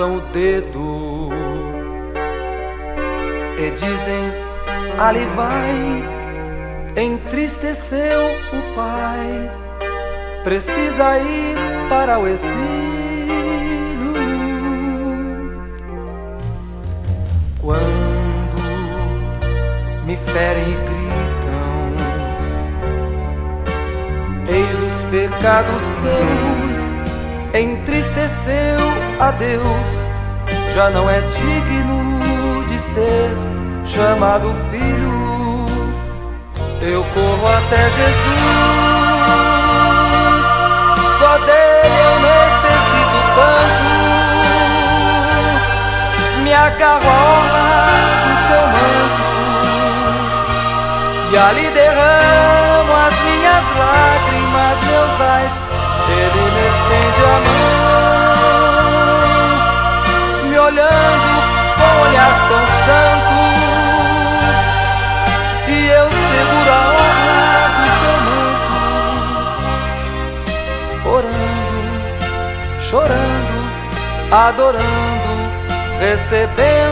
Apontam 0.07 0.17
o 0.17 0.21
dedo 0.33 1.31
e 3.59 3.71
dizem 3.71 4.33
ali 4.99 5.25
vai. 5.35 6.17
Entristeceu 6.97 8.23
o 8.53 8.75
pai. 8.75 9.51
Precisa 10.45 11.19
ir 11.19 11.57
para 11.89 12.19
o 12.19 12.27
exílio. 12.27 12.57
Quando 17.61 18.57
me 20.07 20.17
ferem 20.17 20.63
e 20.63 20.77
gritam 20.87 21.17
Eis 24.49 24.81
os 24.81 25.03
pecados 25.11 25.83
teus, 26.03 26.66
entristeceu 27.61 28.79
a 29.19 29.31
Deus, 29.31 29.89
já 30.75 30.91
não 30.91 31.09
é 31.09 31.21
digno 31.21 32.65
de 32.69 32.79
ser 32.79 33.31
chamado 33.87 34.55
filho. 34.71 35.65
Eu 36.83 37.03
corro 37.15 37.49
até 37.49 37.91
Jesus, 37.91 38.07
só 41.19 41.39
dele 41.39 41.99
eu 42.05 42.21
necessito 42.21 43.19
tanto. 43.37 43.87
Me 46.43 46.53
agarro 46.53 47.09
à 47.09 47.19
orla 47.39 47.65
do 48.27 48.37
seu 48.49 48.65
manto 48.69 49.27
e 51.33 51.37
ali 51.39 51.71
adorando, 74.31 75.33
recebendo 76.01 76.86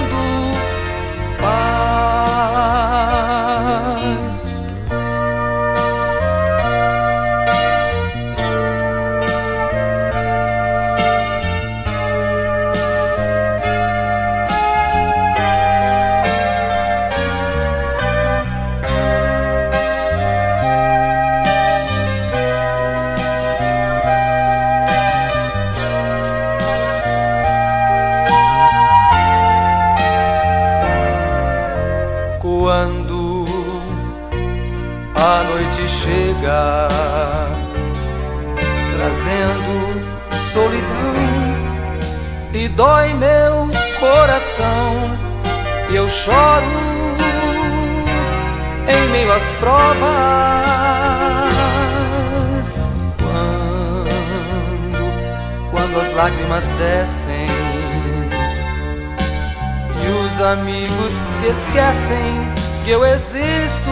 dói 42.77 43.13
meu 43.15 43.69
coração. 43.99 45.19
E 45.91 45.97
eu 45.97 46.09
choro 46.09 46.65
em 48.89 49.09
meio 49.11 49.33
às 49.33 49.51
provas. 49.61 50.05
Quando 53.19 54.05
quando 55.71 56.01
as 56.01 56.13
lágrimas 56.15 56.69
descem 56.69 57.47
e 60.03 60.09
os 60.09 60.41
amigos 60.41 61.13
se 61.31 61.47
esquecem 61.47 62.53
que 62.85 62.91
eu 62.91 63.05
existo 63.05 63.91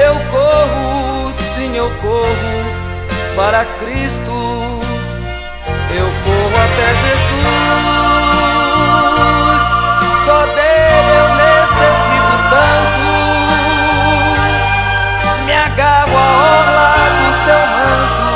eu 0.00 0.14
corro 0.30 1.32
sim 1.54 1.76
eu 1.76 1.90
corro 2.00 2.72
para 3.36 3.64
Cristo. 3.80 4.32
Eu 5.94 6.08
corro 6.42 6.56
até 6.56 6.88
Jesus. 7.02 7.42
Só 10.24 10.38
dele 10.46 11.12
eu 11.20 11.28
necessito 11.34 12.34
tanto. 12.50 13.06
Me 15.44 15.54
agarro 15.54 16.16
a 16.16 16.28
orla 16.58 16.88
do 17.18 17.28
seu 17.44 17.62
manto 17.74 18.26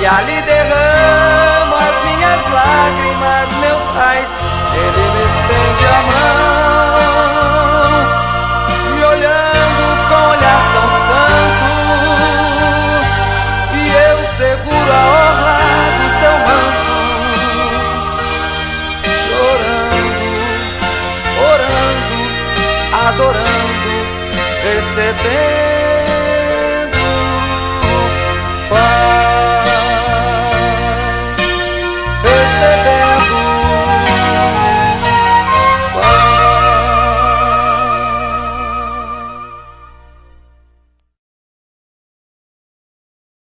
e 0.00 0.02
ali 0.06 0.38
derramo 0.42 1.74
as 1.76 1.96
minhas 2.04 2.42
lágrimas, 2.52 3.48
meus 3.60 3.84
pais. 3.94 4.30
Ele 4.74 5.04
me 5.10 5.22
estende 5.24 5.84
a 5.86 6.02
mão, 6.02 6.57